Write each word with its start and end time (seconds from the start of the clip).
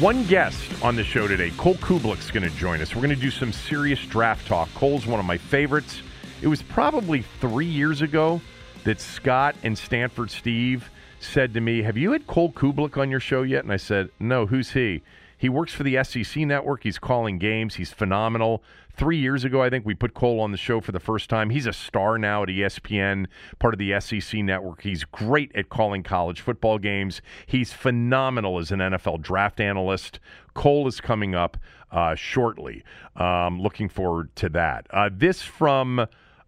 One 0.00 0.24
guest 0.24 0.84
on 0.84 0.94
the 0.94 1.02
show 1.02 1.26
today, 1.26 1.50
Cole 1.56 1.76
Cubelic's 1.76 2.30
going 2.30 2.42
to 2.42 2.54
join 2.58 2.82
us. 2.82 2.94
We're 2.94 3.00
going 3.00 3.14
to 3.14 3.16
do 3.16 3.30
some 3.30 3.50
serious 3.50 3.98
draft 4.04 4.46
talk. 4.46 4.68
Cole's 4.74 5.06
one 5.06 5.18
of 5.18 5.24
my 5.24 5.38
favorites. 5.38 6.02
It 6.42 6.48
was 6.48 6.60
probably 6.60 7.22
three 7.40 7.64
years 7.64 8.02
ago 8.02 8.42
that 8.84 9.00
Scott 9.00 9.56
and 9.62 9.76
Stanford 9.76 10.30
Steve 10.30 10.90
said 11.18 11.54
to 11.54 11.62
me, 11.62 11.80
Have 11.80 11.96
you 11.96 12.12
had 12.12 12.26
Cole 12.26 12.52
Kublik 12.52 12.98
on 12.98 13.10
your 13.10 13.20
show 13.20 13.40
yet? 13.40 13.64
And 13.64 13.72
I 13.72 13.78
said, 13.78 14.10
No, 14.20 14.44
who's 14.44 14.72
he? 14.72 15.00
He 15.38 15.48
works 15.48 15.72
for 15.72 15.82
the 15.82 16.04
SEC 16.04 16.44
network. 16.44 16.82
He's 16.82 16.98
calling 16.98 17.38
games. 17.38 17.76
He's 17.76 17.90
phenomenal. 17.90 18.62
Three 18.96 19.18
years 19.18 19.44
ago, 19.44 19.62
I 19.62 19.68
think 19.68 19.84
we 19.84 19.94
put 19.94 20.14
Cole 20.14 20.40
on 20.40 20.52
the 20.52 20.56
show 20.56 20.80
for 20.80 20.90
the 20.90 21.00
first 21.00 21.28
time. 21.28 21.50
He's 21.50 21.66
a 21.66 21.72
star 21.74 22.16
now 22.16 22.42
at 22.42 22.48
ESPN, 22.48 23.26
part 23.58 23.74
of 23.74 23.78
the 23.78 24.00
SEC 24.00 24.40
network. 24.40 24.80
He's 24.80 25.04
great 25.04 25.54
at 25.54 25.68
calling 25.68 26.02
college 26.02 26.40
football 26.40 26.78
games. 26.78 27.20
He's 27.44 27.74
phenomenal 27.74 28.58
as 28.58 28.72
an 28.72 28.78
NFL 28.78 29.20
draft 29.20 29.60
analyst. 29.60 30.18
Cole 30.54 30.88
is 30.88 31.02
coming 31.02 31.34
up 31.34 31.58
uh, 31.92 32.14
shortly. 32.14 32.84
Um, 33.16 33.60
looking 33.60 33.90
forward 33.90 34.34
to 34.36 34.48
that. 34.50 34.86
Uh, 34.90 35.10
this 35.12 35.42
from. 35.42 36.06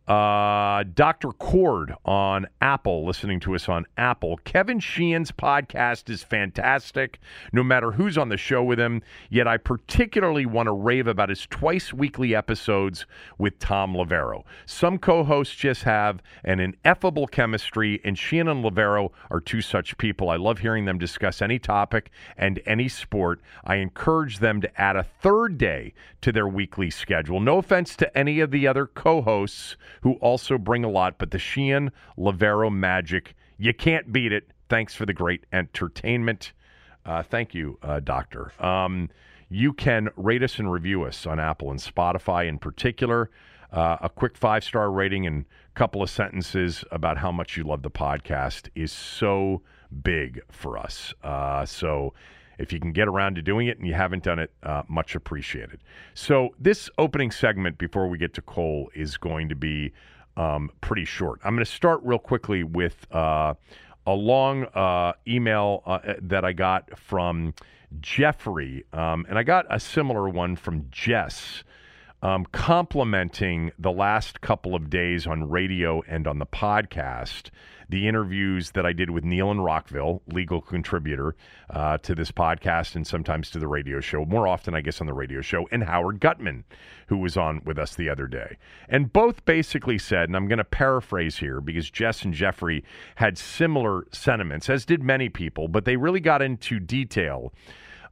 Uh, 0.08 0.84
Dr. 0.94 1.32
Cord 1.32 1.94
on 2.06 2.46
Apple, 2.62 3.04
listening 3.04 3.40
to 3.40 3.54
us 3.54 3.68
on 3.68 3.84
Apple. 3.98 4.38
Kevin 4.44 4.80
Sheehan's 4.80 5.30
podcast 5.30 6.08
is 6.08 6.22
fantastic, 6.22 7.20
no 7.52 7.62
matter 7.62 7.92
who's 7.92 8.16
on 8.16 8.30
the 8.30 8.38
show 8.38 8.64
with 8.64 8.80
him. 8.80 9.02
Yet 9.28 9.46
I 9.46 9.58
particularly 9.58 10.46
want 10.46 10.66
to 10.68 10.72
rave 10.72 11.06
about 11.06 11.28
his 11.28 11.44
twice 11.44 11.92
weekly 11.92 12.34
episodes 12.34 13.04
with 13.36 13.58
Thom 13.58 13.92
Loverro. 13.92 14.44
Some 14.64 14.96
co 14.96 15.24
hosts 15.24 15.54
just 15.54 15.82
have 15.82 16.22
an 16.42 16.58
ineffable 16.58 17.26
chemistry, 17.26 18.00
and 18.02 18.18
Sheehan 18.18 18.48
and 18.48 18.64
Lavero 18.64 19.10
are 19.30 19.40
two 19.40 19.60
such 19.60 19.98
people. 19.98 20.30
I 20.30 20.36
love 20.36 20.60
hearing 20.60 20.86
them 20.86 20.96
discuss 20.96 21.42
any 21.42 21.58
topic 21.58 22.10
and 22.38 22.62
any 22.64 22.88
sport. 22.88 23.42
I 23.62 23.74
encourage 23.76 24.38
them 24.38 24.62
to 24.62 24.80
add 24.80 24.96
a 24.96 25.02
third 25.02 25.58
day 25.58 25.92
to 26.22 26.32
their 26.32 26.48
weekly 26.48 26.88
schedule. 26.88 27.40
No 27.40 27.58
offense 27.58 27.94
to 27.96 28.16
any 28.18 28.40
of 28.40 28.50
the 28.50 28.66
other 28.66 28.86
co 28.86 29.20
hosts 29.20 29.76
who 30.02 30.14
also 30.14 30.58
bring 30.58 30.84
a 30.84 30.90
lot, 30.90 31.18
but 31.18 31.30
the 31.30 31.38
Sheehan 31.38 31.90
Loverro 32.16 32.72
magic, 32.72 33.34
you 33.56 33.74
can't 33.74 34.12
beat 34.12 34.32
it. 34.32 34.50
Thanks 34.68 34.94
for 34.94 35.06
the 35.06 35.12
great 35.12 35.44
entertainment. 35.52 36.52
Uh, 37.04 37.22
thank 37.22 37.54
you, 37.54 37.78
uh, 37.82 38.00
Doctor. 38.00 38.52
Um, 38.62 39.08
you 39.48 39.72
can 39.72 40.08
rate 40.16 40.42
us 40.42 40.58
and 40.58 40.70
review 40.70 41.04
us 41.04 41.26
on 41.26 41.40
Apple 41.40 41.70
and 41.70 41.80
Spotify 41.80 42.46
in 42.48 42.58
particular. 42.58 43.30
Uh, 43.72 43.96
a 44.00 44.08
quick 44.08 44.36
five 44.36 44.64
star 44.64 44.90
rating 44.90 45.26
and 45.26 45.44
a 45.44 45.78
couple 45.78 46.02
of 46.02 46.10
sentences 46.10 46.84
about 46.90 47.18
how 47.18 47.30
much 47.30 47.56
you 47.56 47.64
love 47.64 47.82
the 47.82 47.90
podcast 47.90 48.68
is 48.74 48.92
so 48.92 49.62
big 50.02 50.40
for 50.50 50.78
us. 50.78 51.14
Uh, 51.22 51.64
so 51.64 52.14
if 52.58 52.72
you 52.72 52.80
can 52.80 52.92
get 52.92 53.08
around 53.08 53.36
to 53.36 53.42
doing 53.42 53.68
it 53.68 53.78
and 53.78 53.86
you 53.86 53.94
haven't 53.94 54.24
done 54.24 54.38
it, 54.38 54.50
uh, 54.62 54.82
much 54.88 55.14
appreciated. 55.14 55.80
So, 56.14 56.54
this 56.58 56.90
opening 56.98 57.30
segment 57.30 57.78
before 57.78 58.08
we 58.08 58.18
get 58.18 58.34
to 58.34 58.42
Cole 58.42 58.90
is 58.94 59.16
going 59.16 59.48
to 59.48 59.54
be 59.54 59.92
um, 60.36 60.70
pretty 60.80 61.04
short. 61.04 61.40
I'm 61.44 61.54
going 61.54 61.64
to 61.64 61.70
start 61.70 62.00
real 62.02 62.18
quickly 62.18 62.62
with 62.62 63.06
uh, 63.12 63.54
a 64.06 64.12
long 64.12 64.64
uh, 64.66 65.12
email 65.26 65.82
uh, 65.86 65.98
that 66.22 66.44
I 66.44 66.52
got 66.52 66.98
from 66.98 67.54
Jeffrey, 68.00 68.84
um, 68.92 69.26
and 69.28 69.38
I 69.38 69.42
got 69.42 69.66
a 69.70 69.80
similar 69.80 70.28
one 70.28 70.56
from 70.56 70.86
Jess. 70.90 71.64
Um, 72.20 72.46
complimenting 72.46 73.70
the 73.78 73.92
last 73.92 74.40
couple 74.40 74.74
of 74.74 74.90
days 74.90 75.24
on 75.24 75.48
radio 75.48 76.02
and 76.08 76.26
on 76.26 76.40
the 76.40 76.46
podcast 76.46 77.50
the 77.88 78.06
interviews 78.06 78.72
that 78.72 78.84
I 78.84 78.92
did 78.92 79.10
with 79.10 79.24
Neil 79.24 79.50
and 79.50 79.64
Rockville, 79.64 80.22
legal 80.26 80.60
contributor 80.60 81.34
uh, 81.70 81.98
to 81.98 82.14
this 82.14 82.30
podcast 82.30 82.94
and 82.94 83.06
sometimes 83.06 83.50
to 83.50 83.58
the 83.58 83.66
radio 83.66 84.00
show, 84.00 84.24
more 84.26 84.46
often, 84.46 84.74
I 84.74 84.82
guess, 84.82 85.00
on 85.00 85.06
the 85.06 85.14
radio 85.14 85.40
show, 85.40 85.66
and 85.72 85.82
Howard 85.82 86.20
Gutman, 86.20 86.64
who 87.06 87.16
was 87.16 87.36
on 87.36 87.62
with 87.64 87.78
us 87.78 87.94
the 87.94 88.10
other 88.10 88.26
day. 88.26 88.58
And 88.88 89.12
both 89.12 89.44
basically 89.44 89.98
said, 89.98 90.28
and 90.28 90.36
I'm 90.36 90.48
going 90.48 90.58
to 90.58 90.64
paraphrase 90.64 91.38
here 91.38 91.60
because 91.60 91.90
Jess 91.90 92.22
and 92.24 92.34
Jeffrey 92.34 92.84
had 93.14 93.38
similar 93.38 94.06
sentiments, 94.12 94.68
as 94.68 94.84
did 94.84 95.02
many 95.02 95.28
people, 95.30 95.68
but 95.68 95.86
they 95.86 95.96
really 95.96 96.20
got 96.20 96.42
into 96.42 96.78
detail 96.78 97.52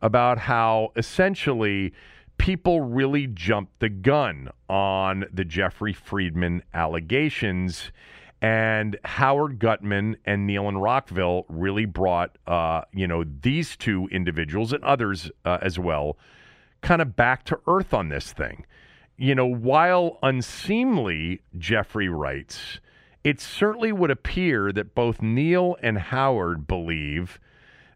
about 0.00 0.38
how 0.38 0.92
essentially 0.96 1.92
people 2.38 2.80
really 2.80 3.26
jumped 3.26 3.78
the 3.80 3.88
gun 3.88 4.50
on 4.68 5.24
the 5.32 5.44
Jeffrey 5.44 5.92
Friedman 5.92 6.62
allegations 6.74 7.90
and 8.46 8.96
Howard 9.04 9.58
Gutman 9.58 10.18
and 10.24 10.46
Neil 10.46 10.68
and 10.68 10.80
Rockville 10.80 11.46
really 11.48 11.84
brought, 11.84 12.38
uh, 12.46 12.82
you 12.92 13.08
know, 13.08 13.24
these 13.24 13.76
two 13.76 14.06
individuals 14.12 14.72
and 14.72 14.84
others 14.84 15.32
uh, 15.44 15.58
as 15.62 15.80
well, 15.80 16.16
kind 16.80 17.02
of 17.02 17.16
back 17.16 17.42
to 17.46 17.58
earth 17.66 17.92
on 17.92 18.08
this 18.08 18.32
thing. 18.32 18.64
You 19.16 19.34
know, 19.34 19.46
while 19.46 20.20
unseemly, 20.22 21.42
Jeffrey 21.58 22.08
writes, 22.08 22.78
it 23.24 23.40
certainly 23.40 23.90
would 23.90 24.12
appear 24.12 24.70
that 24.70 24.94
both 24.94 25.20
Neil 25.20 25.76
and 25.82 25.98
Howard 25.98 26.68
believe 26.68 27.40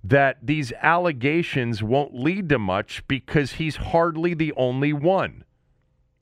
that 0.03 0.39
these 0.43 0.72
allegations 0.83 1.81
won't 1.81 2.12
lead 2.12 2.49
to 2.49 2.59
much 2.59 3.06
because 3.06 3.53
he's 3.53 3.77
hardly 3.77 4.34
the 4.34 4.53
only 4.56 4.93
one. 4.93 5.44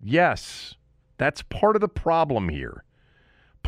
Yes, 0.02 0.74
that's 1.16 1.40
part 1.40 1.76
of 1.76 1.80
the 1.80 1.88
problem 1.88 2.50
here. 2.50 2.84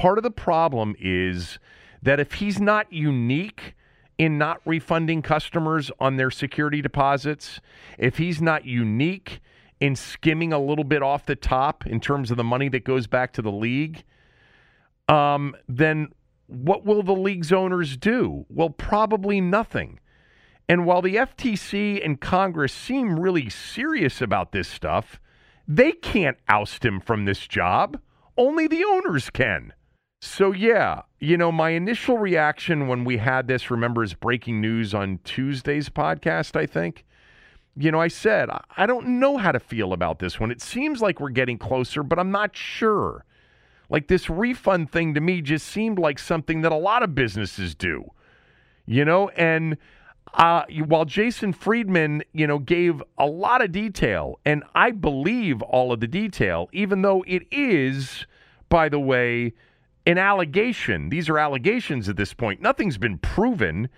Part 0.01 0.17
of 0.17 0.25
the 0.25 0.31
problem 0.31 0.97
is 0.99 1.59
that 2.01 2.21
if 2.21 2.33
he's 2.33 2.59
not 2.59 2.91
unique 2.91 3.75
in 4.17 4.39
not 4.39 4.63
refunding 4.65 5.21
customers 5.21 5.91
on 6.01 6.17
their 6.17 6.31
security 6.31 6.81
deposits, 6.81 7.61
if 7.99 8.17
he's 8.17 8.41
not 8.41 8.65
unique 8.65 9.43
in 9.79 9.95
skimming 9.95 10.55
a 10.55 10.59
little 10.59 10.85
bit 10.85 11.03
off 11.03 11.27
the 11.27 11.37
top 11.37 11.87
in 11.87 12.01
terms 12.01 12.31
of 12.31 12.39
the 12.39 12.45
money 12.45 12.71
that 12.71 12.83
goes 12.83 13.07
back 13.07 13.35
to 13.35 13.43
the 13.43 13.53
league, 13.53 14.03
um, 15.07 15.55
then 15.69 16.09
what 16.47 16.87
will 16.87 17.03
the 17.03 17.13
league's 17.13 17.53
owners 17.53 17.99
do? 17.99 18.47
Well, 18.49 18.71
probably 18.71 19.43
nothing. 19.43 20.01
And 20.67 20.87
while 20.87 21.03
the 21.03 21.17
FTC 21.17 22.03
and 22.03 22.19
Congress 22.19 22.73
seem 22.73 23.21
really 23.21 23.51
serious 23.51 24.23
about 24.23 24.53
this 24.53 24.69
stuff, 24.69 25.21
they 25.69 25.93
can't 25.93 26.39
oust 26.49 26.87
him 26.87 27.01
from 27.01 27.27
this 27.27 27.47
job. 27.47 28.01
Only 28.39 28.67
the 28.67 28.83
owners 28.83 29.29
can. 29.29 29.75
So, 30.23 30.53
yeah, 30.53 31.03
you 31.19 31.39
know, 31.39 31.51
my 31.51 31.71
initial 31.71 32.19
reaction 32.19 32.89
when 32.89 33.05
we 33.05 33.17
had 33.17 33.49
this, 33.49 33.71
remember, 33.71 34.03
is 34.03 34.13
breaking 34.13 34.61
news 34.61 34.93
on 34.93 35.19
Tuesday's 35.25 35.89
podcast, 35.89 36.57
I 36.57 36.67
think. 36.67 37.07
You 37.75 37.91
know, 37.91 38.01
I 38.01 38.09
said, 38.09 38.51
I 38.77 38.85
don't 38.85 39.19
know 39.19 39.39
how 39.39 39.51
to 39.51 39.59
feel 39.59 39.95
about 39.95 40.19
this 40.19 40.39
one. 40.39 40.51
It 40.51 40.61
seems 40.61 41.01
like 41.01 41.21
we're 41.21 41.31
getting 41.31 41.57
closer, 41.57 42.03
but 42.03 42.19
I'm 42.19 42.31
not 42.31 42.55
sure. 42.55 43.25
Like 43.89 44.09
this 44.09 44.29
refund 44.29 44.93
thing 44.93 45.15
to 45.15 45.21
me 45.23 45.41
just 45.41 45.67
seemed 45.67 45.99
like 45.99 46.19
something 46.19 46.61
that 46.61 46.73
a 46.73 46.77
lot 46.77 47.03
of 47.03 47.15
businesses 47.15 47.75
do. 47.75 48.05
You 48.85 49.07
know, 49.07 49.31
and 49.31 49.79
uh, 50.35 50.65
while 50.87 51.07
Jason 51.07 51.55
Friedman, 51.55 52.25
you 52.35 52.47
know, 52.47 52.59
gave 52.59 53.03
a 53.17 53.27
lot 53.27 53.63
of 53.63 53.73
detail, 53.73 54.39
and 54.45 54.65
I 54.75 54.91
believe 54.91 55.63
all 55.63 55.93
of 55.93 56.01
the 56.01 56.07
detail, 56.07 56.69
even 56.73 57.01
though 57.01 57.25
it 57.27 57.45
is, 57.51 58.27
by 58.69 58.91
the 58.91 59.01
way, 59.01 59.55
an 60.11 60.19
allegation. 60.19 61.09
These 61.09 61.29
are 61.29 61.39
allegations 61.39 62.09
at 62.09 62.17
this 62.17 62.35
point. 62.35 62.61
Nothing's 62.61 62.99
been 62.99 63.19
proven. 63.19 63.89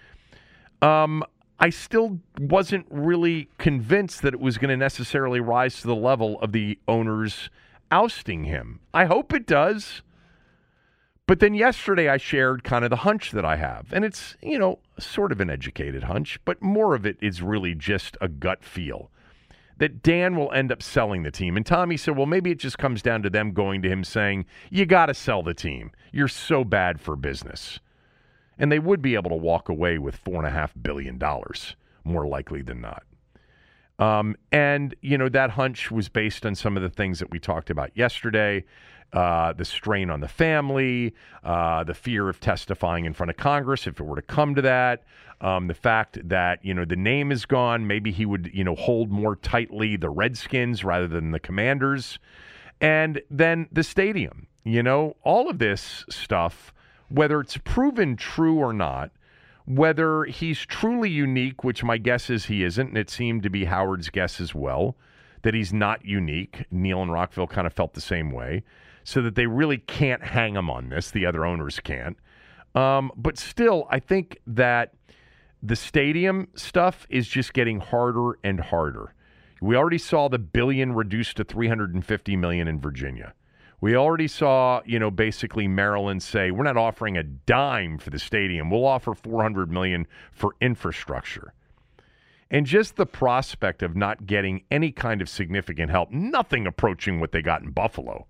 Um, 0.82 1.24
I 1.58 1.70
still 1.70 2.18
wasn't 2.38 2.86
really 2.90 3.48
convinced 3.58 4.22
that 4.22 4.34
it 4.34 4.40
was 4.40 4.58
going 4.58 4.70
to 4.70 4.76
necessarily 4.76 5.40
rise 5.40 5.80
to 5.80 5.86
the 5.86 5.96
level 5.96 6.38
of 6.40 6.52
the 6.52 6.78
owners 6.86 7.50
ousting 7.90 8.44
him. 8.44 8.80
I 8.92 9.06
hope 9.06 9.32
it 9.32 9.46
does. 9.46 10.02
But 11.26 11.40
then 11.40 11.54
yesterday 11.54 12.08
I 12.08 12.16
shared 12.16 12.64
kind 12.64 12.84
of 12.84 12.90
the 12.90 12.96
hunch 12.96 13.30
that 13.30 13.44
I 13.44 13.56
have. 13.56 13.92
And 13.92 14.04
it's, 14.04 14.36
you 14.42 14.58
know, 14.58 14.80
sort 14.98 15.32
of 15.32 15.40
an 15.40 15.48
educated 15.48 16.02
hunch, 16.04 16.38
but 16.44 16.60
more 16.60 16.94
of 16.94 17.06
it 17.06 17.16
is 17.22 17.42
really 17.42 17.74
just 17.74 18.16
a 18.20 18.28
gut 18.28 18.64
feel 18.64 19.10
that 19.82 20.00
Dan 20.00 20.36
will 20.36 20.52
end 20.52 20.70
up 20.70 20.80
selling 20.80 21.24
the 21.24 21.32
team. 21.32 21.56
And 21.56 21.66
Tommy 21.66 21.96
said, 21.96 22.16
well, 22.16 22.26
maybe 22.26 22.52
it 22.52 22.60
just 22.60 22.78
comes 22.78 23.02
down 23.02 23.20
to 23.24 23.28
them 23.30 23.50
going 23.50 23.82
to 23.82 23.88
him 23.88 24.04
saying, 24.04 24.46
you 24.70 24.86
got 24.86 25.06
to 25.06 25.14
sell 25.14 25.42
the 25.42 25.54
team. 25.54 25.90
You're 26.12 26.28
so 26.28 26.62
bad 26.62 27.00
for 27.00 27.16
business. 27.16 27.80
And 28.56 28.70
they 28.70 28.78
would 28.78 29.02
be 29.02 29.16
able 29.16 29.30
to 29.30 29.36
walk 29.36 29.68
away 29.68 29.98
with 29.98 30.22
$4.5 30.22 30.70
billion, 30.80 31.20
more 32.04 32.28
likely 32.28 32.62
than 32.62 32.80
not. 32.80 33.02
Um, 33.98 34.36
and, 34.52 34.94
you 35.02 35.18
know, 35.18 35.28
that 35.30 35.50
hunch 35.50 35.90
was 35.90 36.08
based 36.08 36.46
on 36.46 36.54
some 36.54 36.76
of 36.76 36.84
the 36.84 36.88
things 36.88 37.18
that 37.18 37.32
we 37.32 37.40
talked 37.40 37.68
about 37.68 37.90
yesterday 37.96 38.64
uh, 39.12 39.52
the 39.52 39.64
strain 39.64 40.10
on 40.10 40.20
the 40.20 40.28
family, 40.28 41.14
uh, 41.44 41.84
the 41.84 41.94
fear 41.94 42.28
of 42.28 42.40
testifying 42.40 43.04
in 43.04 43.12
front 43.12 43.30
of 43.30 43.36
Congress 43.36 43.86
if 43.86 44.00
it 44.00 44.02
were 44.04 44.16
to 44.16 44.22
come 44.22 44.54
to 44.54 44.62
that, 44.62 45.04
um, 45.42 45.66
the 45.66 45.74
fact 45.74 46.18
that 46.28 46.64
you 46.64 46.72
know 46.72 46.84
the 46.84 46.96
name 46.96 47.30
is 47.30 47.44
gone. 47.44 47.86
Maybe 47.86 48.12
he 48.12 48.24
would 48.24 48.50
you 48.54 48.64
know 48.64 48.74
hold 48.74 49.10
more 49.10 49.36
tightly 49.36 49.96
the 49.96 50.08
Redskins 50.08 50.84
rather 50.84 51.08
than 51.08 51.32
the 51.32 51.40
Commanders, 51.40 52.18
and 52.80 53.20
then 53.30 53.68
the 53.70 53.82
stadium. 53.82 54.46
You 54.64 54.82
know 54.82 55.16
all 55.24 55.50
of 55.50 55.58
this 55.58 56.04
stuff, 56.08 56.72
whether 57.08 57.40
it's 57.40 57.58
proven 57.58 58.16
true 58.16 58.56
or 58.56 58.72
not. 58.72 59.10
Whether 59.64 60.24
he's 60.24 60.66
truly 60.66 61.08
unique, 61.08 61.62
which 61.62 61.84
my 61.84 61.96
guess 61.96 62.28
is 62.28 62.46
he 62.46 62.64
isn't, 62.64 62.88
and 62.88 62.98
it 62.98 63.08
seemed 63.08 63.44
to 63.44 63.48
be 63.48 63.66
Howard's 63.66 64.08
guess 64.08 64.40
as 64.40 64.52
well, 64.56 64.96
that 65.42 65.54
he's 65.54 65.72
not 65.72 66.04
unique. 66.04 66.64
Neil 66.72 67.00
and 67.00 67.12
Rockville 67.12 67.46
kind 67.46 67.64
of 67.64 67.72
felt 67.72 67.94
the 67.94 68.00
same 68.00 68.32
way 68.32 68.64
so 69.04 69.22
that 69.22 69.36
they 69.36 69.46
really 69.46 69.78
can't 69.78 70.22
hang 70.22 70.56
him 70.56 70.68
on 70.68 70.88
this. 70.88 71.12
The 71.12 71.26
other 71.26 71.46
owners 71.46 71.78
can't. 71.78 72.16
Um, 72.74 73.12
but 73.16 73.38
still, 73.38 73.86
I 73.88 74.00
think 74.00 74.38
that 74.48 74.94
the 75.62 75.76
stadium 75.76 76.48
stuff 76.54 77.06
is 77.08 77.28
just 77.28 77.52
getting 77.52 77.80
harder 77.80 78.38
and 78.42 78.58
harder. 78.58 79.14
We 79.60 79.76
already 79.76 79.98
saw 79.98 80.28
the 80.28 80.40
billion 80.40 80.92
reduced 80.92 81.36
to 81.36 81.44
350 81.44 82.36
million 82.36 82.66
in 82.66 82.80
Virginia. 82.80 83.34
We 83.80 83.96
already 83.96 84.28
saw, 84.28 84.80
you 84.84 84.98
know, 84.98 85.10
basically 85.10 85.68
Maryland 85.68 86.22
say, 86.22 86.50
we're 86.50 86.64
not 86.64 86.76
offering 86.76 87.16
a 87.16 87.22
dime 87.22 87.98
for 87.98 88.10
the 88.10 88.18
stadium. 88.18 88.70
We'll 88.70 88.86
offer 88.86 89.14
400 89.14 89.70
million 89.70 90.06
for 90.32 90.54
infrastructure. 90.60 91.52
And 92.50 92.66
just 92.66 92.96
the 92.96 93.06
prospect 93.06 93.82
of 93.82 93.96
not 93.96 94.26
getting 94.26 94.62
any 94.70 94.92
kind 94.92 95.22
of 95.22 95.28
significant 95.28 95.90
help, 95.90 96.10
nothing 96.10 96.66
approaching 96.66 97.18
what 97.18 97.32
they 97.32 97.40
got 97.40 97.62
in 97.62 97.70
Buffalo. 97.70 98.26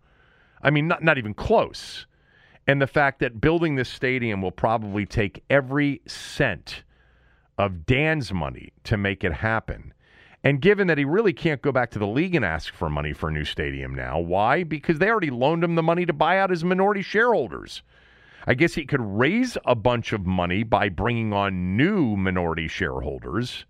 I 0.62 0.70
mean, 0.70 0.86
not, 0.86 1.02
not 1.02 1.18
even 1.18 1.34
close. 1.34 2.06
And 2.66 2.80
the 2.80 2.86
fact 2.86 3.18
that 3.20 3.40
building 3.40 3.74
this 3.74 3.88
stadium 3.88 4.40
will 4.40 4.52
probably 4.52 5.06
take 5.06 5.42
every 5.50 6.02
cent 6.06 6.84
of 7.58 7.86
Dan's 7.86 8.32
money 8.32 8.72
to 8.84 8.96
make 8.96 9.24
it 9.24 9.32
happen. 9.32 9.92
And 10.44 10.60
given 10.60 10.88
that 10.88 10.98
he 10.98 11.04
really 11.04 11.32
can't 11.32 11.62
go 11.62 11.70
back 11.70 11.90
to 11.92 11.98
the 11.98 12.06
league 12.06 12.34
and 12.34 12.44
ask 12.44 12.74
for 12.74 12.90
money 12.90 13.12
for 13.12 13.28
a 13.28 13.32
new 13.32 13.44
stadium 13.44 13.94
now, 13.94 14.18
why? 14.18 14.64
Because 14.64 14.98
they 14.98 15.08
already 15.08 15.30
loaned 15.30 15.62
him 15.62 15.76
the 15.76 15.82
money 15.82 16.04
to 16.04 16.12
buy 16.12 16.38
out 16.38 16.50
his 16.50 16.64
minority 16.64 17.02
shareholders. 17.02 17.82
I 18.46 18.54
guess 18.54 18.74
he 18.74 18.84
could 18.84 19.00
raise 19.00 19.56
a 19.64 19.76
bunch 19.76 20.12
of 20.12 20.26
money 20.26 20.64
by 20.64 20.88
bringing 20.88 21.32
on 21.32 21.76
new 21.76 22.16
minority 22.16 22.66
shareholders. 22.66 23.66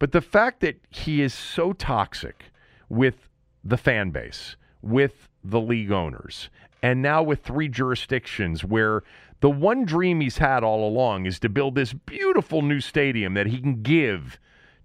But 0.00 0.10
the 0.10 0.20
fact 0.20 0.60
that 0.60 0.80
he 0.90 1.22
is 1.22 1.32
so 1.32 1.72
toxic 1.72 2.46
with 2.88 3.28
the 3.62 3.76
fan 3.76 4.10
base, 4.10 4.56
with 4.82 5.28
the 5.42 5.60
league 5.60 5.92
owners. 5.92 6.50
And 6.82 7.00
now 7.00 7.22
with 7.22 7.42
three 7.42 7.68
jurisdictions 7.68 8.64
where 8.64 9.02
the 9.40 9.50
one 9.50 9.84
dream 9.84 10.20
he's 10.20 10.38
had 10.38 10.64
all 10.64 10.88
along 10.88 11.26
is 11.26 11.38
to 11.40 11.48
build 11.48 11.74
this 11.74 11.92
beautiful 11.92 12.62
new 12.62 12.80
stadium 12.80 13.34
that 13.34 13.46
he 13.46 13.60
can 13.60 13.82
give 13.82 14.38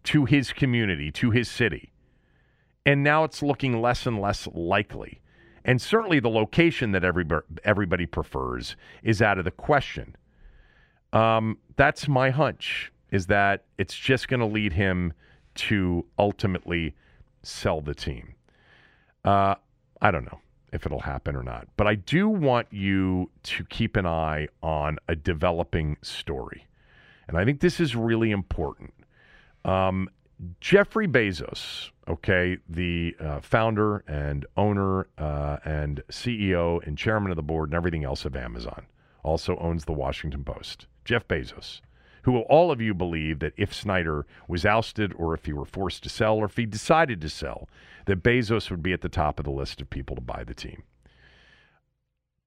to 0.03 0.25
his 0.25 0.51
community, 0.51 1.11
to 1.11 1.31
his 1.31 1.49
city. 1.49 1.91
And 2.85 3.03
now 3.03 3.23
it's 3.23 3.41
looking 3.41 3.81
less 3.81 4.05
and 4.05 4.19
less 4.19 4.47
likely. 4.53 5.21
And 5.63 5.81
certainly 5.81 6.19
the 6.19 6.29
location 6.29 6.91
that 6.93 7.03
everybody, 7.03 7.45
everybody 7.63 8.05
prefers 8.05 8.75
is 9.03 9.21
out 9.21 9.37
of 9.37 9.45
the 9.45 9.51
question. 9.51 10.15
Um, 11.13 11.57
that's 11.75 12.07
my 12.07 12.29
hunch, 12.29 12.91
is 13.11 13.27
that 13.27 13.65
it's 13.77 13.95
just 13.95 14.27
going 14.27 14.39
to 14.39 14.45
lead 14.45 14.73
him 14.73 15.13
to 15.55 16.05
ultimately 16.17 16.95
sell 17.43 17.81
the 17.81 17.95
team. 17.95 18.35
Uh, 19.23 19.55
I 20.01 20.11
don't 20.11 20.25
know 20.25 20.39
if 20.71 20.85
it'll 20.85 20.99
happen 20.99 21.35
or 21.35 21.43
not. 21.43 21.67
But 21.77 21.87
I 21.87 21.95
do 21.95 22.29
want 22.29 22.67
you 22.71 23.29
to 23.43 23.63
keep 23.65 23.95
an 23.95 24.05
eye 24.05 24.47
on 24.61 24.97
a 25.07 25.15
developing 25.15 25.97
story. 26.01 26.67
And 27.27 27.37
I 27.37 27.45
think 27.45 27.59
this 27.59 27.79
is 27.79 27.95
really 27.95 28.31
important. 28.31 28.93
Um, 29.65 30.09
Jeffrey 30.61 31.07
Bezos, 31.07 31.91
okay, 32.07 32.57
the 32.67 33.15
uh, 33.19 33.41
founder 33.41 34.03
and 34.07 34.45
owner 34.55 35.07
uh, 35.17 35.57
and 35.65 36.01
CEO 36.09 36.85
and 36.87 36.97
chairman 36.97 37.31
of 37.31 37.35
the 37.35 37.43
board 37.43 37.69
and 37.69 37.75
everything 37.75 38.03
else 38.05 38.25
of 38.25 38.35
Amazon, 38.35 38.85
also 39.23 39.57
owns 39.57 39.85
the 39.85 39.91
Washington 39.91 40.43
Post. 40.43 40.87
Jeff 41.03 41.27
Bezos, 41.27 41.81
who 42.23 42.39
all 42.41 42.71
of 42.71 42.81
you 42.81 42.93
believe 42.93 43.39
that 43.39 43.53
if 43.57 43.73
Snyder 43.73 44.25
was 44.47 44.65
ousted 44.65 45.13
or 45.17 45.33
if 45.33 45.45
he 45.45 45.53
were 45.53 45.65
forced 45.65 46.03
to 46.03 46.09
sell 46.09 46.35
or 46.37 46.45
if 46.45 46.57
he 46.57 46.65
decided 46.65 47.21
to 47.21 47.29
sell, 47.29 47.69
that 48.05 48.23
Bezos 48.23 48.69
would 48.69 48.83
be 48.83 48.93
at 48.93 49.01
the 49.01 49.09
top 49.09 49.39
of 49.39 49.45
the 49.45 49.51
list 49.51 49.81
of 49.81 49.89
people 49.89 50.15
to 50.15 50.21
buy 50.21 50.43
the 50.43 50.53
team. 50.53 50.83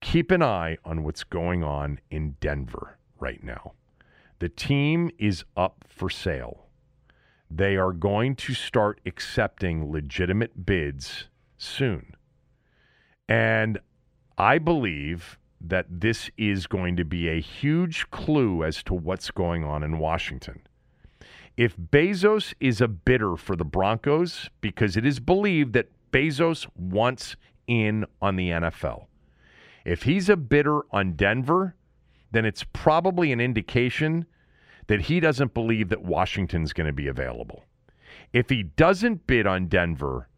Keep 0.01 0.31
an 0.31 0.43
eye 0.43 0.79
on 0.85 1.05
what's 1.05 1.25
going 1.25 1.63
on 1.63 2.01
in 2.11 2.37
Denver 2.41 2.99
right 3.21 3.43
now. 3.43 3.73
The 4.41 4.49
team 4.49 5.11
is 5.19 5.45
up 5.57 5.85
for 5.89 6.11
sale. 6.11 6.67
They 7.49 7.77
are 7.77 7.93
going 7.93 8.35
to 8.37 8.55
start 8.55 9.01
accepting 9.06 9.93
legitimate 9.93 10.67
bids 10.67 11.29
soon. 11.56 12.17
And 13.29 13.79
I 14.37 14.58
believe 14.58 15.39
that 15.65 15.87
this 15.89 16.31
is 16.37 16.67
going 16.67 16.97
to 16.97 17.05
be 17.05 17.29
a 17.29 17.41
huge 17.41 18.11
clue 18.11 18.65
as 18.65 18.83
to 18.85 18.95
what's 18.95 19.31
going 19.31 19.65
on 19.65 19.83
in 19.83 19.99
Washington. 19.99 20.61
If 21.57 21.77
Bezos 21.77 22.55
is 22.61 22.81
a 22.81 22.89
bidder 22.89 23.37
for 23.37 23.57
the 23.57 23.65
Broncos, 23.65 24.49
because 24.61 24.97
it 24.97 25.05
is 25.05 25.21
believed 25.21 25.75
that 25.75 25.91
Bezos 26.11 26.67
wants 26.77 27.37
in 27.67 28.07
on 28.21 28.37
the 28.37 28.51
NFL, 28.51 29.07
if 29.85 30.05
he's 30.05 30.29
a 30.29 30.37
bidder 30.37 30.83
on 30.91 31.13
Denver, 31.13 31.75
then 32.31 32.45
it's 32.45 32.65
probably 32.73 33.33
an 33.33 33.41
indication 33.41 34.27
that 34.87 35.03
he 35.03 35.21
doesn't 35.21 35.55
believe 35.55 35.91
that 35.91 36.03
Washington's 36.03 36.73
going 36.73 36.87
to 36.87 36.93
be 36.93 37.07
available. 37.07 37.65
If 38.33 38.49
he 38.49 38.63
doesn't 38.63 39.27
bid 39.27 39.47
on 39.47 39.67
Denver, 39.67 40.29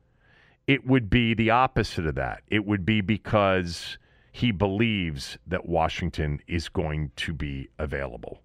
it 0.67 0.87
would 0.87 1.09
be 1.09 1.35
the 1.35 1.51
opposite 1.51 2.07
of 2.07 2.15
that. 2.17 2.43
It 2.49 2.65
would 2.65 2.85
be 2.85 3.01
because 3.01 3.99
he 4.35 4.51
believes 4.51 5.39
that 5.47 5.65
Washington 5.65 6.41
is 6.49 6.69
going 6.69 7.13
to 7.15 7.33
be 7.33 7.69
available. 7.79 8.43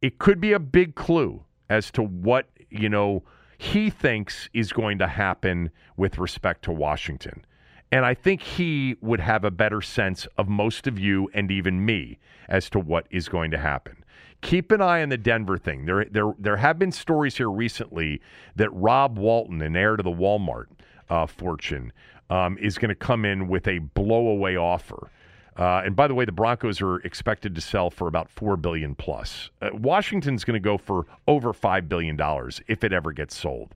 It 0.00 0.18
could 0.18 0.40
be 0.40 0.54
a 0.54 0.58
big 0.58 0.94
clue 0.94 1.44
as 1.68 1.90
to 1.90 2.02
what, 2.02 2.46
you 2.70 2.88
know, 2.88 3.22
he 3.58 3.90
thinks 3.90 4.48
is 4.54 4.72
going 4.72 4.96
to 5.00 5.06
happen 5.06 5.70
with 5.98 6.16
respect 6.16 6.62
to 6.62 6.72
Washington. 6.72 7.44
And 7.92 8.06
I 8.06 8.14
think 8.14 8.40
he 8.40 8.96
would 9.02 9.20
have 9.20 9.44
a 9.44 9.50
better 9.50 9.82
sense 9.82 10.26
of 10.38 10.48
most 10.48 10.86
of 10.86 10.98
you 10.98 11.28
and 11.34 11.50
even 11.50 11.84
me 11.84 12.18
as 12.48 12.70
to 12.70 12.80
what 12.80 13.06
is 13.10 13.28
going 13.28 13.50
to 13.50 13.58
happen. 13.58 14.02
Keep 14.40 14.72
an 14.72 14.80
eye 14.80 15.02
on 15.02 15.10
the 15.10 15.18
Denver 15.18 15.58
thing. 15.58 15.84
There, 15.84 16.06
there, 16.06 16.32
there 16.38 16.56
have 16.56 16.78
been 16.78 16.92
stories 16.92 17.36
here 17.36 17.50
recently 17.50 18.22
that 18.56 18.70
Rob 18.72 19.18
Walton, 19.18 19.60
an 19.60 19.76
heir 19.76 19.96
to 19.96 20.02
the 20.02 20.10
Walmart 20.10 20.68
uh, 21.10 21.26
fortune, 21.26 21.92
um, 22.30 22.56
is 22.56 22.78
going 22.78 22.88
to 22.88 22.94
come 22.94 23.26
in 23.26 23.46
with 23.46 23.68
a 23.68 23.80
blowaway 23.80 24.58
offer. 24.58 25.10
Uh, 25.58 25.82
and 25.84 25.96
by 25.96 26.06
the 26.06 26.14
way, 26.14 26.24
the 26.24 26.32
Broncos 26.32 26.80
are 26.80 26.96
expected 27.00 27.54
to 27.56 27.60
sell 27.60 27.90
for 27.90 28.06
about 28.06 28.30
four 28.30 28.56
billion 28.56 28.94
plus. 28.94 29.50
Uh, 29.60 29.70
Washington's 29.72 30.44
going 30.44 30.54
to 30.54 30.64
go 30.64 30.78
for 30.78 31.04
over 31.26 31.52
five 31.52 31.88
billion 31.88 32.16
dollars 32.16 32.60
if 32.68 32.84
it 32.84 32.92
ever 32.92 33.12
gets 33.12 33.36
sold. 33.36 33.74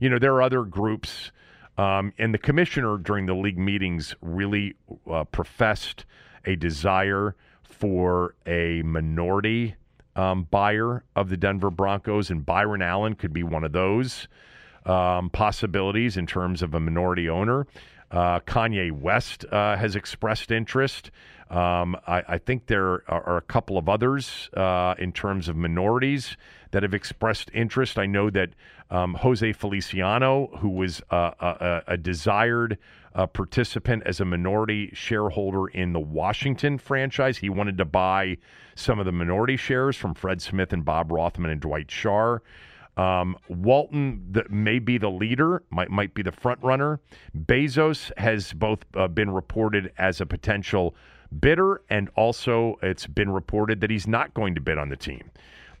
You 0.00 0.10
know, 0.10 0.18
there 0.18 0.34
are 0.34 0.42
other 0.42 0.64
groups, 0.64 1.32
um, 1.78 2.12
and 2.18 2.34
the 2.34 2.38
commissioner 2.38 2.98
during 2.98 3.26
the 3.26 3.34
league 3.34 3.58
meetings 3.58 4.14
really 4.20 4.74
uh, 5.10 5.24
professed 5.24 6.04
a 6.44 6.56
desire 6.56 7.34
for 7.62 8.34
a 8.46 8.82
minority 8.82 9.76
um, 10.16 10.46
buyer 10.50 11.04
of 11.16 11.30
the 11.30 11.36
Denver 11.36 11.70
Broncos, 11.70 12.30
and 12.30 12.44
Byron 12.44 12.82
Allen 12.82 13.14
could 13.14 13.32
be 13.32 13.42
one 13.42 13.64
of 13.64 13.72
those 13.72 14.28
um, 14.86 15.30
possibilities 15.30 16.16
in 16.16 16.26
terms 16.26 16.62
of 16.62 16.74
a 16.74 16.80
minority 16.80 17.28
owner. 17.28 17.66
Uh, 18.14 18.38
Kanye 18.38 18.92
West 18.92 19.44
uh, 19.50 19.76
has 19.76 19.96
expressed 19.96 20.52
interest. 20.52 21.10
Um, 21.50 21.96
I, 22.06 22.22
I, 22.28 22.38
think 22.38 22.66
there 22.66 23.02
are, 23.10 23.36
a 23.36 23.40
couple 23.40 23.76
of 23.76 23.88
others 23.88 24.50
uh, 24.56 24.94
in 24.98 25.10
terms 25.10 25.48
of 25.48 25.56
minorities 25.56 26.36
that 26.70 26.84
have 26.84 26.94
expressed 26.94 27.50
interest. 27.52 27.98
I 27.98 28.06
know 28.06 28.30
that 28.30 28.50
um, 28.88 29.14
Jose 29.14 29.52
Feliciano, 29.52 30.46
who 30.58 30.68
was 30.68 31.02
a, 31.10 31.82
a, 31.88 31.96
desired 31.96 32.78
uh, 33.16 33.26
participant 33.26 34.04
as 34.06 34.20
a 34.20 34.24
minority 34.24 34.90
shareholder 34.92 35.66
in 35.66 35.92
the 35.92 36.00
Washington 36.00 36.78
franchise, 36.78 37.38
he 37.38 37.48
wanted 37.48 37.78
to 37.78 37.84
buy 37.84 38.38
some 38.76 39.00
of 39.00 39.06
the 39.06 39.12
minority 39.12 39.56
shares 39.56 39.96
from 39.96 40.14
Fred 40.14 40.40
Smith 40.40 40.72
and 40.72 40.84
Bob 40.84 41.10
Rothman 41.10 41.50
and 41.50 41.60
Dwight 41.60 41.88
Schar. 41.88 42.40
Um, 42.96 43.36
Walton 43.48 44.24
the, 44.30 44.44
may 44.48 44.78
be 44.78 44.98
the 44.98 45.10
leader, 45.10 45.62
might 45.70 45.90
might 45.90 46.14
be 46.14 46.22
the 46.22 46.32
front 46.32 46.62
runner. 46.62 47.00
Bezos 47.36 48.16
has 48.18 48.52
both 48.52 48.84
uh, 48.94 49.08
been 49.08 49.30
reported 49.30 49.92
as 49.98 50.20
a 50.20 50.26
potential 50.26 50.94
bidder, 51.40 51.82
and 51.90 52.08
also 52.14 52.78
it's 52.82 53.06
been 53.06 53.30
reported 53.30 53.80
that 53.80 53.90
he's 53.90 54.06
not 54.06 54.32
going 54.34 54.54
to 54.54 54.60
bid 54.60 54.78
on 54.78 54.88
the 54.90 54.96
team. 54.96 55.30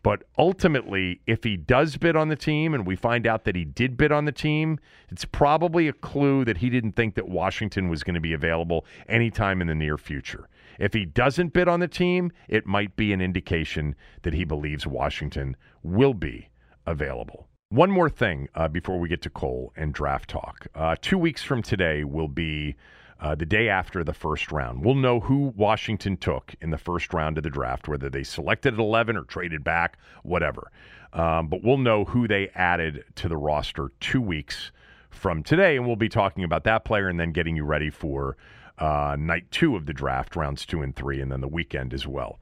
But 0.02 0.24
ultimately, 0.36 1.22
if 1.26 1.44
he 1.44 1.56
does 1.56 1.96
bid 1.96 2.14
on 2.14 2.28
the 2.28 2.36
team 2.36 2.74
and 2.74 2.86
we 2.86 2.94
find 2.94 3.26
out 3.26 3.44
that 3.44 3.56
he 3.56 3.64
did 3.64 3.96
bid 3.96 4.12
on 4.12 4.26
the 4.26 4.32
team, 4.32 4.78
it's 5.08 5.24
probably 5.24 5.88
a 5.88 5.94
clue 5.94 6.44
that 6.44 6.58
he 6.58 6.68
didn't 6.68 6.92
think 6.92 7.14
that 7.14 7.26
Washington 7.26 7.88
was 7.88 8.02
going 8.02 8.14
to 8.14 8.20
be 8.20 8.34
available 8.34 8.84
anytime 9.08 9.62
in 9.62 9.66
the 9.66 9.74
near 9.74 9.96
future. 9.96 10.46
If 10.78 10.92
he 10.92 11.06
doesn't 11.06 11.54
bid 11.54 11.68
on 11.68 11.80
the 11.80 11.88
team, 11.88 12.32
it 12.48 12.66
might 12.66 12.96
be 12.96 13.14
an 13.14 13.22
indication 13.22 13.94
that 14.22 14.34
he 14.34 14.44
believes 14.44 14.86
Washington 14.86 15.56
will 15.82 16.12
be 16.12 16.50
available. 16.86 17.48
One 17.70 17.90
more 17.90 18.08
thing 18.08 18.48
uh, 18.54 18.68
before 18.68 19.00
we 19.00 19.08
get 19.08 19.22
to 19.22 19.30
Cole 19.30 19.72
and 19.76 19.92
draft 19.92 20.30
talk. 20.30 20.66
Uh, 20.74 20.96
two 21.00 21.18
weeks 21.18 21.42
from 21.42 21.62
today 21.62 22.04
will 22.04 22.28
be 22.28 22.76
uh, 23.20 23.34
the 23.34 23.46
day 23.46 23.68
after 23.68 24.04
the 24.04 24.12
first 24.12 24.52
round. 24.52 24.84
We'll 24.84 24.94
know 24.94 25.20
who 25.20 25.52
Washington 25.56 26.16
took 26.16 26.54
in 26.60 26.70
the 26.70 26.78
first 26.78 27.14
round 27.14 27.38
of 27.38 27.44
the 27.44 27.50
draft, 27.50 27.88
whether 27.88 28.10
they 28.10 28.22
selected 28.22 28.74
at 28.74 28.80
11 28.80 29.16
or 29.16 29.24
traded 29.24 29.64
back, 29.64 29.98
whatever. 30.22 30.70
Um, 31.12 31.48
but 31.48 31.62
we'll 31.62 31.78
know 31.78 32.04
who 32.04 32.28
they 32.28 32.48
added 32.54 33.04
to 33.16 33.28
the 33.28 33.36
roster 33.36 33.92
two 34.00 34.20
weeks 34.20 34.72
from 35.10 35.42
today, 35.42 35.76
and 35.76 35.86
we'll 35.86 35.96
be 35.96 36.08
talking 36.08 36.44
about 36.44 36.64
that 36.64 36.84
player 36.84 37.08
and 37.08 37.18
then 37.18 37.32
getting 37.32 37.56
you 37.56 37.64
ready 37.64 37.88
for 37.88 38.36
uh, 38.78 39.16
night 39.18 39.50
two 39.50 39.76
of 39.76 39.86
the 39.86 39.92
draft, 39.92 40.36
rounds 40.36 40.66
two 40.66 40.82
and 40.82 40.94
three, 40.96 41.20
and 41.20 41.30
then 41.30 41.40
the 41.40 41.48
weekend 41.48 41.94
as 41.94 42.06
well. 42.06 42.40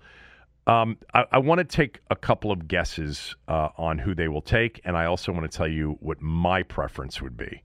Um, 0.67 0.97
I, 1.13 1.25
I 1.33 1.39
want 1.39 1.59
to 1.59 1.65
take 1.65 2.01
a 2.11 2.17
couple 2.17 2.53
of 2.53 2.69
guesses 2.69 3.35
uh, 3.49 3.71
on 3.77 3.99
who 3.99 4.15
they 4.15 4.29
will 4.29 4.43
take, 4.43 4.81
and 4.85 4.97
I 4.97 5.07
also 5.07 5.33
want 5.33 5.51
to 5.51 5.57
tell 5.57 5.69
you 5.69 5.97
what 6.01 6.21
my 6.21 6.63
preference 6.63 7.21
would 7.21 7.37
be. 7.37 7.63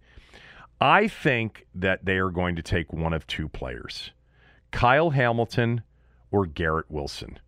I 0.82 1.08
think 1.08 1.66
that 1.76 2.06
they 2.06 2.18
are 2.18 2.30
going 2.30 2.56
to 2.56 2.62
take 2.62 2.94
one 2.94 3.14
of 3.14 3.26
two 3.28 3.48
players 3.48 4.12
Kyle 4.72 5.12
Hamilton 5.12 5.82
or 6.32 6.46
Garrett 6.46 6.90
Wilson. 6.90 7.40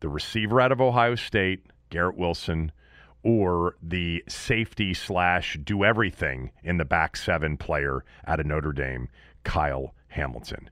The 0.00 0.08
receiver 0.08 0.60
out 0.60 0.72
of 0.72 0.80
Ohio 0.80 1.14
State, 1.14 1.66
Garrett 1.90 2.16
Wilson, 2.16 2.72
or 3.22 3.76
the 3.82 4.22
safety 4.28 4.94
slash 4.94 5.58
do 5.64 5.84
everything 5.84 6.50
in 6.62 6.76
the 6.76 6.84
back 6.84 7.16
seven 7.16 7.56
player 7.56 8.04
out 8.26 8.40
of 8.40 8.46
Notre 8.46 8.72
Dame, 8.72 9.08
Kyle 9.42 9.94
Hamilton. 10.08 10.70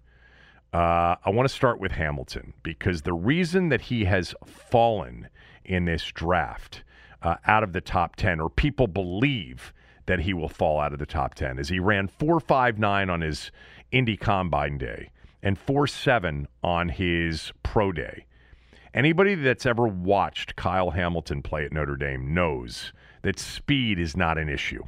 Uh, 0.75 1.15
I 1.25 1.31
want 1.31 1.49
to 1.49 1.55
start 1.55 1.79
with 1.79 1.93
Hamilton 1.93 2.53
because 2.65 3.03
the 3.03 3.13
reason 3.13 3.69
that 3.69 3.81
he 3.81 4.07
has 4.07 4.35
fallen 4.45 5.29
in 5.65 5.85
this 5.85 6.03
draft 6.03 6.83
uh, 7.23 7.37
out 7.47 7.63
of 7.63 7.73
the 7.73 7.81
top 7.81 8.17
10, 8.17 8.41
or 8.41 8.51
people 8.51 8.89
believe 8.89 9.73
that 10.07 10.19
he 10.19 10.35
will 10.35 10.49
fall 10.49 10.81
out 10.81 10.93
of 10.93 10.99
the 10.99 11.07
top 11.07 11.37
10 11.37 11.61
is 11.61 11.69
he 11.69 11.79
ran 11.79 12.09
4.59 12.09 13.09
on 13.09 13.21
his 13.21 13.53
Indy 13.93 14.17
Combine 14.17 14.77
day 14.77 15.11
and 15.45 15.65
4.7 15.65 16.47
on 16.65 16.89
his 16.89 17.53
pro 17.63 17.93
day. 17.93 18.27
Anybody 18.93 19.37
that's 19.37 19.67
ever 19.67 19.87
watched 19.87 20.57
Kyle 20.57 20.91
Hamilton 20.91 21.41
play 21.41 21.65
at 21.65 21.73
Notre 21.73 21.97
Dame 21.97 22.35
knows 22.35 22.93
that 23.23 23.39
speed 23.39 24.01
is 24.01 24.17
not 24.17 24.39
an 24.39 24.49
issue. 24.49 24.83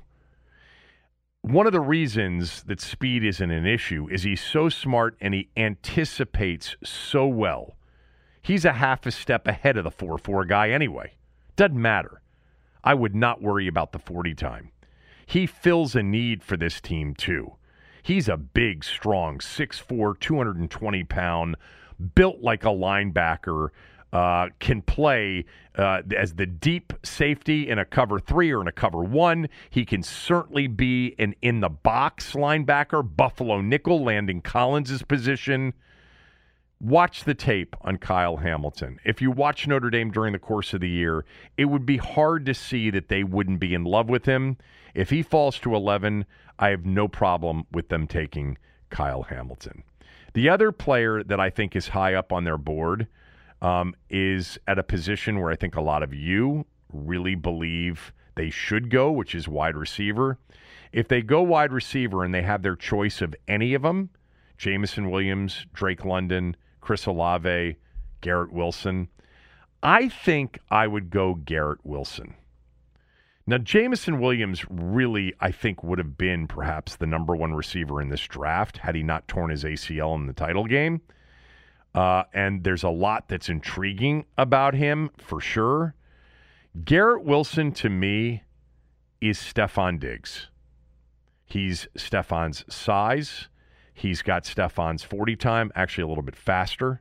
One 1.47 1.67
of 1.67 1.73
the 1.73 1.81
reasons 1.81 2.65
that 2.65 2.81
speed 2.81 3.25
isn't 3.25 3.51
an 3.51 3.67
issue 3.67 4.09
is 4.11 4.25
he's 4.25 4.43
so 4.43 4.69
smart 4.69 5.17
and 5.21 5.33
he 5.33 5.49
anticipates 5.57 6.77
so 6.83 7.27
well. 7.27 7.77
He's 8.43 8.65
a 8.65 8.73
half 8.73 9.07
a 9.07 9.11
step 9.11 9.47
ahead 9.47 9.77
of 9.77 9.85
the 9.85 9.91
4 9.91 10.19
4 10.19 10.45
guy 10.45 10.71
anyway. 10.71 11.15
Doesn't 11.55 11.81
matter. 11.81 12.21
I 12.83 12.95
would 12.95 13.15
not 13.15 13.43
worry 13.43 13.69
about 13.69 13.93
the 13.93 13.99
40 13.99 14.35
time 14.35 14.73
he 15.27 15.45
fills 15.47 15.97
a 15.97 16.03
need 16.03 16.43
for 16.43 16.57
this 16.57 16.81
team 16.81 17.13
too. 17.15 17.57
He's 18.03 18.29
a 18.29 18.37
big, 18.37 18.85
strong, 18.85 19.39
6'4, 19.39 20.19
220 20.21 21.05
pound, 21.05 21.57
built 22.15 22.41
like 22.41 22.65
a 22.65 22.69
linebacker. 22.69 23.71
Uh, 24.13 24.49
can 24.61 24.81
play 24.81 25.45
uh, 25.77 26.01
as 26.17 26.35
the 26.35 26.47
deep 26.47 26.93
safety 27.03 27.69
in 27.69 27.79
a 27.79 27.85
cover 27.85 28.19
three 28.19 28.51
or 28.51 28.61
in 28.61 28.69
a 28.69 28.73
cover 28.73 29.03
one. 29.03 29.49
He 29.69 29.85
can 29.85 30.03
certainly 30.03 30.69
be 30.69 31.15
an 31.19 31.35
in 31.43 31.61
the 31.61 31.69
box 31.69 32.33
linebacker, 32.33 33.17
Buffalo 33.17 33.61
nickel, 33.61 34.03
Landon 34.03 34.41
Collins' 34.41 35.03
position. 35.03 35.75
Watch 36.81 37.25
the 37.25 37.35
tape 37.35 37.75
on 37.83 37.97
Kyle 37.97 38.37
Hamilton. 38.37 39.01
If 39.05 39.21
you 39.21 39.31
watch 39.31 39.67
Notre 39.67 39.91
Dame 39.91 40.11
during 40.11 40.33
the 40.33 40.39
course 40.39 40.73
of 40.73 40.81
the 40.81 40.89
year, 40.89 41.25
it 41.57 41.67
would 41.67 41.85
be 41.85 41.97
hard 41.97 42.47
to 42.47 42.55
see 42.55 42.91
that 42.91 43.09
they 43.09 43.25
wouldn't 43.25 43.61
be 43.61 43.75
in 43.75 43.85
love 43.85 44.09
with 44.09 44.27
him. 44.27 44.57
If 44.95 45.11
he 45.11 45.23
falls 45.23 45.59
to 45.61 45.75
11, 45.75 46.27
I 46.59 46.69
have 46.71 46.87
no 46.87 47.09
problem 47.09 47.67
with 47.73 47.89
them 47.89 48.07
taking 48.07 48.59
Kyle 48.91 49.23
Hamilton. 49.23 49.83
The 50.35 50.49
other 50.51 50.71
player 50.71 51.23
that 51.23 51.41
I 51.41 51.51
think 51.51 51.75
is 51.75 51.89
high 51.89 52.15
up 52.15 52.33
on 52.33 52.45
their 52.45 52.59
board 52.59 53.07
um, 53.63 53.95
is 54.11 54.59
at 54.67 54.79
a 54.79 54.83
position 54.83 55.41
where 55.41 55.51
I 55.51 55.57
think 55.57 55.77
a 55.77 55.81
lot 55.81 56.03
of 56.03 56.13
you 56.15 56.67
really 56.93 57.35
believe 57.35 58.13
they 58.35 58.51
should 58.51 58.91
go, 58.91 59.11
which 59.11 59.35
is 59.35 59.49
wide 59.49 59.77
receiver. 59.77 60.39
If 60.93 61.09
they 61.09 61.23
go 61.23 61.43
wide 61.43 61.73
receiver 61.73 62.25
and 62.25 62.35
they 62.35 62.43
have 62.43 62.63
their 62.63 62.77
choice 62.77 63.21
of 63.21 63.35
any 63.49 63.75
of 63.75 63.83
them, 63.83 64.11
Jameson 64.59 65.11
Williams, 65.11 65.67
Drake 65.73 66.05
London, 66.05 66.57
Chris 66.81 67.07
Olave, 67.07 67.77
Garrett 68.21 68.53
Wilson, 68.53 69.09
I 69.83 70.09
think 70.09 70.59
I 70.71 70.87
would 70.87 71.11
go 71.11 71.35
Garrett 71.35 71.85
Wilson. 71.85 72.35
Now, 73.47 73.59
Jameson 73.59 74.19
Williams 74.19 74.65
really, 74.69 75.33
I 75.39 75.53
think, 75.53 75.85
would 75.85 75.99
have 75.99 76.19
been 76.19 76.49
perhaps 76.49 76.97
the 76.97 77.07
number 77.07 77.37
one 77.37 77.55
receiver 77.55 78.03
in 78.03 78.09
this 78.09 78.27
draft 78.27 78.79
had 78.79 78.97
he 78.97 79.05
not 79.05 79.29
torn 79.29 79.51
his 79.51 79.63
ACL 79.63 80.17
in 80.17 80.27
the 80.27 80.33
title 80.33 80.65
game. 80.65 81.01
Uh, 81.97 82.25
and 82.35 82.63
there's 82.63 82.83
a 82.85 82.91
lot 82.91 83.27
that's 83.29 83.49
intriguing 83.49 84.27
about 84.37 84.75
him 84.75 85.11
for 85.17 85.41
sure. 85.41 85.95
Garrett 86.85 87.25
Wilson, 87.25 87.73
to 87.73 87.89
me, 87.89 88.43
is 89.21 89.39
Stefon 89.39 89.99
Diggs. 89.99 90.49
He's 91.47 91.89
Stefon's 91.97 92.65
size. 92.73 93.49
He's 93.95 94.21
got 94.21 94.45
Stefon's 94.45 95.03
40 95.03 95.37
time, 95.37 95.73
actually 95.75 96.05
a 96.05 96.09
little 96.09 96.23
bit 96.23 96.37
faster. 96.37 97.01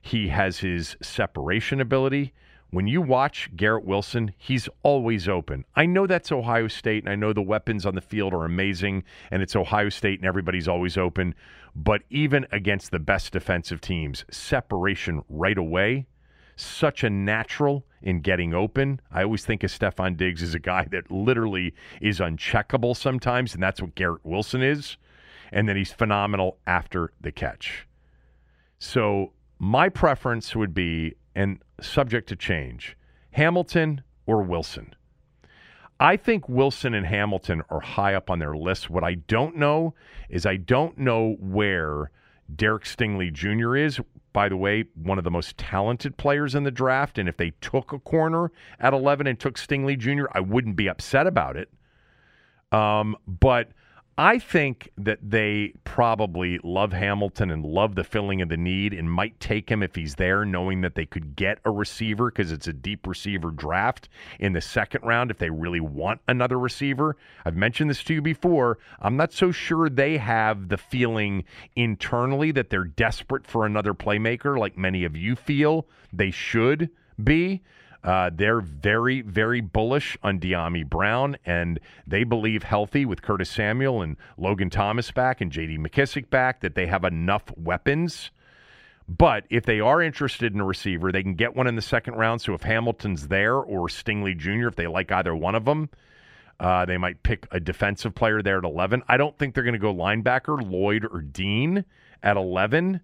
He 0.00 0.28
has 0.28 0.58
his 0.58 0.96
separation 1.02 1.80
ability 1.80 2.32
when 2.70 2.86
you 2.86 3.02
watch 3.02 3.50
Garrett 3.56 3.84
Wilson, 3.84 4.32
he's 4.38 4.68
always 4.82 5.28
open. 5.28 5.64
I 5.74 5.86
know 5.86 6.06
that's 6.06 6.30
Ohio 6.30 6.68
State, 6.68 7.02
and 7.02 7.12
I 7.12 7.16
know 7.16 7.32
the 7.32 7.42
weapons 7.42 7.84
on 7.84 7.94
the 7.94 8.00
field 8.00 8.32
are 8.32 8.44
amazing, 8.44 9.02
and 9.30 9.42
it's 9.42 9.56
Ohio 9.56 9.88
State, 9.88 10.20
and 10.20 10.26
everybody's 10.26 10.68
always 10.68 10.96
open. 10.96 11.34
But 11.74 12.02
even 12.10 12.46
against 12.52 12.90
the 12.90 13.00
best 13.00 13.32
defensive 13.32 13.80
teams, 13.80 14.24
separation 14.30 15.22
right 15.28 15.58
away, 15.58 16.06
such 16.56 17.02
a 17.02 17.10
natural 17.10 17.84
in 18.02 18.20
getting 18.20 18.54
open. 18.54 19.00
I 19.10 19.24
always 19.24 19.44
think 19.44 19.64
of 19.64 19.70
Stefon 19.70 20.16
Diggs 20.16 20.42
as 20.42 20.54
a 20.54 20.58
guy 20.58 20.86
that 20.90 21.10
literally 21.10 21.74
is 22.00 22.20
uncheckable 22.20 22.96
sometimes, 22.96 23.54
and 23.54 23.62
that's 23.62 23.80
what 23.80 23.94
Garrett 23.94 24.24
Wilson 24.24 24.62
is. 24.62 24.96
And 25.52 25.68
then 25.68 25.76
he's 25.76 25.92
phenomenal 25.92 26.58
after 26.66 27.12
the 27.20 27.32
catch. 27.32 27.86
So 28.78 29.32
my 29.58 29.88
preference 29.88 30.54
would 30.54 30.72
be 30.72 31.14
and 31.34 31.60
subject 31.80 32.28
to 32.28 32.36
change 32.36 32.96
Hamilton 33.32 34.02
or 34.26 34.42
Wilson. 34.42 34.94
I 35.98 36.16
think 36.16 36.48
Wilson 36.48 36.94
and 36.94 37.06
Hamilton 37.06 37.62
are 37.68 37.80
high 37.80 38.14
up 38.14 38.30
on 38.30 38.38
their 38.38 38.56
list. 38.56 38.88
What 38.88 39.04
I 39.04 39.14
don't 39.14 39.56
know 39.56 39.94
is 40.30 40.46
I 40.46 40.56
don't 40.56 40.96
know 40.96 41.36
where 41.38 42.10
Derek 42.56 42.84
Stingley 42.84 43.30
Jr. 43.30 43.76
is. 43.76 44.00
By 44.32 44.48
the 44.48 44.56
way, 44.56 44.84
one 44.94 45.18
of 45.18 45.24
the 45.24 45.30
most 45.30 45.58
talented 45.58 46.16
players 46.16 46.54
in 46.54 46.64
the 46.64 46.70
draft. 46.70 47.18
And 47.18 47.28
if 47.28 47.36
they 47.36 47.50
took 47.60 47.92
a 47.92 47.98
corner 47.98 48.50
at 48.78 48.94
11 48.94 49.26
and 49.26 49.38
took 49.38 49.56
Stingley 49.56 49.98
Jr., 49.98 50.24
I 50.32 50.40
wouldn't 50.40 50.76
be 50.76 50.88
upset 50.88 51.26
about 51.26 51.56
it. 51.56 51.68
Um, 52.72 53.16
but 53.26 53.70
I 54.20 54.38
think 54.38 54.90
that 54.98 55.18
they 55.22 55.72
probably 55.84 56.58
love 56.62 56.92
Hamilton 56.92 57.50
and 57.50 57.64
love 57.64 57.94
the 57.94 58.04
filling 58.04 58.42
of 58.42 58.50
the 58.50 58.56
need 58.58 58.92
and 58.92 59.10
might 59.10 59.40
take 59.40 59.70
him 59.70 59.82
if 59.82 59.94
he's 59.94 60.16
there, 60.16 60.44
knowing 60.44 60.82
that 60.82 60.94
they 60.94 61.06
could 61.06 61.36
get 61.36 61.58
a 61.64 61.70
receiver 61.70 62.30
because 62.30 62.52
it's 62.52 62.66
a 62.66 62.74
deep 62.74 63.06
receiver 63.06 63.50
draft 63.50 64.10
in 64.38 64.52
the 64.52 64.60
second 64.60 65.04
round 65.04 65.30
if 65.30 65.38
they 65.38 65.48
really 65.48 65.80
want 65.80 66.20
another 66.28 66.58
receiver. 66.58 67.16
I've 67.46 67.56
mentioned 67.56 67.88
this 67.88 68.04
to 68.04 68.12
you 68.12 68.20
before. 68.20 68.76
I'm 69.00 69.16
not 69.16 69.32
so 69.32 69.52
sure 69.52 69.88
they 69.88 70.18
have 70.18 70.68
the 70.68 70.76
feeling 70.76 71.44
internally 71.74 72.52
that 72.52 72.68
they're 72.68 72.84
desperate 72.84 73.46
for 73.46 73.64
another 73.64 73.94
playmaker 73.94 74.58
like 74.58 74.76
many 74.76 75.04
of 75.04 75.16
you 75.16 75.34
feel 75.34 75.86
they 76.12 76.30
should 76.30 76.90
be. 77.24 77.62
Uh, 78.02 78.30
they're 78.32 78.60
very, 78.60 79.20
very 79.20 79.60
bullish 79.60 80.16
on 80.22 80.40
Dyami 80.40 80.88
Brown, 80.88 81.36
and 81.44 81.78
they 82.06 82.24
believe 82.24 82.62
healthy 82.62 83.04
with 83.04 83.20
Curtis 83.20 83.50
Samuel 83.50 84.00
and 84.00 84.16
Logan 84.38 84.70
Thomas 84.70 85.10
back 85.10 85.40
and 85.40 85.52
J.D. 85.52 85.78
McKissic 85.78 86.30
back 86.30 86.60
that 86.60 86.74
they 86.74 86.86
have 86.86 87.04
enough 87.04 87.44
weapons. 87.56 88.30
But 89.06 89.44
if 89.50 89.66
they 89.66 89.80
are 89.80 90.00
interested 90.00 90.54
in 90.54 90.60
a 90.60 90.64
receiver, 90.64 91.12
they 91.12 91.22
can 91.22 91.34
get 91.34 91.56
one 91.56 91.66
in 91.66 91.74
the 91.74 91.82
second 91.82 92.14
round. 92.14 92.40
So 92.40 92.54
if 92.54 92.62
Hamilton's 92.62 93.28
there 93.28 93.56
or 93.56 93.88
Stingley 93.88 94.36
Jr., 94.36 94.68
if 94.68 94.76
they 94.76 94.86
like 94.86 95.10
either 95.10 95.34
one 95.34 95.56
of 95.56 95.64
them, 95.64 95.90
uh, 96.60 96.84
they 96.84 96.96
might 96.96 97.22
pick 97.22 97.46
a 97.50 97.58
defensive 97.58 98.14
player 98.14 98.40
there 98.40 98.58
at 98.58 98.64
11. 98.64 99.02
I 99.08 99.16
don't 99.16 99.36
think 99.36 99.54
they're 99.54 99.64
going 99.64 99.72
to 99.72 99.78
go 99.78 99.92
linebacker, 99.92 100.62
Lloyd 100.70 101.04
or 101.10 101.22
Dean 101.22 101.84
at 102.22 102.36
11. 102.36 103.00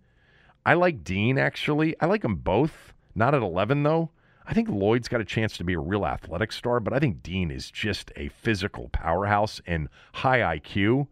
I 0.65 0.75
like 0.75 1.03
Dean, 1.03 1.39
actually. 1.39 1.97
I 2.01 2.07
like 2.07 2.23
them 2.23 2.37
both. 2.37 2.93
Not 3.15 3.35
at 3.35 3.43
11, 3.43 3.83
though. 3.83 4.11
I 4.47 4.55
think 4.55 4.69
Lloyd's 4.69 5.09
got 5.09 5.21
a 5.21 5.25
chance 5.25 5.57
to 5.57 5.65
be 5.65 5.73
a 5.73 5.81
real 5.81 6.07
athletic 6.07 6.53
star, 6.53 6.79
but 6.79 6.93
I 6.93 7.01
think 7.01 7.23
Dean 7.23 7.51
is 7.51 7.71
just 7.71 8.13
a 8.15 8.29
physical 8.29 8.89
powerhouse 8.91 9.61
and 9.67 9.89
high 10.15 10.59
IQ. 10.59 11.09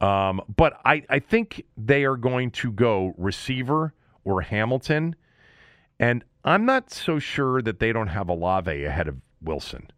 Um, 0.00 0.40
but 0.56 0.80
I, 0.84 1.04
I 1.08 1.18
think 1.18 1.64
they 1.76 2.04
are 2.04 2.16
going 2.16 2.50
to 2.52 2.72
go 2.72 3.14
receiver 3.18 3.94
or 4.24 4.40
Hamilton. 4.40 5.14
And 6.00 6.24
I'm 6.44 6.64
not 6.64 6.90
so 6.90 7.18
sure 7.18 7.62
that 7.62 7.78
they 7.78 7.92
don't 7.92 8.08
have 8.08 8.28
Olave 8.28 8.84
ahead 8.84 9.06
of 9.06 9.16
Wilson. 9.40 9.90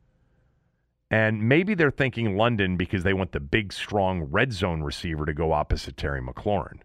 And 1.10 1.48
maybe 1.48 1.74
they're 1.74 1.90
thinking 1.90 2.36
London 2.36 2.76
because 2.76 3.04
they 3.04 3.14
want 3.14 3.32
the 3.32 3.40
big, 3.40 3.72
strong 3.72 4.24
red 4.24 4.52
zone 4.52 4.82
receiver 4.82 5.24
to 5.26 5.32
go 5.32 5.52
opposite 5.52 5.96
Terry 5.96 6.20
McLaurin. 6.20 6.80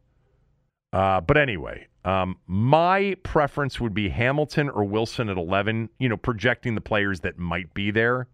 Uh, 0.93 1.19
but 1.19 1.35
anyway, 1.35 1.87
um, 2.05 2.37
my 2.47 3.15
preference 3.23 3.79
would 3.79 3.93
be 3.93 4.09
Hamilton 4.09 4.69
or 4.69 4.83
Wilson 4.85 5.29
at 5.29 5.37
11, 5.37 5.89
you 5.99 6.07
know, 6.07 6.17
projecting 6.17 6.75
the 6.75 6.81
players 6.81 7.19
that 7.21 7.37
might 7.37 7.73
be 7.73 7.91
there. 7.91 8.27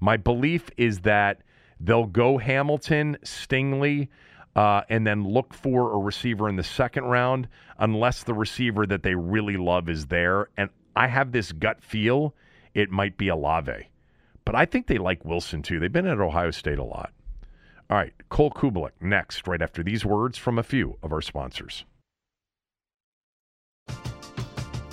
My 0.00 0.16
belief 0.16 0.68
is 0.76 1.00
that 1.00 1.40
they'll 1.80 2.06
go 2.06 2.38
Hamilton, 2.38 3.16
Stingley, 3.24 4.08
uh, 4.54 4.82
and 4.88 5.06
then 5.06 5.24
look 5.24 5.54
for 5.54 5.92
a 5.92 5.98
receiver 5.98 6.48
in 6.48 6.56
the 6.56 6.64
second 6.64 7.04
round, 7.04 7.48
unless 7.78 8.24
the 8.24 8.34
receiver 8.34 8.86
that 8.86 9.02
they 9.02 9.14
really 9.14 9.56
love 9.56 9.88
is 9.88 10.06
there. 10.06 10.48
And 10.56 10.68
I 10.94 11.06
have 11.06 11.32
this 11.32 11.52
gut 11.52 11.82
feel 11.82 12.34
it 12.74 12.90
might 12.90 13.16
be 13.16 13.28
Olave. 13.28 13.88
But 14.44 14.54
I 14.54 14.64
think 14.64 14.86
they 14.86 14.98
like 14.98 15.24
Wilson 15.24 15.62
too. 15.62 15.78
They've 15.78 15.92
been 15.92 16.06
at 16.06 16.20
Ohio 16.20 16.50
State 16.50 16.78
a 16.78 16.84
lot. 16.84 17.12
All 17.90 17.96
right, 17.96 18.12
Cole 18.28 18.50
Cubelic 18.50 18.90
next, 19.00 19.46
right 19.46 19.62
after 19.62 19.82
these 19.82 20.04
words 20.04 20.36
from 20.36 20.58
a 20.58 20.62
few 20.62 20.98
of 21.02 21.12
our 21.12 21.22
sponsors. 21.22 21.84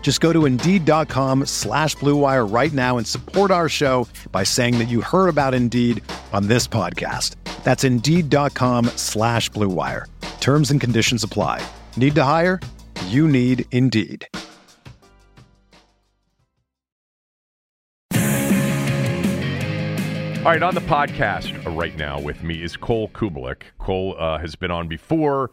Just 0.00 0.20
go 0.20 0.32
to 0.32 0.46
Indeed.com 0.46 1.46
slash 1.46 1.96
BlueWire 1.96 2.48
right 2.48 2.72
now 2.72 2.96
and 2.96 3.04
support 3.04 3.50
our 3.50 3.68
show 3.68 4.06
by 4.30 4.44
saying 4.44 4.78
that 4.78 4.84
you 4.84 5.00
heard 5.00 5.26
about 5.26 5.52
Indeed 5.52 6.00
on 6.32 6.46
this 6.46 6.68
podcast. 6.68 7.34
That's 7.64 7.82
Indeed.com 7.82 8.84
slash 8.94 9.50
BlueWire. 9.50 10.04
Terms 10.38 10.70
and 10.70 10.80
conditions 10.80 11.24
apply. 11.24 11.66
Need 11.96 12.14
to 12.14 12.22
hire? 12.22 12.60
You 13.06 13.26
need 13.26 13.64
Indeed. 13.72 14.28
All 20.46 20.52
right, 20.52 20.62
on 20.62 20.76
the 20.76 20.80
podcast 20.82 21.76
right 21.76 21.96
now 21.96 22.20
with 22.20 22.44
me 22.44 22.62
is 22.62 22.76
Cole 22.76 23.08
Cubelic. 23.08 23.62
Cole 23.80 24.14
uh, 24.16 24.38
has 24.38 24.54
been 24.54 24.70
on 24.70 24.86
before 24.86 25.50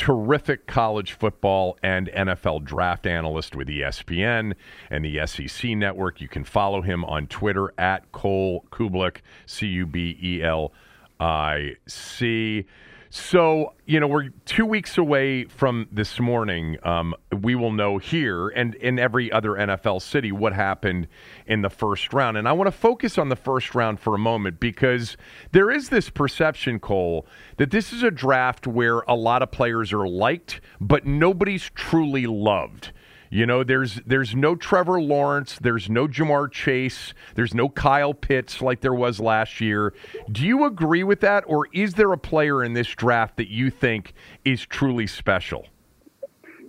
terrific 0.00 0.66
college 0.66 1.12
football 1.12 1.76
and 1.82 2.08
NFL 2.08 2.64
draft 2.64 3.06
analyst 3.06 3.54
with 3.54 3.68
ESPN 3.68 4.54
and 4.90 5.04
the 5.04 5.26
SEC 5.26 5.72
network. 5.72 6.22
You 6.22 6.26
can 6.26 6.42
follow 6.42 6.80
him 6.80 7.04
on 7.04 7.26
Twitter 7.26 7.74
at 7.76 8.10
Cole 8.10 8.64
Cubelic, 8.72 9.18
C 9.44 9.66
U 9.66 9.84
B 9.84 10.18
E 10.22 10.42
L 10.42 10.72
I 11.20 11.76
C. 11.86 12.64
So, 13.12 13.74
you 13.86 13.98
know, 13.98 14.06
we're 14.06 14.28
two 14.44 14.64
weeks 14.64 14.96
away 14.96 15.42
from 15.46 15.88
this 15.90 16.20
morning. 16.20 16.78
Um, 16.84 17.12
we 17.32 17.56
will 17.56 17.72
know 17.72 17.98
here 17.98 18.50
and 18.50 18.76
in 18.76 19.00
every 19.00 19.32
other 19.32 19.54
NFL 19.54 20.00
city 20.00 20.30
what 20.30 20.52
happened 20.52 21.08
in 21.44 21.62
the 21.62 21.70
first 21.70 22.12
round. 22.12 22.36
And 22.36 22.48
I 22.48 22.52
want 22.52 22.68
to 22.68 22.76
focus 22.78 23.18
on 23.18 23.28
the 23.28 23.34
first 23.34 23.74
round 23.74 23.98
for 23.98 24.14
a 24.14 24.18
moment 24.18 24.60
because 24.60 25.16
there 25.50 25.72
is 25.72 25.88
this 25.88 26.08
perception, 26.08 26.78
Cole, 26.78 27.26
that 27.56 27.72
this 27.72 27.92
is 27.92 28.04
a 28.04 28.12
draft 28.12 28.68
where 28.68 29.00
a 29.00 29.16
lot 29.16 29.42
of 29.42 29.50
players 29.50 29.92
are 29.92 30.06
liked, 30.06 30.60
but 30.80 31.04
nobody's 31.04 31.68
truly 31.74 32.28
loved. 32.28 32.92
You 33.32 33.46
know, 33.46 33.62
there's 33.62 34.00
there's 34.04 34.34
no 34.34 34.56
Trevor 34.56 35.00
Lawrence, 35.00 35.56
there's 35.60 35.88
no 35.88 36.08
Ja'Marr 36.08 36.50
Chase, 36.50 37.14
there's 37.36 37.54
no 37.54 37.68
Kyle 37.68 38.12
Pitts 38.12 38.60
like 38.60 38.80
there 38.80 38.92
was 38.92 39.20
last 39.20 39.60
year. 39.60 39.94
Do 40.32 40.44
you 40.44 40.64
agree 40.64 41.04
with 41.04 41.20
that, 41.20 41.44
or 41.46 41.68
is 41.72 41.94
there 41.94 42.12
a 42.12 42.18
player 42.18 42.64
in 42.64 42.72
this 42.72 42.88
draft 42.88 43.36
that 43.36 43.48
you 43.48 43.70
think 43.70 44.14
is 44.44 44.66
truly 44.66 45.06
special? 45.06 45.68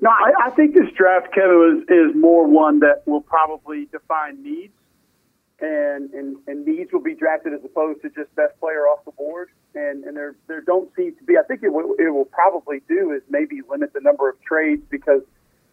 No, 0.01 0.11
I, 0.11 0.47
I 0.47 0.49
think 0.51 0.75
this 0.75 0.91
draft, 0.95 1.33
Kevin, 1.33 1.83
is, 1.89 2.11
is 2.11 2.15
more 2.15 2.47
one 2.47 2.79
that 2.81 3.07
will 3.07 3.21
probably 3.21 3.87
define 3.91 4.43
needs, 4.43 4.73
and, 5.61 6.11
and 6.13 6.37
and 6.45 6.63
needs 6.63 6.93
will 6.93 7.01
be 7.01 7.15
drafted 7.15 7.53
as 7.53 7.61
opposed 7.65 8.03
to 8.03 8.09
just 8.09 8.35
best 8.35 8.59
player 8.59 8.81
off 8.81 9.03
the 9.05 9.11
board. 9.13 9.49
And 9.73 10.03
and 10.03 10.15
there 10.15 10.35
there 10.47 10.61
don't 10.61 10.93
seem 10.95 11.15
to 11.15 11.23
be. 11.23 11.39
I 11.39 11.43
think 11.43 11.63
it 11.63 11.73
will, 11.73 11.95
it 11.97 12.13
will 12.13 12.25
probably 12.25 12.83
do 12.87 13.13
is 13.13 13.23
maybe 13.31 13.61
limit 13.67 13.93
the 13.93 14.01
number 14.01 14.29
of 14.29 14.39
trades 14.43 14.83
because 14.91 15.23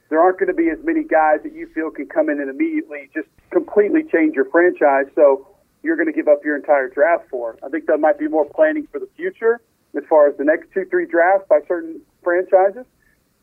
there 0.08 0.20
aren't 0.20 0.38
going 0.38 0.48
to 0.48 0.54
be 0.54 0.70
as 0.70 0.78
many 0.84 1.04
guys 1.04 1.40
that 1.42 1.52
you 1.52 1.68
feel 1.74 1.90
can 1.90 2.06
come 2.06 2.30
in 2.30 2.40
and 2.40 2.48
immediately 2.48 3.10
just 3.14 3.28
completely 3.50 4.02
change 4.04 4.34
your 4.34 4.46
franchise. 4.46 5.06
So 5.14 5.46
you're 5.82 5.96
going 5.96 6.06
to 6.06 6.12
give 6.12 6.28
up 6.28 6.44
your 6.44 6.56
entire 6.56 6.88
draft 6.88 7.24
for. 7.30 7.58
I 7.62 7.68
think 7.68 7.86
that 7.86 7.98
might 7.98 8.18
be 8.18 8.28
more 8.28 8.44
planning 8.44 8.88
for 8.90 8.98
the 8.98 9.08
future 9.16 9.60
as 9.96 10.02
far 10.08 10.28
as 10.28 10.36
the 10.36 10.44
next 10.44 10.72
two, 10.72 10.84
three 10.86 11.06
drafts 11.06 11.46
by 11.48 11.60
certain 11.68 12.00
franchises. 12.22 12.84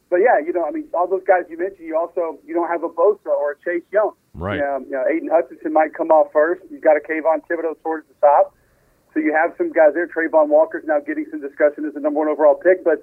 But 0.10 0.17
yeah, 0.17 0.39
you 0.39 0.54
know, 0.54 0.65
I 0.65 0.71
mean, 0.71 0.88
all 0.93 1.08
those 1.08 1.23
guys 1.28 1.43
you 1.49 1.58
mentioned, 1.58 1.88
you 1.88 1.97
also 1.97 2.39
you 2.45 2.54
don't 2.54 2.69
have 2.69 2.84
a 2.84 2.89
Bosa 2.89 3.25
or 3.25 3.51
a 3.51 3.56
Chase 3.63 3.86
Young. 3.91 4.12
Right. 4.34 4.58
You 4.58 4.62
know, 4.62 4.78
you 4.86 4.91
know, 4.91 5.04
Aidan 5.08 5.30
Hutchinson 5.32 5.73
might 5.73 5.93
come 5.93 6.10
off 6.10 6.32
first. 6.32 6.62
You've 6.69 6.84
got 6.84 6.95
a 6.95 6.99
Kayvon 6.99 7.41
Thibodeaux 7.49 7.82
towards 7.82 8.08
the 8.08 8.13
top. 8.21 8.56
So 9.13 9.19
you 9.19 9.34
have 9.34 9.56
some 9.58 9.71
guys 9.71 9.93
there. 9.93 10.08
Travon 10.08 10.49
Walker's 10.49 10.84
now 10.86 10.99
getting 10.99 11.25
some 11.32 11.41
discussion 11.41 11.86
as 11.86 11.93
the 11.93 12.01
number 12.01 12.19
one 12.19 12.28
overall 12.28 12.56
pick, 12.56 12.84
but 12.84 13.01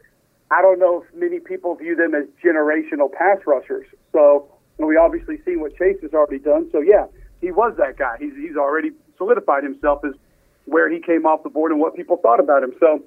I 0.52 0.60
don't 0.62 0.78
know 0.78 1.02
if 1.02 1.14
many 1.14 1.40
people 1.40 1.74
view 1.74 1.96
them 1.96 2.14
as 2.14 2.24
generational 2.44 3.10
pass 3.10 3.38
rushers. 3.46 3.86
So 4.12 4.48
we 4.78 4.96
obviously 4.96 5.38
see 5.44 5.56
what 5.56 5.76
Chase 5.76 5.96
has 6.02 6.12
already 6.12 6.38
done. 6.38 6.68
So 6.72 6.80
yeah, 6.80 7.06
he 7.40 7.50
was 7.50 7.74
that 7.78 7.96
guy. 7.96 8.16
He's 8.18 8.34
he's 8.34 8.56
already 8.56 8.90
solidified 9.16 9.64
himself 9.64 10.04
as 10.04 10.12
where 10.66 10.90
he 10.90 11.00
came 11.00 11.26
off 11.26 11.42
the 11.42 11.50
board 11.50 11.72
and 11.72 11.80
what 11.80 11.96
people 11.96 12.16
thought 12.18 12.40
about 12.40 12.62
him. 12.62 12.72
So 12.78 13.02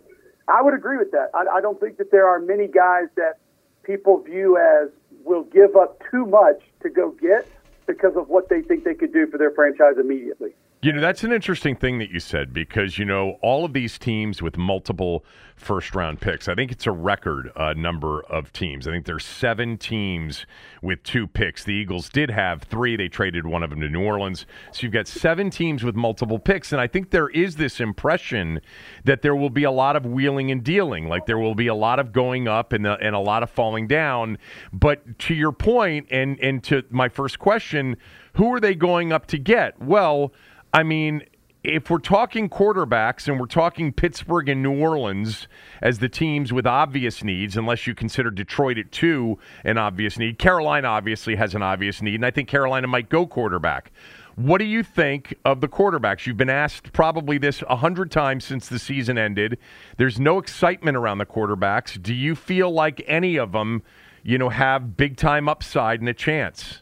I 0.48 0.62
would 0.62 0.74
agree 0.74 0.98
with 0.98 1.12
that. 1.12 1.30
I, 1.34 1.58
I 1.58 1.62
don't 1.62 1.80
think 1.80 1.98
that 1.98 2.12
there 2.12 2.28
are 2.28 2.40
many 2.40 2.68
guys 2.68 3.08
that 3.16 3.36
people 3.84 4.22
view 4.22 4.58
as 4.58 4.90
will 5.24 5.44
give 5.44 5.76
up 5.76 6.02
too 6.12 6.26
much 6.26 6.62
to 6.84 6.90
go 6.90 7.12
get. 7.12 7.48
because 7.88 8.16
of 8.16 8.30
what 8.30 8.50
they 8.50 8.62
think 8.62 8.84
they 8.84 8.94
could 8.94 9.14
do 9.14 9.28
for 9.28 9.38
their 9.38 9.52
franchise 9.52 9.96
immediately. 10.00 10.52
You 10.86 10.94
know, 10.94 11.02
that's 11.02 11.24
an 11.24 11.32
interesting 11.32 11.76
thing 11.76 11.98
that 11.98 12.12
you 12.12 12.20
said 12.20 12.54
because, 12.54 13.00
you 13.00 13.06
know, 13.06 13.40
all 13.42 13.66
of 13.66 13.74
these 13.74 13.98
teams 13.98 14.44
with 14.44 14.56
multiple 14.56 15.26
first 15.56 15.96
round 15.96 16.22
picks, 16.22 16.48
I 16.48 16.54
think 16.54 16.72
it's 16.72 16.86
a 16.86 16.92
record 16.92 17.52
uh, 17.56 17.74
number 17.74 18.22
of 18.26 18.54
teams. 18.54 18.88
I 18.88 18.92
think 18.92 19.08
there's 19.08 19.26
seven 19.26 19.80
teams 19.80 20.46
with 20.84 21.02
two 21.02 21.26
picks. 21.26 21.64
The 21.64 21.74
Eagles 21.74 22.08
did 22.10 22.30
have 22.30 22.62
three. 22.62 22.96
They 22.96 23.08
traded 23.08 23.48
one 23.48 23.64
of 23.64 23.72
them 23.72 23.82
to 23.82 23.90
New 23.90 24.04
Orleans. 24.04 24.46
So 24.74 24.84
you've 24.84 24.92
got 24.92 25.08
seven 25.08 25.50
teams 25.50 25.84
with 25.84 25.96
multiple 25.96 26.38
picks. 26.38 26.72
And 26.72 26.80
I 26.80 26.86
think 26.86 27.10
there 27.10 27.30
is 27.30 27.56
this 27.56 27.80
impression 27.80 28.62
that 29.06 29.24
there 29.24 29.36
will 29.36 29.50
be 29.50 29.64
a 29.64 29.72
lot 29.72 29.96
of 29.96 30.06
wheeling 30.06 30.52
and 30.52 30.64
dealing. 30.64 31.10
Like 31.10 31.26
there 31.26 31.40
will 31.40 31.56
be 31.56 31.66
a 31.66 31.74
lot 31.74 31.98
of 31.98 32.14
going 32.14 32.48
up 32.48 32.74
and, 32.74 32.86
uh, 32.86 32.98
and 33.02 33.16
a 33.16 33.20
lot 33.20 33.42
of 33.42 33.50
falling 33.50 33.88
down. 33.88 34.38
But 34.72 35.18
to 35.18 35.34
your 35.34 35.52
point 35.52 36.10
and, 36.12 36.40
and 36.40 36.64
to 36.66 36.84
my 36.92 37.10
first 37.10 37.40
question, 37.40 37.98
who 38.34 38.54
are 38.54 38.60
they 38.60 38.76
going 38.76 39.12
up 39.12 39.26
to 39.28 39.40
get? 39.40 39.82
Well, 39.82 40.32
I 40.76 40.84
mean, 40.84 41.24
if 41.64 41.90
we're 41.90 42.00
talking 42.00 42.50
quarterbacks 42.50 43.30
and 43.30 43.40
we're 43.40 43.46
talking 43.46 43.94
Pittsburgh 43.94 44.50
and 44.50 44.62
New 44.62 44.78
Orleans 44.78 45.48
as 45.82 46.00
the 46.00 46.10
teams 46.10 46.52
with 46.52 46.68
obvious 46.68 47.24
needs, 47.24 47.56
unless 47.56 47.88
you 47.88 47.96
consider 47.96 48.30
Detroit 48.30 48.78
at 48.78 48.92
two 48.92 49.40
an 49.64 49.78
obvious 49.78 50.20
need, 50.20 50.38
Carolina 50.38 50.90
obviously 50.90 51.38
has 51.38 51.56
an 51.56 51.64
obvious 51.64 52.02
need, 52.02 52.16
and 52.16 52.26
I 52.26 52.32
think 52.32 52.50
Carolina 52.50 52.88
might 52.88 53.08
go 53.08 53.26
quarterback. 53.26 53.94
What 54.36 54.58
do 54.58 54.66
you 54.66 54.84
think 54.84 55.34
of 55.46 55.62
the 55.62 55.70
quarterbacks? 55.70 56.26
You've 56.26 56.36
been 56.36 56.50
asked 56.50 56.92
probably 56.92 57.38
this 57.38 57.64
a 57.70 57.78
hundred 57.78 58.12
times 58.12 58.44
since 58.44 58.68
the 58.68 58.78
season 58.78 59.18
ended. 59.18 59.58
There's 59.96 60.20
no 60.20 60.40
excitement 60.40 60.98
around 60.98 61.20
the 61.20 61.26
quarterbacks. 61.26 62.04
Do 62.04 62.14
you 62.14 62.36
feel 62.36 62.70
like 62.70 63.02
any 63.08 63.38
of 63.38 63.54
them, 63.54 63.82
you 64.24 64.38
know, 64.38 64.50
have 64.50 64.98
big 64.98 65.16
time 65.16 65.48
upside 65.48 66.02
and 66.02 66.10
a 66.10 66.14
chance? 66.14 66.82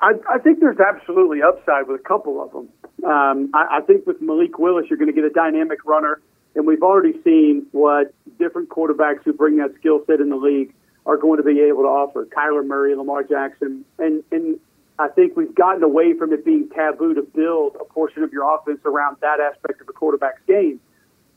I, 0.00 0.12
I 0.30 0.38
think 0.38 0.60
there's 0.60 0.78
absolutely 0.78 1.42
upside 1.42 1.88
with 1.88 2.00
a 2.00 2.04
couple 2.04 2.42
of 2.42 2.52
them. 2.52 2.68
Um, 3.04 3.50
I, 3.54 3.78
I 3.78 3.80
think 3.80 4.06
with 4.06 4.20
Malik 4.20 4.58
Willis, 4.58 4.86
you're 4.88 4.98
going 4.98 5.12
to 5.12 5.14
get 5.14 5.24
a 5.24 5.30
dynamic 5.30 5.84
runner, 5.84 6.20
and 6.54 6.66
we've 6.66 6.82
already 6.82 7.14
seen 7.22 7.66
what 7.72 8.14
different 8.38 8.68
quarterbacks 8.68 9.22
who 9.24 9.32
bring 9.32 9.56
that 9.56 9.74
skill 9.78 10.00
set 10.06 10.20
in 10.20 10.30
the 10.30 10.36
league 10.36 10.74
are 11.06 11.16
going 11.16 11.38
to 11.38 11.42
be 11.42 11.60
able 11.60 11.82
to 11.82 11.88
offer. 11.88 12.26
Kyler 12.26 12.66
Murray, 12.66 12.94
Lamar 12.94 13.22
Jackson, 13.24 13.84
and 13.98 14.22
and 14.30 14.60
I 14.98 15.08
think 15.08 15.36
we've 15.36 15.54
gotten 15.54 15.82
away 15.82 16.14
from 16.14 16.32
it 16.32 16.44
being 16.44 16.68
taboo 16.68 17.14
to 17.14 17.22
build 17.22 17.76
a 17.80 17.84
portion 17.84 18.22
of 18.22 18.32
your 18.32 18.52
offense 18.52 18.80
around 18.84 19.16
that 19.20 19.40
aspect 19.40 19.80
of 19.80 19.88
a 19.88 19.92
quarterback's 19.92 20.42
game. 20.46 20.80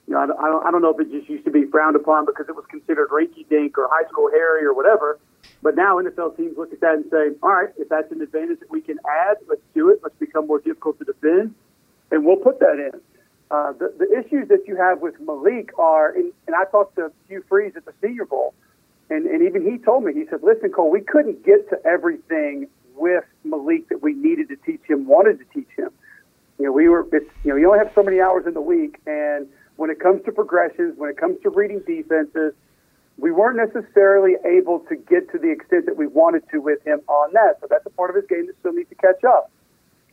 You 0.08 0.16
know, 0.16 0.22
I 0.22 0.26
don't, 0.26 0.66
I 0.66 0.72
don't 0.72 0.82
know 0.82 0.94
if 0.94 1.00
it 1.00 1.12
just 1.12 1.30
used 1.30 1.46
to 1.46 1.52
be 1.52 1.66
frowned 1.66 1.96
upon 1.96 2.26
because 2.26 2.48
it 2.50 2.56
was 2.56 2.66
considered 2.70 3.10
rinky 3.10 3.48
dink 3.50 3.78
or 3.78 3.88
high 3.90 4.08
school 4.10 4.30
Harry 4.32 4.66
or 4.66 4.74
whatever. 4.74 5.20
But 5.62 5.76
now 5.76 5.98
NFL 5.98 6.38
teams 6.38 6.58
look 6.58 6.74
at 6.74 6.82
that 6.82 6.96
and 6.96 7.06
say, 7.12 7.38
all 7.42 7.52
right, 7.52 7.70
if 7.78 7.90
that's 7.90 8.12
an 8.12 8.22
advantage 8.22 8.60
that 8.60 8.72
we 8.72 8.82
can 8.82 9.00
add, 9.08 9.38
let's 9.48 9.62
do 9.74 9.90
it. 9.90 10.00
Let's 10.04 10.16
become 10.18 10.48
more 10.48 10.60
difficult 10.60 11.00
to 11.00 11.06
defend, 11.06 11.54
and 12.12 12.26
we'll 12.26 12.38
put 12.38 12.60
that 12.60 12.80
in. 12.80 13.00
Uh, 13.52 13.74
the, 13.74 13.94
the 14.00 14.08
issues 14.18 14.48
that 14.48 14.66
you 14.66 14.78
have 14.78 15.02
with 15.02 15.20
Malik 15.20 15.78
are, 15.78 16.10
and, 16.10 16.32
and 16.48 16.56
I 16.56 16.64
talked 16.66 16.96
to 16.96 17.12
Hugh 17.28 17.44
Freeze 17.50 17.74
at 17.76 17.86
the 17.86 17.94
Senior 18.02 18.26
Bowl, 18.26 18.54
and, 19.10 19.26
and 19.26 19.44
even 19.44 19.70
he 19.70 19.78
told 19.78 20.06
me, 20.06 20.14
he 20.14 20.26
said, 20.30 20.40
listen, 20.42 20.72
Cole, 20.72 20.90
we 20.90 21.02
couldn't 21.02 21.46
get 21.46 21.70
to 21.70 21.86
everything 21.86 22.68
with 22.96 23.26
Malik 23.44 23.90
that 23.90 24.02
we 24.02 24.14
needed 24.14 24.48
to 24.50 24.56
teach 24.56 24.82
him, 24.88 25.06
wanted 25.06 25.40
to 25.40 25.46
teach 25.54 25.68
him. 25.76 25.90
You 26.60 26.68
know, 26.68 26.72
we 26.72 26.88
were, 26.88 27.06
it's, 27.12 27.30
you 27.44 27.52
know, 27.52 27.58
you 27.58 27.68
only 27.68 27.80
have 27.80 27.92
so 27.94 28.04
many 28.04 28.22
hours 28.22 28.46
in 28.48 28.54
the 28.54 28.62
week, 28.62 29.00
and 29.06 29.48
when 29.82 29.90
it 29.90 30.00
comes 30.00 30.24
to 30.24 30.32
progressions, 30.32 30.94
when 30.96 31.10
it 31.10 31.18
comes 31.18 31.42
to 31.42 31.50
reading 31.50 31.80
defenses, 31.88 32.54
we 33.18 33.32
weren't 33.32 33.58
necessarily 33.58 34.36
able 34.46 34.78
to 34.82 34.96
get 34.96 35.32
to 35.32 35.40
the 35.40 35.52
extent 35.52 35.88
that 35.88 35.98
we 35.98 36.06
wanted 36.06 36.44
to 36.52 36.60
with 36.60 36.86
him 36.86 37.02
on 37.08 37.34
that. 37.34 37.58
So 37.60 37.68
that's 37.68 37.84
a 37.88 37.90
part 37.90 38.12
of 38.12 38.16
his 38.16 38.28
game 38.28 38.46
that 38.46 38.60
still 38.60 38.74
needs 38.74 38.90
to 38.90 38.96
catch 38.96 39.24
up. 39.24 39.50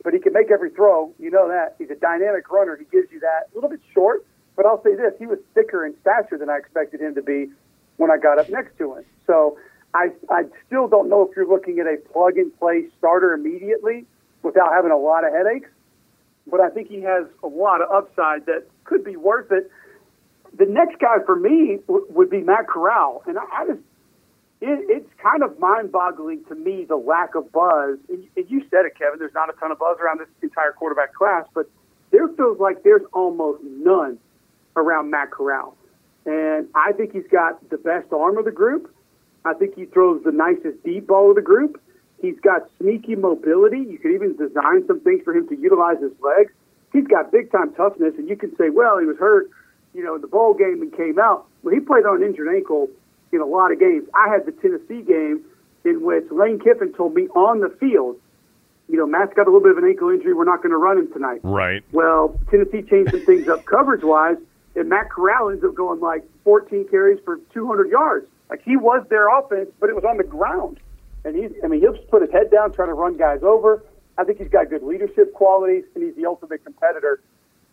But 0.02 0.14
he 0.14 0.20
can 0.20 0.32
make 0.32 0.50
every 0.50 0.70
throw. 0.70 1.12
You 1.18 1.30
know 1.30 1.48
that. 1.48 1.74
He's 1.76 1.90
a 1.90 1.96
dynamic 1.96 2.50
runner. 2.50 2.76
He 2.76 2.86
gives 2.86 3.12
you 3.12 3.20
that. 3.20 3.50
A 3.52 3.54
little 3.54 3.68
bit 3.68 3.82
short, 3.92 4.24
but 4.56 4.64
I'll 4.64 4.82
say 4.82 4.94
this. 4.96 5.12
He 5.18 5.26
was 5.26 5.38
thicker 5.52 5.84
in 5.84 5.94
stature 6.00 6.38
than 6.38 6.48
I 6.48 6.56
expected 6.56 7.02
him 7.02 7.14
to 7.16 7.22
be 7.22 7.50
when 7.98 8.10
I 8.10 8.16
got 8.16 8.38
up 8.38 8.48
next 8.48 8.78
to 8.78 8.94
him. 8.94 9.04
So 9.26 9.58
I, 9.92 10.12
I 10.30 10.44
still 10.66 10.88
don't 10.88 11.10
know 11.10 11.28
if 11.28 11.36
you're 11.36 11.46
looking 11.46 11.78
at 11.78 11.86
a 11.86 11.98
plug-and-play 12.10 12.86
starter 12.96 13.34
immediately 13.34 14.06
without 14.42 14.72
having 14.72 14.92
a 14.92 14.96
lot 14.96 15.26
of 15.26 15.34
headaches. 15.34 15.68
But 16.50 16.60
I 16.60 16.70
think 16.70 16.88
he 16.88 17.02
has 17.02 17.26
a 17.42 17.46
lot 17.46 17.82
of 17.82 17.90
upside 17.90 18.46
that 18.46 18.64
could 18.88 19.04
be 19.04 19.16
worth 19.16 19.52
it 19.52 19.70
the 20.56 20.66
next 20.66 20.98
guy 20.98 21.16
for 21.24 21.36
me 21.36 21.78
w- 21.86 22.06
would 22.10 22.30
be 22.30 22.40
Matt 22.40 22.66
Corral, 22.68 23.22
and 23.26 23.38
I, 23.38 23.42
I 23.52 23.66
just 23.66 23.80
it, 24.60 24.86
it's 24.88 25.08
kind 25.22 25.42
of 25.42 25.58
mind-boggling 25.60 26.44
to 26.46 26.54
me 26.54 26.84
the 26.84 26.96
lack 26.96 27.36
of 27.36 27.52
buzz. 27.52 27.98
And, 28.08 28.26
and 28.36 28.50
you 28.50 28.60
said 28.70 28.86
it, 28.86 28.98
Kevin. 28.98 29.20
There's 29.20 29.34
not 29.34 29.48
a 29.48 29.52
ton 29.52 29.70
of 29.70 29.78
buzz 29.78 29.98
around 30.00 30.18
this 30.18 30.28
entire 30.42 30.72
quarterback 30.72 31.14
class, 31.14 31.46
but 31.54 31.70
there 32.10 32.26
feels 32.28 32.58
like 32.58 32.82
there's 32.82 33.06
almost 33.12 33.62
none 33.62 34.18
around 34.74 35.10
Matt 35.10 35.30
Corral. 35.30 35.76
And 36.26 36.68
I 36.74 36.92
think 36.92 37.12
he's 37.12 37.28
got 37.30 37.70
the 37.70 37.78
best 37.78 38.12
arm 38.12 38.36
of 38.36 38.46
the 38.46 38.50
group. 38.50 38.92
I 39.44 39.54
think 39.54 39.76
he 39.76 39.84
throws 39.84 40.24
the 40.24 40.32
nicest 40.32 40.82
deep 40.82 41.06
ball 41.06 41.30
of 41.30 41.36
the 41.36 41.42
group. 41.42 41.80
He's 42.20 42.38
got 42.40 42.68
sneaky 42.80 43.14
mobility. 43.14 43.78
You 43.78 43.98
could 43.98 44.12
even 44.12 44.36
design 44.36 44.84
some 44.88 45.00
things 45.00 45.22
for 45.24 45.34
him 45.36 45.48
to 45.48 45.56
utilize 45.56 46.00
his 46.00 46.12
legs. 46.20 46.52
He's 46.92 47.06
got 47.06 47.30
big 47.30 47.52
time 47.52 47.74
toughness, 47.74 48.14
and 48.16 48.28
you 48.28 48.36
can 48.36 48.56
say, 48.56 48.70
well, 48.70 48.98
he 48.98 49.06
was 49.06 49.18
hurt 49.18 49.50
you 49.94 50.04
know, 50.04 50.14
in 50.14 50.20
the 50.20 50.28
bowl 50.28 50.54
game 50.54 50.80
and 50.82 50.96
came 50.96 51.18
out. 51.18 51.46
Well, 51.62 51.74
he 51.74 51.80
played 51.80 52.04
on 52.04 52.22
an 52.22 52.28
injured 52.28 52.48
ankle 52.54 52.88
in 53.32 53.40
a 53.40 53.46
lot 53.46 53.72
of 53.72 53.80
games. 53.80 54.08
I 54.14 54.28
had 54.28 54.46
the 54.46 54.52
Tennessee 54.52 55.02
game 55.02 55.44
in 55.84 56.02
which 56.02 56.24
Lane 56.30 56.58
Kiffin 56.58 56.92
told 56.92 57.14
me 57.14 57.28
on 57.28 57.60
the 57.60 57.68
field, 57.80 58.16
you 58.88 58.96
know, 58.96 59.06
Matt's 59.06 59.34
got 59.34 59.48
a 59.48 59.50
little 59.50 59.60
bit 59.60 59.72
of 59.72 59.78
an 59.78 59.84
ankle 59.84 60.10
injury. 60.10 60.34
We're 60.34 60.44
not 60.44 60.62
going 60.62 60.70
to 60.70 60.78
run 60.78 60.98
him 60.98 61.12
tonight. 61.12 61.40
Right. 61.42 61.82
Well, 61.92 62.38
Tennessee 62.50 62.82
changed 62.82 63.10
some 63.10 63.24
things 63.26 63.48
up 63.48 63.64
coverage 63.64 64.02
wise, 64.02 64.38
and 64.76 64.88
Matt 64.88 65.10
Corral 65.10 65.50
ends 65.50 65.64
up 65.64 65.74
going 65.74 66.00
like 66.00 66.24
14 66.44 66.88
carries 66.88 67.18
for 67.24 67.38
200 67.52 67.90
yards. 67.90 68.26
Like 68.48 68.62
he 68.62 68.76
was 68.76 69.04
their 69.10 69.28
offense, 69.36 69.70
but 69.78 69.90
it 69.90 69.94
was 69.94 70.04
on 70.04 70.16
the 70.16 70.24
ground. 70.24 70.78
And 71.24 71.36
he's, 71.36 71.50
I 71.62 71.66
mean, 71.66 71.80
he'll 71.80 71.94
just 71.94 72.08
put 72.08 72.22
his 72.22 72.30
head 72.30 72.50
down, 72.50 72.72
try 72.72 72.86
to 72.86 72.94
run 72.94 73.16
guys 73.18 73.42
over. 73.42 73.84
I 74.18 74.24
think 74.24 74.38
he's 74.38 74.48
got 74.48 74.68
good 74.68 74.82
leadership 74.82 75.32
qualities, 75.32 75.84
and 75.94 76.04
he's 76.04 76.14
the 76.16 76.26
ultimate 76.26 76.64
competitor 76.64 77.20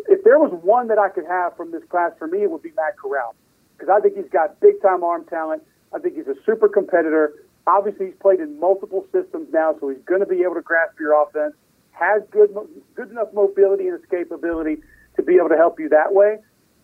if 0.08 0.24
there 0.24 0.40
was 0.40 0.52
one 0.64 0.88
that 0.88 0.98
I 1.00 1.10
could 1.10 1.26
have 1.26 1.56
from 1.56 1.72
this 1.72 1.84
class 1.90 2.12
for 2.18 2.28
me, 2.28 2.44
it 2.44 2.52
would 2.52 2.62
be 2.62 2.72
Matt 2.76 2.98
Corral 2.98 3.36
because 3.78 3.90
I 3.90 4.00
think 4.02 4.16
he's 4.16 4.32
got 4.32 4.60
big 4.60 4.82
time 4.82 5.04
arm 5.04 5.26
talent. 5.26 5.64
I 5.94 6.00
think 6.00 6.16
he's 6.16 6.28
a 6.28 6.36
super 6.46 6.68
competitor. 6.68 7.34
Obviously, 7.68 8.08
he's 8.08 8.16
played 8.20 8.40
in 8.40 8.60
multiple 8.60 9.06
systems 9.12 9.48
now, 9.52 9.76
so 9.80 9.90
he's 9.90 10.04
going 10.06 10.22
to 10.22 10.28
be 10.28 10.44
able 10.44 10.56
to 10.56 10.62
grasp 10.62 11.00
your 11.00 11.20
offense. 11.22 11.56
Has 11.92 12.22
good 12.32 12.54
good 12.96 13.10
enough 13.10 13.30
mobility 13.34 13.88
and 13.88 14.00
escapability 14.00 14.82
to 15.16 15.24
be 15.24 15.36
able 15.36 15.50
to 15.50 15.56
help 15.56 15.80
you 15.80 15.90
that 15.90 16.14
way. 16.14 16.38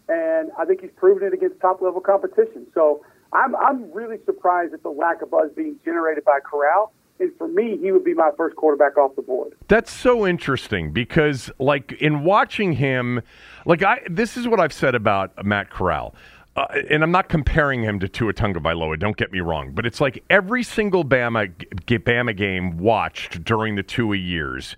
And 0.08 0.52
I 0.58 0.65
think 0.65 0.82
he's 0.82 0.91
proven 0.95 1.28
it 1.28 1.34
against 1.34 1.60
top 1.60 1.82
level 1.82 2.02
competition. 2.02 2.65
So 2.74 3.06
I'm 3.34 3.56
I'm 3.56 3.91
really 3.91 4.17
surprised 4.26 4.74
at 4.74 4.84
the 4.84 4.89
lack 4.89 5.21
of 5.21 5.30
buzz 5.30 5.52
being 5.56 5.78
generated 5.84 6.24
by 6.24 6.39
Corral 6.39 6.93
and 7.21 7.31
for 7.38 7.47
me, 7.47 7.77
he 7.77 7.91
would 7.91 8.03
be 8.03 8.13
my 8.13 8.31
first 8.36 8.55
quarterback 8.55 8.97
off 8.97 9.15
the 9.15 9.21
board. 9.21 9.53
That's 9.67 9.91
so 9.91 10.27
interesting 10.27 10.91
because, 10.91 11.51
like, 11.60 11.93
in 11.93 12.23
watching 12.23 12.73
him, 12.73 13.21
like, 13.65 13.84
I 13.84 14.01
this 14.10 14.38
is 14.38 14.47
what 14.47 14.60
I've 14.60 14.73
said 14.73 14.95
about 14.95 15.45
Matt 15.45 15.69
Corral. 15.69 16.15
Uh, 16.53 16.65
and 16.89 17.01
I'm 17.01 17.12
not 17.12 17.29
comparing 17.29 17.81
him 17.81 17.97
to 18.01 18.10
Tua 18.10 18.34
Tagovailoa. 18.34 18.99
Don't 18.99 19.15
get 19.15 19.31
me 19.31 19.39
wrong, 19.39 19.71
but 19.71 19.86
it's 19.86 20.01
like 20.01 20.21
every 20.29 20.63
single 20.63 21.05
Bama 21.05 21.53
Bama 21.86 22.36
game 22.36 22.77
watched 22.77 23.45
during 23.45 23.75
the 23.75 23.84
Tua 23.84 24.17
years. 24.17 24.75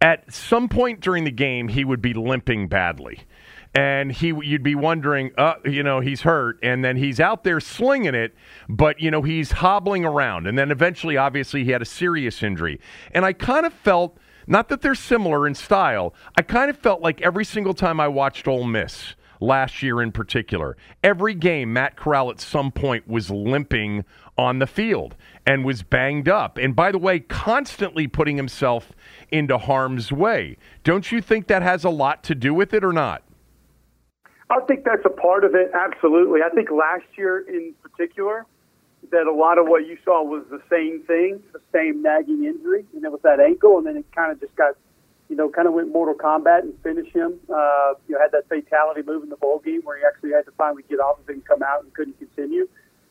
At 0.00 0.32
some 0.32 0.68
point 0.68 1.00
during 1.00 1.24
the 1.24 1.32
game, 1.32 1.66
he 1.66 1.84
would 1.84 2.00
be 2.00 2.14
limping 2.14 2.68
badly 2.68 3.22
and 3.74 4.12
he 4.12 4.28
you'd 4.28 4.62
be 4.62 4.74
wondering, 4.74 5.30
uh, 5.36 5.54
you 5.64 5.82
know, 5.82 6.00
he's 6.00 6.22
hurt, 6.22 6.58
and 6.62 6.84
then 6.84 6.96
he's 6.96 7.20
out 7.20 7.44
there 7.44 7.60
slinging 7.60 8.14
it, 8.14 8.34
but 8.68 9.00
you 9.00 9.10
know 9.10 9.22
he's 9.22 9.52
hobbling 9.52 10.04
around, 10.04 10.46
and 10.46 10.58
then 10.58 10.70
eventually, 10.70 11.16
obviously, 11.16 11.64
he 11.64 11.70
had 11.70 11.82
a 11.82 11.86
serious 11.86 12.42
injury, 12.42 12.80
and 13.12 13.24
I 13.24 13.32
kind 13.32 13.66
of 13.66 13.72
felt. 13.72 14.18
Not 14.50 14.70
that 14.70 14.80
they're 14.80 14.94
similar 14.94 15.46
in 15.46 15.54
style. 15.54 16.14
I 16.34 16.40
kind 16.40 16.70
of 16.70 16.78
felt 16.78 17.02
like 17.02 17.20
every 17.20 17.44
single 17.44 17.74
time 17.74 18.00
I 18.00 18.08
watched 18.08 18.48
Ole 18.48 18.64
Miss 18.64 19.14
last 19.40 19.82
year 19.82 20.00
in 20.00 20.10
particular, 20.10 20.74
every 21.04 21.34
game 21.34 21.72
Matt 21.74 21.96
Corral 21.96 22.30
at 22.30 22.40
some 22.40 22.70
point 22.70 23.06
was 23.06 23.30
limping 23.30 24.06
on 24.38 24.58
the 24.58 24.66
field 24.66 25.16
and 25.46 25.64
was 25.64 25.82
banged 25.82 26.28
up. 26.28 26.58
And 26.58 26.74
by 26.74 26.92
the 26.92 26.98
way, 26.98 27.20
constantly 27.20 28.06
putting 28.06 28.36
himself 28.36 28.92
into 29.30 29.58
harm's 29.58 30.12
way. 30.12 30.56
Don't 30.84 31.10
you 31.10 31.20
think 31.20 31.48
that 31.48 31.62
has 31.62 31.84
a 31.84 31.90
lot 31.90 32.22
to 32.24 32.34
do 32.34 32.54
with 32.54 32.72
it 32.72 32.84
or 32.84 32.92
not? 32.92 33.22
I 34.50 34.60
think 34.60 34.84
that's 34.84 35.04
a 35.04 35.10
part 35.10 35.44
of 35.44 35.54
it. 35.54 35.70
Absolutely. 35.74 36.40
I 36.42 36.48
think 36.50 36.70
last 36.70 37.04
year 37.16 37.40
in 37.40 37.74
particular, 37.82 38.46
that 39.10 39.26
a 39.26 39.32
lot 39.32 39.58
of 39.58 39.66
what 39.66 39.86
you 39.86 39.96
saw 40.04 40.22
was 40.22 40.44
the 40.50 40.60
same 40.70 41.02
thing, 41.02 41.42
the 41.52 41.60
same 41.72 42.02
nagging 42.02 42.44
injury, 42.44 42.84
and 42.94 43.04
it 43.04 43.12
was 43.12 43.20
that 43.22 43.40
ankle, 43.40 43.78
and 43.78 43.86
then 43.86 43.96
it 43.96 44.04
kind 44.14 44.32
of 44.32 44.40
just 44.40 44.54
got, 44.56 44.74
you 45.28 45.36
know, 45.36 45.48
kind 45.48 45.68
of 45.68 45.74
went 45.74 45.92
Mortal 45.92 46.14
Kombat 46.14 46.62
and 46.62 46.74
finished 46.82 47.14
him. 47.14 47.38
Uh, 47.48 47.94
you 48.08 48.14
know, 48.14 48.20
had 48.20 48.32
that 48.32 48.48
fatality 48.48 49.02
move 49.02 49.22
in 49.22 49.28
the 49.28 49.36
bowl 49.36 49.60
game 49.60 49.82
where 49.84 49.98
he 49.98 50.04
actually 50.04 50.32
had 50.32 50.44
to 50.46 50.52
finally 50.52 50.82
get 50.88 50.98
off 50.98 51.18
of 51.18 51.28
it 51.28 51.34
and 51.34 51.44
come 51.44 51.62
out 51.62 51.84
and 51.84 51.92
couldn't 51.94 52.18
continue. 52.18 52.68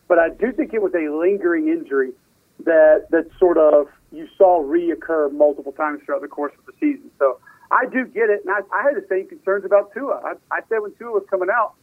But 0.08 0.20
I 0.20 0.30
do 0.30 0.52
think 0.52 0.74
it 0.74 0.82
was 0.82 0.94
a 0.94 1.10
lingering 1.10 1.68
injury 1.68 2.12
that 2.66 3.08
that 3.12 3.30
sort 3.40 3.58
of 3.58 3.88
you 4.12 4.28
saw 4.38 4.62
reoccur 4.62 5.32
multiple 5.32 5.72
times 5.72 6.02
throughout 6.06 6.22
the 6.22 6.28
course 6.28 6.54
of 6.58 6.66
the 6.66 6.74
season. 6.80 7.12
So 7.20 7.40
I 7.72 7.86
do 7.86 8.06
get 8.06 8.30
it, 8.30 8.46
and 8.46 8.54
I, 8.54 8.60
I 8.74 8.84
had 8.84 8.96
the 8.96 9.06
same 9.10 9.28
concerns 9.28 9.66
about 9.66 9.94
Tua. 9.94 10.22
I, 10.24 10.34
I 10.52 10.62
said 10.70 10.80
when 10.80 10.94
Tua 10.96 11.12
was 11.12 11.26
coming 11.30 11.50
out, 11.54 11.74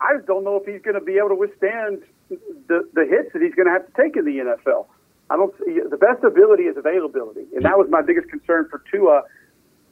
I 0.00 0.14
just 0.16 0.26
don't 0.26 0.44
know 0.44 0.56
if 0.56 0.66
he's 0.66 0.82
going 0.82 0.94
to 0.94 1.04
be 1.04 1.18
able 1.18 1.30
to 1.30 1.34
withstand 1.34 2.02
the 2.28 2.88
the 2.92 3.06
hits 3.08 3.32
that 3.32 3.42
he's 3.42 3.54
going 3.54 3.66
to 3.66 3.72
have 3.72 3.86
to 3.86 3.92
take 4.02 4.16
in 4.16 4.24
the 4.24 4.38
NFL. 4.38 4.86
I 5.30 5.36
don't 5.36 5.54
see 5.64 5.80
the 5.80 5.96
best 5.96 6.22
ability 6.24 6.64
is 6.64 6.76
availability, 6.76 7.46
and 7.54 7.64
that 7.64 7.78
was 7.78 7.88
my 7.90 8.02
biggest 8.02 8.28
concern 8.28 8.68
for 8.70 8.82
Tua. 8.90 9.22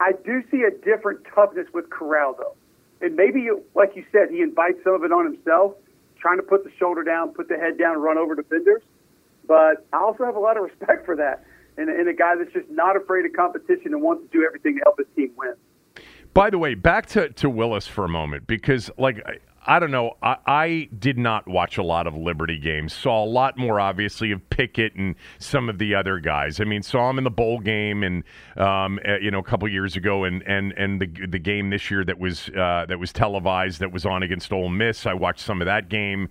I 0.01 0.13
do 0.25 0.43
see 0.51 0.63
a 0.63 0.71
different 0.71 1.21
toughness 1.35 1.67
with 1.73 1.91
Corral 1.91 2.35
though, 2.39 2.55
and 3.05 3.17
maybe 3.17 3.49
like 3.75 3.97
you 3.97 4.05
said, 4.13 4.31
he 4.31 4.41
invites 4.41 4.83
some 4.85 4.95
of 4.95 5.05
it 5.05 5.13
on 5.13 5.25
himself, 5.25 5.75
trying 6.19 6.37
to 6.37 6.43
put 6.43 6.65
the 6.65 6.71
shoulder 6.79 7.03
down, 7.03 7.31
put 7.35 7.49
the 7.49 7.57
head 7.57 7.79
down, 7.79 7.99
run 7.99 8.19
over 8.19 8.35
defenders. 8.35 8.83
But 9.47 9.87
I 9.93 9.99
also 9.99 10.25
have 10.25 10.37
a 10.37 10.41
lot 10.41 10.57
of 10.57 10.65
respect 10.65 11.05
for 11.05 11.17
that, 11.17 11.45
and, 11.77 11.89
and 11.89 12.09
a 12.09 12.13
guy 12.13 12.35
that's 12.37 12.53
just 12.53 12.71
not 12.71 12.97
afraid 12.97 13.25
of 13.25 13.33
competition 13.33 13.93
and 13.93 14.03
wants 14.03 14.23
to 14.25 14.39
do 14.39 14.45
everything 14.45 14.77
to 14.77 14.81
help 14.85 14.99
his 14.99 15.07
team 15.17 15.31
win. 15.37 15.55
By 16.33 16.51
the 16.51 16.59
way, 16.59 16.75
back 16.75 17.07
to, 17.07 17.29
to 17.31 17.49
Willis 17.49 17.87
for 17.87 18.05
a 18.05 18.09
moment 18.09 18.47
because, 18.47 18.91
like, 18.99 19.25
I 19.67 19.79
don't 19.79 19.91
know. 19.91 20.17
I, 20.23 20.37
I, 20.47 20.89
did 20.99 21.17
not 21.17 21.49
watch 21.49 21.79
a 21.79 21.83
lot 21.83 22.07
of 22.07 22.15
Liberty 22.17 22.59
games. 22.59 22.93
Saw 22.93 23.25
a 23.25 23.27
lot 23.27 23.57
more, 23.57 23.81
obviously, 23.81 24.31
of 24.31 24.47
Pickett 24.51 24.95
and 24.95 25.15
some 25.39 25.69
of 25.69 25.79
the 25.79 25.95
other 25.95 26.19
guys. 26.19 26.61
I 26.61 26.65
mean, 26.65 26.83
saw 26.83 27.09
him 27.09 27.19
in 27.19 27.25
the 27.25 27.31
bowl 27.31 27.61
game 27.61 28.03
and 28.03 28.25
um, 28.57 28.99
uh, 29.09 29.17
you 29.19 29.31
know 29.31 29.39
a 29.39 29.45
couple 29.45 29.67
years 29.69 29.97
ago, 29.97 30.25
and 30.25 30.43
and 30.43 30.73
and 30.73 31.01
the 31.01 31.27
the 31.27 31.39
game 31.39 31.71
this 31.71 31.91
year 31.91 32.05
that 32.05 32.19
was 32.19 32.51
uh, 32.51 32.85
that 32.89 32.99
was 32.99 33.13
televised 33.13 33.81
that 33.81 33.91
was 33.91 34.05
on 34.05 34.23
against 34.23 34.53
Ole 34.53 34.69
Miss. 34.69 35.07
I 35.07 35.15
watched 35.15 35.41
some 35.41 35.63
of 35.63 35.67
that 35.67 35.89
game. 35.89 36.29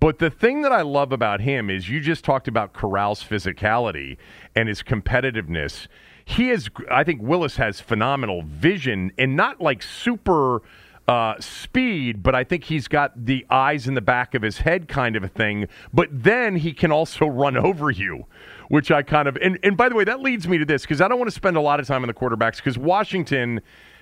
But 0.00 0.18
the 0.18 0.30
thing 0.30 0.62
that 0.62 0.72
I 0.72 0.80
love 0.80 1.12
about 1.12 1.42
him 1.42 1.68
is 1.68 1.90
you 1.90 2.00
just 2.00 2.24
talked 2.24 2.48
about 2.48 2.72
Corral's 2.72 3.22
physicality 3.22 4.16
and 4.56 4.68
his 4.68 4.82
competitiveness. 4.82 5.88
He 6.24 6.50
is, 6.50 6.70
I 6.90 7.04
think 7.04 7.20
Willis 7.22 7.56
has 7.56 7.80
phenomenal 7.80 8.42
vision 8.42 9.12
and 9.18 9.36
not 9.36 9.60
like 9.60 9.82
super 9.82 10.62
uh, 11.06 11.34
speed, 11.40 12.22
but 12.22 12.34
I 12.34 12.44
think 12.44 12.64
he's 12.64 12.88
got 12.88 13.26
the 13.26 13.44
eyes 13.50 13.88
in 13.88 13.94
the 13.94 14.00
back 14.00 14.34
of 14.34 14.42
his 14.42 14.58
head 14.58 14.88
kind 14.88 15.16
of 15.16 15.24
a 15.24 15.28
thing. 15.28 15.66
But 15.92 16.08
then 16.10 16.56
he 16.56 16.72
can 16.72 16.92
also 16.92 17.26
run 17.26 17.56
over 17.58 17.90
you, 17.90 18.26
which 18.68 18.90
I 18.90 19.02
kind 19.02 19.28
of. 19.28 19.36
And, 19.42 19.58
and 19.62 19.76
by 19.76 19.90
the 19.90 19.96
way, 19.96 20.04
that 20.04 20.20
leads 20.20 20.48
me 20.48 20.56
to 20.58 20.64
this 20.64 20.82
because 20.82 21.00
I 21.00 21.08
don't 21.08 21.18
want 21.18 21.28
to 21.28 21.34
spend 21.34 21.56
a 21.58 21.60
lot 21.60 21.78
of 21.78 21.86
time 21.86 22.02
on 22.04 22.08
the 22.08 22.14
quarterbacks 22.14 22.56
because 22.56 22.78
Washington 22.78 23.60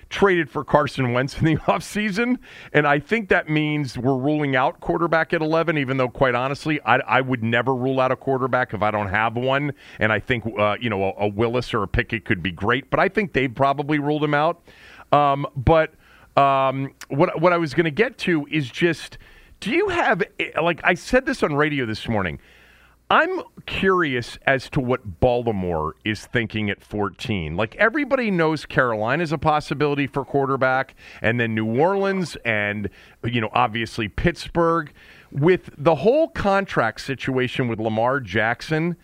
traded 0.09 0.49
for 0.49 0.63
Carson 0.63 1.13
Wentz 1.13 1.37
in 1.37 1.45
the 1.45 1.55
offseason. 1.67 2.37
And 2.73 2.87
I 2.87 2.99
think 2.99 3.29
that 3.29 3.49
means 3.49 3.97
we're 3.97 4.17
ruling 4.17 4.55
out 4.55 4.79
quarterback 4.79 5.33
at 5.33 5.41
11, 5.41 5.77
even 5.77 5.97
though, 5.97 6.09
quite 6.09 6.35
honestly, 6.35 6.81
I, 6.81 6.97
I 6.97 7.21
would 7.21 7.43
never 7.43 7.73
rule 7.75 7.99
out 7.99 8.11
a 8.11 8.15
quarterback 8.15 8.73
if 8.73 8.81
I 8.81 8.91
don't 8.91 9.09
have 9.09 9.35
one. 9.35 9.73
And 9.99 10.11
I 10.11 10.19
think, 10.19 10.45
uh, 10.57 10.77
you 10.79 10.89
know, 10.89 11.03
a, 11.03 11.25
a, 11.25 11.27
Willis 11.27 11.73
or 11.73 11.83
a 11.83 11.87
Pickett 11.87 12.25
could 12.25 12.41
be 12.41 12.51
great, 12.51 12.89
but 12.89 12.99
I 12.99 13.07
think 13.07 13.33
they've 13.33 13.53
probably 13.53 13.99
ruled 13.99 14.23
him 14.23 14.33
out. 14.33 14.61
Um, 15.11 15.45
but 15.55 15.93
um, 16.35 16.93
what 17.09 17.39
what 17.41 17.53
I 17.53 17.57
was 17.57 17.73
going 17.73 17.85
to 17.85 17.91
get 17.91 18.17
to 18.19 18.47
is 18.51 18.69
just, 18.69 19.17
do 19.59 19.71
you 19.71 19.89
have 19.89 20.23
like 20.61 20.81
I 20.83 20.93
said 20.93 21.25
this 21.25 21.43
on 21.43 21.55
radio 21.55 21.85
this 21.85 22.07
morning? 22.07 22.39
I'm 23.11 23.41
curious 23.65 24.37
as 24.45 24.69
to 24.69 24.79
what 24.79 25.19
Baltimore 25.19 25.95
is 26.05 26.27
thinking 26.27 26.69
at 26.69 26.83
14. 26.83 27.57
Like 27.57 27.75
everybody 27.77 28.29
knows 28.29 28.67
Carolina 28.67 29.23
is 29.23 29.31
a 29.31 29.37
possibility 29.39 30.05
for 30.05 30.23
quarterback, 30.23 30.93
and 31.21 31.39
then 31.39 31.55
New 31.55 31.79
Orleans, 31.79 32.37
and 32.45 32.87
you 33.23 33.41
know 33.41 33.49
obviously 33.53 34.07
Pittsburgh. 34.07 34.93
With 35.31 35.71
the 35.77 35.95
whole 35.95 36.27
contract 36.29 37.01
situation 37.01 37.67
with 37.67 37.79
Lamar 37.79 38.19
Jackson, 38.19 38.95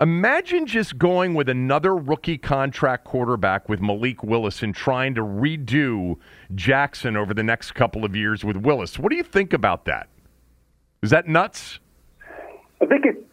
Imagine 0.00 0.66
just 0.66 0.98
going 0.98 1.34
with 1.34 1.48
another 1.48 1.94
rookie 1.94 2.36
contract 2.36 3.04
quarterback 3.04 3.68
with 3.68 3.80
Malik 3.80 4.24
Willis 4.24 4.62
and 4.62 4.74
trying 4.74 5.14
to 5.14 5.20
redo 5.20 6.16
Jackson 6.54 7.16
over 7.16 7.32
the 7.32 7.44
next 7.44 7.72
couple 7.72 8.04
of 8.04 8.16
years 8.16 8.44
with 8.44 8.56
Willis. 8.56 8.98
What 8.98 9.10
do 9.10 9.16
you 9.16 9.22
think 9.22 9.52
about 9.52 9.84
that? 9.84 10.08
Is 11.02 11.10
that 11.10 11.28
nuts? 11.28 11.78
I 12.82 12.86
think 12.86 13.06
it. 13.06 13.24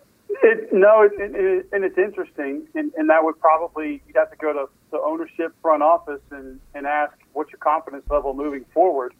It 0.43 0.73
no, 0.73 1.03
it, 1.03 1.11
it, 1.17 1.67
and 1.71 1.83
it's 1.83 1.97
interesting, 1.97 2.67
and, 2.75 2.91
and 2.95 3.09
that 3.09 3.23
would 3.23 3.39
probably 3.39 4.01
you'd 4.07 4.15
have 4.15 4.31
to 4.31 4.37
go 4.37 4.53
to 4.53 4.69
the 4.91 4.99
ownership 4.99 5.53
front 5.61 5.83
office 5.83 6.21
and, 6.31 6.59
and 6.73 6.85
ask 6.85 7.13
what's 7.33 7.51
your 7.51 7.59
confidence 7.59 8.03
level 8.09 8.33
moving 8.33 8.65
forward. 8.73 9.13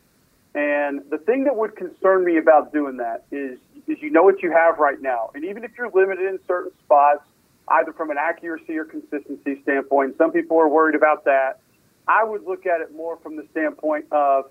And 0.54 1.02
the 1.10 1.18
thing 1.18 1.46
that 1.46 1.56
would 1.56 1.76
concern 1.76 2.26
me 2.26 2.38
about 2.38 2.74
doing 2.74 2.98
that 2.98 3.24
is 3.32 3.58
is 3.88 4.02
you 4.02 4.12
know 4.12 4.24
what 4.24 4.42
you 4.44 4.52
have 4.52 4.80
right 4.80 5.02
now, 5.02 5.32
and 5.34 5.46
even 5.46 5.64
if 5.64 5.72
you're 5.78 5.92
limited 5.92 6.26
in 6.26 6.40
certain 6.48 6.72
spots, 6.84 7.24
either 7.68 7.94
from 7.94 8.12
an 8.12 8.18
accuracy 8.20 8.78
or 8.78 8.86
consistency 8.86 9.62
standpoint. 9.64 10.18
Some 10.18 10.32
people 10.32 10.60
are 10.60 10.68
worried 10.68 10.96
about 10.96 11.26
that. 11.26 11.60
I 12.08 12.24
would 12.24 12.44
look 12.44 12.66
at 12.66 12.82
it 12.82 12.94
more 12.96 13.18
from 13.18 13.38
the 13.38 13.46
standpoint 13.52 14.06
of 14.12 14.46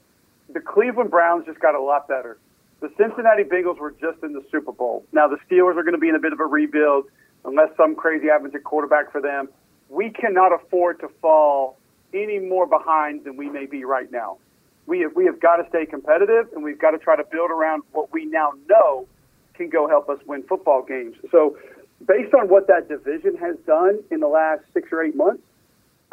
the 0.52 0.60
Cleveland 0.60 1.10
Browns 1.10 1.46
just 1.46 1.60
got 1.60 1.74
a 1.74 1.80
lot 1.80 2.08
better. 2.08 2.38
The 2.80 2.90
Cincinnati 2.96 3.44
Bengals 3.44 3.78
were 3.78 3.90
just 3.92 4.22
in 4.22 4.32
the 4.32 4.42
Super 4.50 4.72
Bowl. 4.72 5.04
Now 5.12 5.28
the 5.28 5.36
Steelers 5.48 5.76
are 5.76 5.82
going 5.82 5.94
to 5.94 5.98
be 5.98 6.08
in 6.08 6.14
a 6.14 6.20
bit 6.20 6.32
of 6.32 6.40
a 6.40 6.46
rebuild 6.46 7.04
unless 7.44 7.68
some 7.76 7.94
crazy 7.94 8.28
happens 8.28 8.54
at 8.54 8.64
quarterback 8.64 9.12
for 9.12 9.20
them. 9.20 9.48
We 9.90 10.10
cannot 10.10 10.52
afford 10.52 11.00
to 11.00 11.08
fall 11.20 11.76
any 12.14 12.38
more 12.38 12.66
behind 12.66 13.24
than 13.24 13.36
we 13.36 13.48
may 13.50 13.66
be 13.66 13.84
right 13.84 14.10
now. 14.10 14.38
We 14.86 15.00
have, 15.00 15.14
we 15.14 15.26
have 15.26 15.40
got 15.40 15.56
to 15.56 15.68
stay 15.68 15.84
competitive 15.86 16.48
and 16.54 16.64
we've 16.64 16.78
got 16.78 16.92
to 16.92 16.98
try 16.98 17.16
to 17.16 17.24
build 17.30 17.50
around 17.50 17.82
what 17.92 18.12
we 18.12 18.24
now 18.24 18.52
know 18.68 19.06
can 19.54 19.68
go 19.68 19.86
help 19.86 20.08
us 20.08 20.18
win 20.26 20.42
football 20.44 20.82
games. 20.82 21.16
So 21.30 21.58
based 22.06 22.32
on 22.34 22.48
what 22.48 22.66
that 22.68 22.88
division 22.88 23.36
has 23.36 23.56
done 23.66 24.02
in 24.10 24.20
the 24.20 24.28
last 24.28 24.62
six 24.72 24.88
or 24.90 25.02
eight 25.02 25.14
months, 25.14 25.42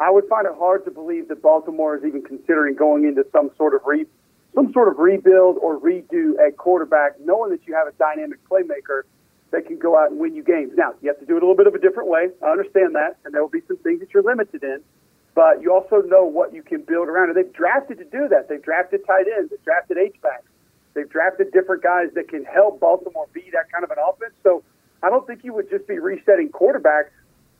I 0.00 0.10
would 0.10 0.28
find 0.28 0.46
it 0.46 0.52
hard 0.56 0.84
to 0.84 0.90
believe 0.90 1.28
that 1.28 1.42
Baltimore 1.42 1.96
is 1.96 2.04
even 2.04 2.22
considering 2.22 2.76
going 2.76 3.04
into 3.04 3.26
some 3.32 3.50
sort 3.56 3.74
of 3.74 3.80
re, 3.84 4.06
some 4.58 4.72
sort 4.72 4.88
of 4.88 4.98
rebuild 4.98 5.56
or 5.62 5.78
redo 5.78 6.34
at 6.44 6.56
quarterback, 6.56 7.12
knowing 7.20 7.50
that 7.50 7.60
you 7.66 7.74
have 7.74 7.86
a 7.86 7.92
dynamic 7.92 8.38
playmaker 8.50 9.02
that 9.52 9.64
can 9.66 9.78
go 9.78 9.96
out 9.96 10.10
and 10.10 10.18
win 10.18 10.34
you 10.34 10.42
games. 10.42 10.72
Now, 10.74 10.94
you 11.00 11.08
have 11.08 11.20
to 11.20 11.26
do 11.26 11.36
it 11.36 11.42
a 11.42 11.46
little 11.46 11.56
bit 11.56 11.68
of 11.68 11.74
a 11.74 11.78
different 11.78 12.08
way. 12.08 12.30
I 12.42 12.50
understand 12.50 12.96
that, 12.96 13.18
and 13.24 13.32
there 13.32 13.40
will 13.40 13.48
be 13.48 13.62
some 13.68 13.76
things 13.78 14.00
that 14.00 14.12
you're 14.12 14.24
limited 14.24 14.64
in, 14.64 14.80
but 15.34 15.62
you 15.62 15.72
also 15.72 16.02
know 16.02 16.24
what 16.24 16.52
you 16.52 16.64
can 16.64 16.82
build 16.82 17.06
around. 17.06 17.28
And 17.28 17.36
they've 17.36 17.52
drafted 17.52 17.98
to 17.98 18.04
do 18.04 18.26
that. 18.28 18.48
They've 18.48 18.60
drafted 18.62 19.06
tight 19.06 19.26
ends. 19.38 19.50
They've 19.50 19.64
drafted 19.64 19.96
H-backs. 19.96 20.50
They've 20.94 21.08
drafted 21.08 21.52
different 21.52 21.84
guys 21.84 22.08
that 22.14 22.28
can 22.28 22.44
help 22.44 22.80
Baltimore 22.80 23.28
be 23.32 23.44
that 23.52 23.70
kind 23.70 23.84
of 23.84 23.92
an 23.92 23.98
offense. 24.02 24.34
So 24.42 24.64
I 25.04 25.08
don't 25.08 25.24
think 25.24 25.44
you 25.44 25.54
would 25.54 25.70
just 25.70 25.86
be 25.86 26.00
resetting 26.00 26.48
quarterbacks. 26.48 27.14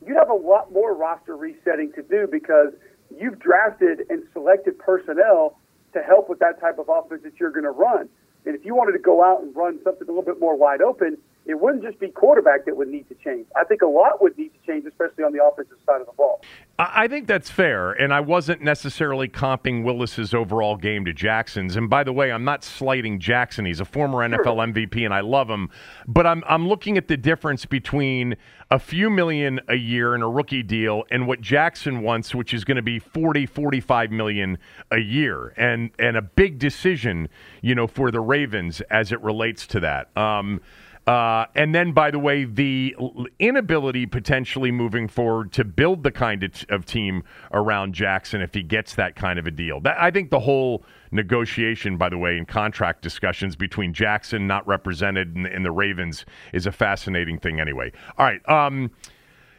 You'd 0.04 0.16
have 0.16 0.30
a 0.30 0.34
lot 0.34 0.72
more 0.72 0.94
roster 0.96 1.36
resetting 1.36 1.92
to 1.92 2.02
do 2.02 2.26
because 2.26 2.72
you've 3.16 3.38
drafted 3.38 4.02
and 4.10 4.24
selected 4.32 4.78
personnel 4.80 5.56
to 5.98 6.06
help 6.06 6.28
with 6.28 6.38
that 6.38 6.60
type 6.60 6.78
of 6.78 6.88
offense 6.88 7.22
that 7.24 7.38
you're 7.38 7.50
going 7.50 7.64
to 7.64 7.70
run. 7.70 8.08
And 8.46 8.54
if 8.54 8.64
you 8.64 8.74
wanted 8.74 8.92
to 8.92 8.98
go 8.98 9.24
out 9.24 9.42
and 9.42 9.54
run 9.54 9.78
something 9.84 10.06
a 10.06 10.10
little 10.10 10.22
bit 10.22 10.40
more 10.40 10.56
wide 10.56 10.80
open, 10.80 11.18
it 11.46 11.60
wouldn't 11.60 11.82
just 11.82 11.98
be 11.98 12.08
quarterback 12.08 12.66
that 12.66 12.76
would 12.76 12.88
need 12.88 13.08
to 13.08 13.14
change. 13.14 13.46
I 13.56 13.64
think 13.64 13.82
a 13.82 13.86
lot 13.86 14.22
would 14.22 14.36
need 14.38 14.50
to 14.50 14.66
change, 14.66 14.86
especially 14.86 15.24
on 15.24 15.32
the 15.32 15.44
offensive 15.44 15.78
side 15.86 16.00
of 16.00 16.06
the 16.06 16.12
ball. 16.12 16.37
I 16.80 17.08
think 17.08 17.26
that's 17.26 17.50
fair, 17.50 17.90
and 17.90 18.14
I 18.14 18.20
wasn't 18.20 18.62
necessarily 18.62 19.26
comping 19.26 19.82
Willis's 19.82 20.32
overall 20.32 20.76
game 20.76 21.04
to 21.06 21.12
Jackson's. 21.12 21.74
And 21.74 21.90
by 21.90 22.04
the 22.04 22.12
way, 22.12 22.30
I'm 22.30 22.44
not 22.44 22.62
slighting 22.62 23.18
Jackson; 23.18 23.64
he's 23.64 23.80
a 23.80 23.84
former 23.84 24.18
NFL 24.18 24.44
sure. 24.44 24.54
MVP, 24.54 25.04
and 25.04 25.12
I 25.12 25.18
love 25.20 25.50
him. 25.50 25.70
But 26.06 26.24
I'm 26.24 26.44
I'm 26.46 26.68
looking 26.68 26.96
at 26.96 27.08
the 27.08 27.16
difference 27.16 27.64
between 27.64 28.36
a 28.70 28.78
few 28.78 29.10
million 29.10 29.58
a 29.66 29.74
year 29.74 30.14
in 30.14 30.22
a 30.22 30.28
rookie 30.28 30.62
deal 30.62 31.02
and 31.10 31.26
what 31.26 31.40
Jackson 31.40 32.02
wants, 32.02 32.32
which 32.32 32.54
is 32.54 32.64
going 32.64 32.76
to 32.76 32.82
be 32.82 33.00
40, 33.00 33.46
45 33.46 34.12
million 34.12 34.56
a 34.92 34.98
year, 34.98 35.54
and 35.56 35.90
and 35.98 36.16
a 36.16 36.22
big 36.22 36.60
decision, 36.60 37.28
you 37.60 37.74
know, 37.74 37.88
for 37.88 38.12
the 38.12 38.20
Ravens 38.20 38.82
as 38.82 39.10
it 39.10 39.20
relates 39.20 39.66
to 39.66 39.80
that. 39.80 40.16
Um, 40.16 40.60
uh, 41.08 41.46
and 41.54 41.74
then, 41.74 41.92
by 41.92 42.10
the 42.10 42.18
way, 42.18 42.44
the 42.44 42.94
inability 43.38 44.04
potentially 44.04 44.70
moving 44.70 45.08
forward 45.08 45.50
to 45.50 45.64
build 45.64 46.02
the 46.02 46.10
kind 46.10 46.42
of, 46.42 46.52
t- 46.52 46.66
of, 46.68 46.84
team 46.84 47.22
around 47.50 47.94
Jackson 47.94 48.42
if 48.42 48.52
he 48.52 48.62
gets 48.62 48.94
that 48.94 49.16
kind 49.16 49.38
of 49.38 49.46
a 49.46 49.50
deal. 49.50 49.80
That, 49.80 49.96
I 49.98 50.10
think 50.10 50.28
the 50.28 50.40
whole 50.40 50.84
negotiation, 51.10 51.96
by 51.96 52.10
the 52.10 52.18
way, 52.18 52.36
in 52.36 52.44
contract 52.44 53.00
discussions 53.00 53.56
between 53.56 53.94
Jackson, 53.94 54.46
not 54.46 54.66
represented, 54.68 55.34
and, 55.34 55.46
and 55.46 55.64
the 55.64 55.70
Ravens 55.70 56.26
is 56.52 56.66
a 56.66 56.72
fascinating 56.72 57.38
thing 57.38 57.58
anyway. 57.58 57.90
All 58.18 58.26
right. 58.26 58.46
Um, 58.46 58.90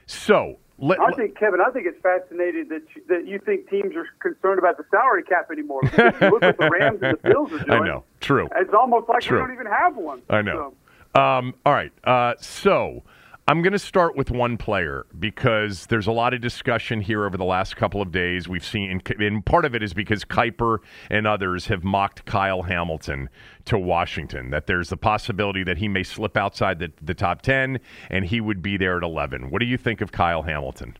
so. 0.06 0.58
Let, 0.78 1.00
I 1.00 1.12
think, 1.14 1.36
Kevin, 1.36 1.62
I 1.62 1.72
think 1.72 1.88
it's 1.88 2.02
fascinating 2.04 2.70
that 2.70 2.84
you, 2.96 3.02
that 3.10 3.28
you 3.28 3.40
think 3.40 3.68
teams 3.72 3.96
are 3.96 4.08
concerned 4.22 4.60
about 4.60 4.78
the 4.78 4.86
salary 4.92 5.24
cap 5.24 5.50
anymore. 5.52 5.82
Look 5.84 6.44
at 6.44 6.58
the 6.60 6.70
Rams 6.70 7.00
and 7.02 7.18
the 7.22 7.30
Bills 7.30 7.52
are 7.52 7.58
doing. 7.66 7.82
I 7.82 7.86
know. 7.86 8.04
True. 8.22 8.48
It's 8.56 8.74
almost 8.74 9.10
like 9.10 9.24
True. 9.24 9.40
we 9.40 9.48
don't 9.48 9.54
even 9.56 9.66
have 9.66 9.98
one. 9.98 10.22
I 10.30 10.44
know. 10.44 10.54
So. 10.54 10.76
Um, 11.16 11.56
all 11.66 11.74
right. 11.74 11.92
Uh, 12.04 12.36
so 12.40 13.04
I'm 13.50 13.64
going 13.64 13.74
to 13.74 13.80
start 13.80 14.16
with 14.16 14.30
one 14.30 14.58
player 14.58 15.08
because 15.18 15.88
there's 15.88 16.06
a 16.06 16.12
lot 16.12 16.36
of 16.36 16.40
discussion 16.40 17.02
here 17.02 17.26
over 17.26 17.36
the 17.36 17.46
last 17.46 17.76
couple 17.76 18.00
of 18.00 18.12
days. 18.12 18.48
We've 18.48 18.64
seen, 18.64 19.02
and 19.20 19.44
part 19.44 19.66
of 19.66 19.74
it 19.74 19.82
is 19.82 19.92
because 19.92 20.24
Kiper 20.24 20.78
and 21.10 21.26
others 21.26 21.66
have 21.66 21.84
mocked 21.84 22.26
Kyle 22.26 22.62
Hamilton 22.62 23.28
to 23.66 23.80
Washington, 23.80 24.52
that 24.52 24.68
there's 24.68 24.90
the 24.90 24.98
possibility 24.98 25.64
that 25.64 25.80
he 25.80 25.88
may 25.88 26.04
slip 26.04 26.38
outside 26.38 26.78
the, 26.78 26.92
the 27.02 27.16
top 27.16 27.42
10 27.42 27.80
and 28.12 28.26
he 28.26 28.40
would 28.40 28.62
be 28.62 28.78
there 28.78 28.98
at 28.98 29.04
11. 29.04 29.50
What 29.50 29.62
do 29.62 29.66
you 29.66 29.78
think 29.78 30.02
of 30.02 30.12
Kyle 30.12 30.44
Hamilton? 30.44 30.96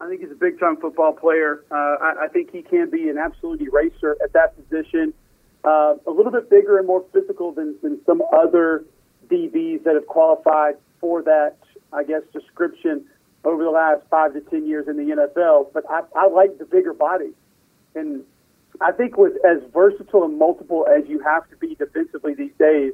I 0.00 0.08
think 0.08 0.20
he's 0.20 0.32
a 0.32 0.34
big 0.34 0.58
time 0.58 0.78
football 0.80 1.12
player. 1.12 1.64
Uh, 1.70 1.74
I, 1.74 2.24
I, 2.24 2.28
think 2.28 2.50
he 2.50 2.62
can 2.62 2.90
be 2.90 3.08
an 3.08 3.18
absolute 3.18 3.60
eraser 3.60 4.16
at 4.22 4.32
that 4.32 4.56
position. 4.56 5.14
Uh, 5.64 5.94
a 6.06 6.10
little 6.10 6.32
bit 6.32 6.50
bigger 6.50 6.78
and 6.78 6.88
more 6.88 7.04
physical 7.12 7.52
than, 7.52 7.76
than 7.82 8.00
some 8.04 8.22
other 8.32 8.84
DBs 9.28 9.84
that 9.84 9.94
have 9.94 10.06
qualified 10.06 10.76
for 11.00 11.22
that, 11.22 11.56
I 11.92 12.04
guess, 12.04 12.22
description 12.32 13.04
over 13.44 13.62
the 13.62 13.70
last 13.70 14.02
five 14.10 14.32
to 14.34 14.40
ten 14.40 14.66
years 14.66 14.88
in 14.88 14.96
the 14.96 15.14
NFL. 15.14 15.72
But 15.72 15.84
I, 15.88 16.02
I 16.16 16.28
like 16.28 16.58
the 16.58 16.64
bigger 16.64 16.92
body, 16.92 17.32
and 17.94 18.24
I 18.80 18.92
think 18.92 19.16
with 19.16 19.32
as 19.44 19.58
versatile 19.72 20.24
and 20.24 20.38
multiple 20.38 20.86
as 20.86 21.08
you 21.08 21.20
have 21.20 21.48
to 21.50 21.56
be 21.56 21.74
defensively 21.74 22.34
these 22.34 22.52
days, 22.58 22.92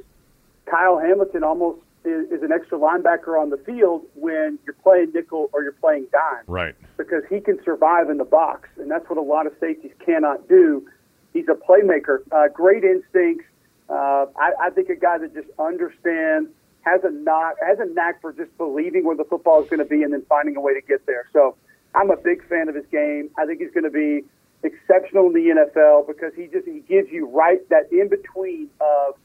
Kyle 0.65 0.99
Hamilton 0.99 1.43
almost 1.43 1.79
is, 2.05 2.29
is 2.31 2.43
an 2.43 2.51
extra 2.51 2.77
linebacker 2.77 3.39
on 3.39 3.49
the 3.49 3.57
field 3.57 4.03
when 4.15 4.59
you're 4.65 4.75
playing 4.83 5.11
nickel 5.13 5.49
or 5.53 5.63
you're 5.63 5.71
playing 5.73 6.07
dime. 6.11 6.43
Right. 6.47 6.75
Because 6.97 7.23
he 7.29 7.39
can 7.39 7.59
survive 7.63 8.09
in 8.09 8.17
the 8.17 8.25
box, 8.25 8.69
and 8.77 8.89
that's 8.89 9.07
what 9.09 9.17
a 9.17 9.21
lot 9.21 9.47
of 9.47 9.53
safeties 9.59 9.93
cannot 10.03 10.47
do. 10.47 10.87
He's 11.33 11.47
a 11.49 11.55
playmaker, 11.55 12.19
uh, 12.31 12.47
great 12.47 12.83
instincts. 12.83 13.45
Uh, 13.89 14.25
I, 14.37 14.51
I 14.63 14.69
think 14.71 14.89
a 14.89 14.95
guy 14.95 15.17
that 15.19 15.33
just 15.33 15.47
understands, 15.59 16.49
has 16.81 17.01
a 17.03 17.11
knock, 17.11 17.55
has 17.65 17.79
a 17.79 17.85
knack 17.85 18.21
for 18.21 18.33
just 18.33 18.55
believing 18.57 19.05
where 19.05 19.15
the 19.15 19.23
football 19.23 19.63
is 19.63 19.69
going 19.69 19.79
to 19.79 19.85
be, 19.85 20.03
and 20.03 20.13
then 20.13 20.23
finding 20.27 20.55
a 20.55 20.61
way 20.61 20.73
to 20.73 20.81
get 20.81 21.05
there. 21.05 21.27
So 21.33 21.55
I'm 21.93 22.11
a 22.11 22.17
big 22.17 22.47
fan 22.47 22.69
of 22.69 22.75
his 22.75 22.85
game. 22.91 23.29
I 23.37 23.45
think 23.45 23.59
he's 23.59 23.71
going 23.71 23.83
to 23.83 23.89
be 23.89 24.23
exceptional 24.63 25.27
in 25.27 25.33
the 25.33 25.69
NFL 25.71 26.07
because 26.07 26.33
he 26.35 26.47
just 26.47 26.65
he 26.67 26.79
gives 26.79 27.11
you 27.11 27.27
right 27.27 27.67
that 27.69 27.91
in 27.91 28.09
between 28.09 28.69
of 28.81 29.15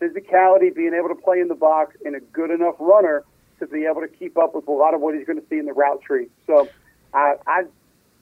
physicality, 0.00 0.74
being 0.74 0.94
able 0.94 1.08
to 1.08 1.14
play 1.14 1.40
in 1.40 1.48
the 1.48 1.54
box, 1.54 1.96
and 2.04 2.14
a 2.14 2.20
good 2.20 2.50
enough 2.50 2.74
runner 2.78 3.24
to 3.58 3.66
be 3.66 3.86
able 3.86 4.02
to 4.02 4.08
keep 4.08 4.36
up 4.36 4.54
with 4.54 4.68
a 4.68 4.72
lot 4.72 4.94
of 4.94 5.00
what 5.00 5.14
he's 5.14 5.26
going 5.26 5.40
to 5.40 5.46
see 5.48 5.58
in 5.58 5.64
the 5.66 5.72
route 5.72 6.02
tree. 6.02 6.28
So, 6.46 6.68
I, 7.14 7.36
I 7.46 7.64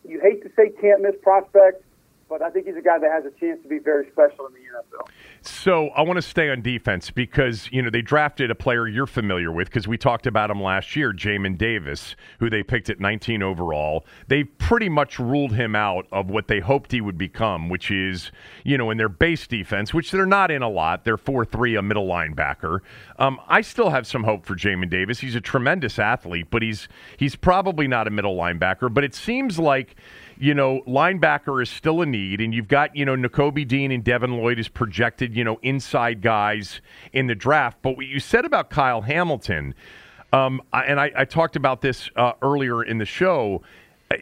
you 0.06 0.20
hate 0.20 0.42
to 0.42 0.50
say 0.54 0.70
can't 0.80 1.02
miss 1.02 1.14
prospect, 1.22 1.83
but 2.28 2.42
I 2.42 2.50
think 2.50 2.66
he's 2.66 2.76
a 2.76 2.82
guy 2.82 2.98
that 2.98 3.10
has 3.10 3.24
a 3.24 3.30
chance 3.38 3.62
to 3.62 3.68
be 3.68 3.78
very 3.78 4.08
special 4.10 4.46
in 4.46 4.54
the 4.54 4.60
NFL. 4.60 5.08
So 5.42 5.88
I 5.88 6.02
want 6.02 6.16
to 6.16 6.22
stay 6.22 6.50
on 6.50 6.62
defense 6.62 7.10
because 7.10 7.68
you 7.70 7.82
know 7.82 7.90
they 7.90 8.02
drafted 8.02 8.50
a 8.50 8.54
player 8.54 8.88
you're 8.88 9.06
familiar 9.06 9.52
with 9.52 9.68
because 9.68 9.86
we 9.86 9.98
talked 9.98 10.26
about 10.26 10.50
him 10.50 10.62
last 10.62 10.96
year, 10.96 11.12
Jamin 11.12 11.58
Davis, 11.58 12.16
who 12.40 12.48
they 12.48 12.62
picked 12.62 12.88
at 12.88 12.98
19 12.98 13.42
overall. 13.42 14.06
They 14.28 14.44
pretty 14.44 14.88
much 14.88 15.18
ruled 15.18 15.52
him 15.52 15.76
out 15.76 16.06
of 16.12 16.30
what 16.30 16.48
they 16.48 16.60
hoped 16.60 16.92
he 16.92 17.00
would 17.00 17.18
become, 17.18 17.68
which 17.68 17.90
is 17.90 18.32
you 18.64 18.78
know 18.78 18.90
in 18.90 18.96
their 18.96 19.08
base 19.08 19.46
defense, 19.46 19.92
which 19.92 20.10
they're 20.10 20.26
not 20.26 20.50
in 20.50 20.62
a 20.62 20.68
lot. 20.68 21.04
They're 21.04 21.16
four 21.18 21.44
three, 21.44 21.76
a 21.76 21.82
middle 21.82 22.06
linebacker. 22.06 22.80
Um, 23.18 23.38
I 23.46 23.60
still 23.60 23.90
have 23.90 24.06
some 24.06 24.24
hope 24.24 24.46
for 24.46 24.54
Jamin 24.54 24.90
Davis. 24.90 25.20
He's 25.20 25.34
a 25.34 25.40
tremendous 25.40 25.98
athlete, 25.98 26.46
but 26.50 26.62
he's 26.62 26.88
he's 27.18 27.36
probably 27.36 27.86
not 27.86 28.06
a 28.06 28.10
middle 28.10 28.36
linebacker. 28.36 28.92
But 28.92 29.04
it 29.04 29.14
seems 29.14 29.58
like 29.58 29.94
you 30.38 30.54
know, 30.54 30.82
linebacker 30.86 31.62
is 31.62 31.70
still 31.70 32.02
a 32.02 32.06
need, 32.06 32.40
and 32.40 32.54
you've 32.54 32.68
got, 32.68 32.94
you 32.96 33.04
know, 33.04 33.16
Nakobe 33.16 33.66
Dean 33.66 33.90
and 33.90 34.02
Devin 34.02 34.36
Lloyd 34.36 34.58
as 34.58 34.68
projected, 34.68 35.34
you 35.36 35.44
know, 35.44 35.58
inside 35.62 36.22
guys 36.22 36.80
in 37.12 37.26
the 37.26 37.34
draft. 37.34 37.78
But 37.82 37.96
what 37.96 38.06
you 38.06 38.20
said 38.20 38.44
about 38.44 38.70
Kyle 38.70 39.02
Hamilton, 39.02 39.74
um, 40.32 40.60
and 40.72 40.98
I, 41.00 41.12
I, 41.16 41.24
talked 41.24 41.54
about 41.54 41.80
this 41.80 42.10
uh, 42.16 42.32
earlier 42.42 42.82
in 42.82 42.98
the 42.98 43.04
show, 43.04 43.62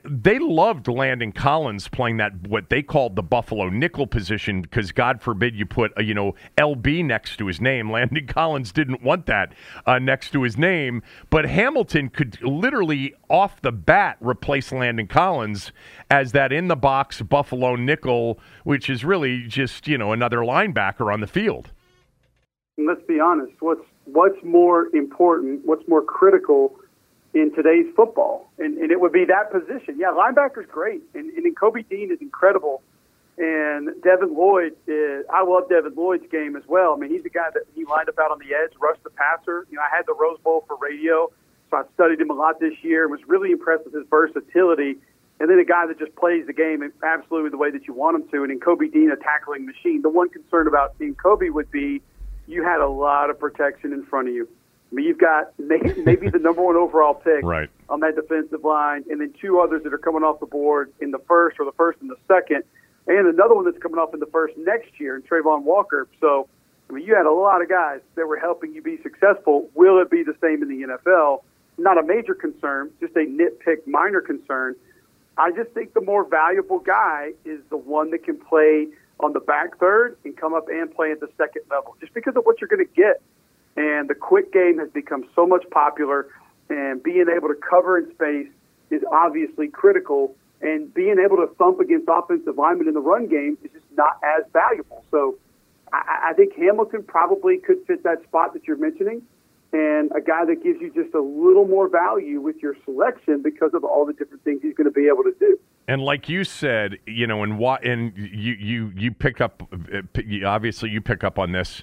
they 0.04 0.38
loved 0.38 0.88
Landon 0.88 1.32
Collins 1.32 1.88
playing 1.88 2.18
that 2.18 2.46
what 2.48 2.68
they 2.68 2.82
called 2.82 3.16
the 3.16 3.22
Buffalo 3.22 3.68
nickel 3.68 4.06
position 4.06 4.62
because 4.62 4.92
God 4.92 5.20
forbid 5.20 5.54
you 5.54 5.66
put 5.66 5.92
a, 5.96 6.04
you 6.04 6.14
know 6.14 6.34
LB 6.58 7.04
next 7.04 7.36
to 7.38 7.46
his 7.46 7.60
name. 7.60 7.90
Landon 7.92 8.26
Collins 8.26 8.72
didn't 8.72 9.02
want 9.02 9.26
that 9.26 9.54
uh, 9.86 9.98
next 9.98 10.30
to 10.32 10.42
his 10.42 10.56
name, 10.56 11.02
but 11.30 11.44
Hamilton 11.44 12.08
could 12.08 12.40
literally 12.42 13.14
off 13.28 13.60
the 13.62 13.72
bat 13.72 14.16
replace 14.20 14.72
Landon 14.72 15.06
Collins 15.06 15.72
as 16.10 16.32
that 16.32 16.52
in 16.52 16.68
the 16.68 16.76
box 16.76 17.22
Buffalo 17.22 17.76
nickel, 17.76 18.38
which 18.64 18.90
is 18.90 19.04
really 19.04 19.46
just 19.46 19.88
you 19.88 19.98
know 19.98 20.12
another 20.12 20.38
linebacker 20.38 21.12
on 21.12 21.20
the 21.20 21.26
field. 21.26 21.70
Let's 22.78 23.02
be 23.06 23.20
honest. 23.20 23.52
What's 23.60 23.84
what's 24.04 24.42
more 24.42 24.94
important? 24.94 25.62
What's 25.64 25.86
more 25.88 26.02
critical? 26.02 26.76
In 27.34 27.50
today's 27.54 27.86
football. 27.96 28.50
And, 28.58 28.76
and 28.76 28.90
it 28.90 29.00
would 29.00 29.12
be 29.12 29.24
that 29.24 29.50
position. 29.50 29.96
Yeah, 29.98 30.12
linebacker's 30.12 30.68
great. 30.70 31.02
And, 31.14 31.32
Nakobe 31.32 31.88
Dean 31.88 32.12
is 32.12 32.20
incredible. 32.20 32.82
And 33.38 33.88
Devin 34.02 34.34
Lloyd, 34.34 34.76
is, 34.86 35.24
I 35.32 35.42
love 35.42 35.68
Devin 35.70 35.94
Lloyd's 35.96 36.30
game 36.30 36.56
as 36.56 36.62
well. 36.68 36.92
I 36.92 36.96
mean, 36.98 37.10
he's 37.10 37.24
a 37.24 37.30
guy 37.30 37.48
that 37.54 37.62
he 37.74 37.86
lined 37.86 38.10
up 38.10 38.18
out 38.18 38.30
on 38.30 38.38
the 38.38 38.54
edge, 38.54 38.72
rushed 38.78 39.02
the 39.02 39.10
passer. 39.10 39.66
You 39.70 39.76
know, 39.76 39.82
I 39.82 39.88
had 39.94 40.04
the 40.06 40.14
Rose 40.14 40.38
Bowl 40.44 40.64
for 40.68 40.76
radio, 40.76 41.32
so 41.70 41.78
I 41.78 41.84
studied 41.94 42.20
him 42.20 42.28
a 42.28 42.34
lot 42.34 42.60
this 42.60 42.74
year 42.82 43.04
and 43.04 43.10
was 43.10 43.22
really 43.26 43.50
impressed 43.50 43.86
with 43.86 43.94
his 43.94 44.04
versatility. 44.10 44.98
And 45.40 45.48
then 45.48 45.58
a 45.58 45.64
guy 45.64 45.86
that 45.86 45.98
just 45.98 46.14
plays 46.14 46.46
the 46.46 46.52
game 46.52 46.84
absolutely 47.02 47.48
the 47.48 47.56
way 47.56 47.70
that 47.70 47.86
you 47.86 47.94
want 47.94 48.16
him 48.16 48.28
to. 48.28 48.44
And 48.44 48.60
Nakobe 48.60 48.92
Dean, 48.92 49.10
a 49.10 49.16
tackling 49.16 49.64
machine. 49.64 50.02
The 50.02 50.10
one 50.10 50.28
concern 50.28 50.68
about 50.68 50.94
in 51.00 51.14
Kobe 51.14 51.48
would 51.48 51.70
be 51.70 52.02
you 52.46 52.62
had 52.62 52.80
a 52.80 52.88
lot 52.88 53.30
of 53.30 53.40
protection 53.40 53.94
in 53.94 54.04
front 54.04 54.28
of 54.28 54.34
you. 54.34 54.46
I 54.92 54.94
mean, 54.94 55.06
you've 55.06 55.18
got 55.18 55.58
maybe 55.58 56.28
the 56.28 56.38
number 56.38 56.60
one 56.60 56.76
overall 56.76 57.14
pick 57.14 57.42
right. 57.42 57.70
on 57.88 58.00
that 58.00 58.14
defensive 58.14 58.62
line, 58.62 59.04
and 59.10 59.22
then 59.22 59.32
two 59.40 59.58
others 59.58 59.82
that 59.84 59.94
are 59.94 59.98
coming 59.98 60.22
off 60.22 60.38
the 60.38 60.46
board 60.46 60.92
in 61.00 61.12
the 61.12 61.18
first 61.20 61.58
or 61.58 61.64
the 61.64 61.72
first 61.72 61.98
and 62.02 62.10
the 62.10 62.16
second, 62.28 62.62
and 63.06 63.26
another 63.26 63.54
one 63.54 63.64
that's 63.64 63.78
coming 63.78 63.98
off 63.98 64.12
in 64.12 64.20
the 64.20 64.26
first 64.26 64.54
next 64.58 65.00
year, 65.00 65.16
in 65.16 65.22
Travon 65.22 65.62
Walker. 65.62 66.08
So, 66.20 66.46
I 66.90 66.92
mean, 66.92 67.06
you 67.06 67.14
had 67.14 67.24
a 67.24 67.32
lot 67.32 67.62
of 67.62 67.70
guys 67.70 68.00
that 68.16 68.26
were 68.26 68.38
helping 68.38 68.74
you 68.74 68.82
be 68.82 68.98
successful. 69.02 69.70
Will 69.74 69.98
it 69.98 70.10
be 70.10 70.22
the 70.22 70.36
same 70.42 70.62
in 70.62 70.68
the 70.68 70.86
NFL? 70.86 71.42
Not 71.78 71.96
a 71.96 72.02
major 72.02 72.34
concern, 72.34 72.90
just 73.00 73.16
a 73.16 73.20
nitpick 73.20 73.86
minor 73.86 74.20
concern. 74.20 74.76
I 75.38 75.52
just 75.52 75.70
think 75.70 75.94
the 75.94 76.02
more 76.02 76.24
valuable 76.28 76.80
guy 76.80 77.32
is 77.46 77.60
the 77.70 77.78
one 77.78 78.10
that 78.10 78.24
can 78.24 78.36
play 78.36 78.88
on 79.20 79.32
the 79.32 79.40
back 79.40 79.78
third 79.78 80.18
and 80.24 80.36
come 80.36 80.52
up 80.52 80.68
and 80.68 80.94
play 80.94 81.12
at 81.12 81.20
the 81.20 81.30
second 81.38 81.62
level, 81.70 81.96
just 81.98 82.12
because 82.12 82.36
of 82.36 82.44
what 82.44 82.60
you're 82.60 82.68
going 82.68 82.86
to 82.86 82.94
get 82.94 83.22
and 83.76 84.08
the 84.08 84.14
quick 84.14 84.52
game 84.52 84.78
has 84.78 84.90
become 84.90 85.24
so 85.34 85.46
much 85.46 85.64
popular, 85.70 86.28
and 86.68 87.02
being 87.02 87.26
able 87.34 87.48
to 87.48 87.54
cover 87.54 87.98
in 87.98 88.10
space 88.12 88.48
is 88.90 89.02
obviously 89.10 89.68
critical. 89.68 90.36
And 90.60 90.94
being 90.94 91.16
able 91.18 91.38
to 91.38 91.48
thump 91.58 91.80
against 91.80 92.08
offensive 92.08 92.56
linemen 92.56 92.86
in 92.86 92.94
the 92.94 93.00
run 93.00 93.26
game 93.26 93.58
is 93.64 93.72
just 93.72 93.84
not 93.96 94.20
as 94.22 94.44
valuable. 94.52 95.04
So 95.10 95.36
I, 95.92 96.30
I 96.30 96.32
think 96.34 96.54
Hamilton 96.54 97.02
probably 97.02 97.58
could 97.58 97.84
fit 97.86 98.04
that 98.04 98.22
spot 98.22 98.52
that 98.54 98.68
you're 98.68 98.76
mentioning 98.76 99.22
and 99.72 100.12
a 100.14 100.20
guy 100.20 100.44
that 100.44 100.62
gives 100.62 100.80
you 100.80 100.92
just 100.92 101.14
a 101.14 101.20
little 101.20 101.66
more 101.66 101.88
value 101.88 102.40
with 102.40 102.56
your 102.56 102.76
selection 102.84 103.40
because 103.42 103.72
of 103.72 103.84
all 103.84 104.04
the 104.04 104.12
different 104.12 104.44
things 104.44 104.60
he's 104.62 104.74
going 104.74 104.84
to 104.84 104.92
be 104.92 105.08
able 105.08 105.22
to 105.22 105.34
do. 105.40 105.58
And 105.88 106.02
like 106.02 106.28
you 106.28 106.44
said, 106.44 106.98
you 107.06 107.26
know, 107.26 107.42
and 107.42 107.58
what, 107.58 107.84
and 107.84 108.16
you 108.16 108.52
you 108.52 108.92
you 108.94 109.10
pick 109.12 109.40
up, 109.40 109.62
uh, 109.72 110.02
obviously 110.46 110.90
you 110.90 111.00
pick 111.00 111.24
up 111.24 111.38
on 111.38 111.52
this 111.52 111.82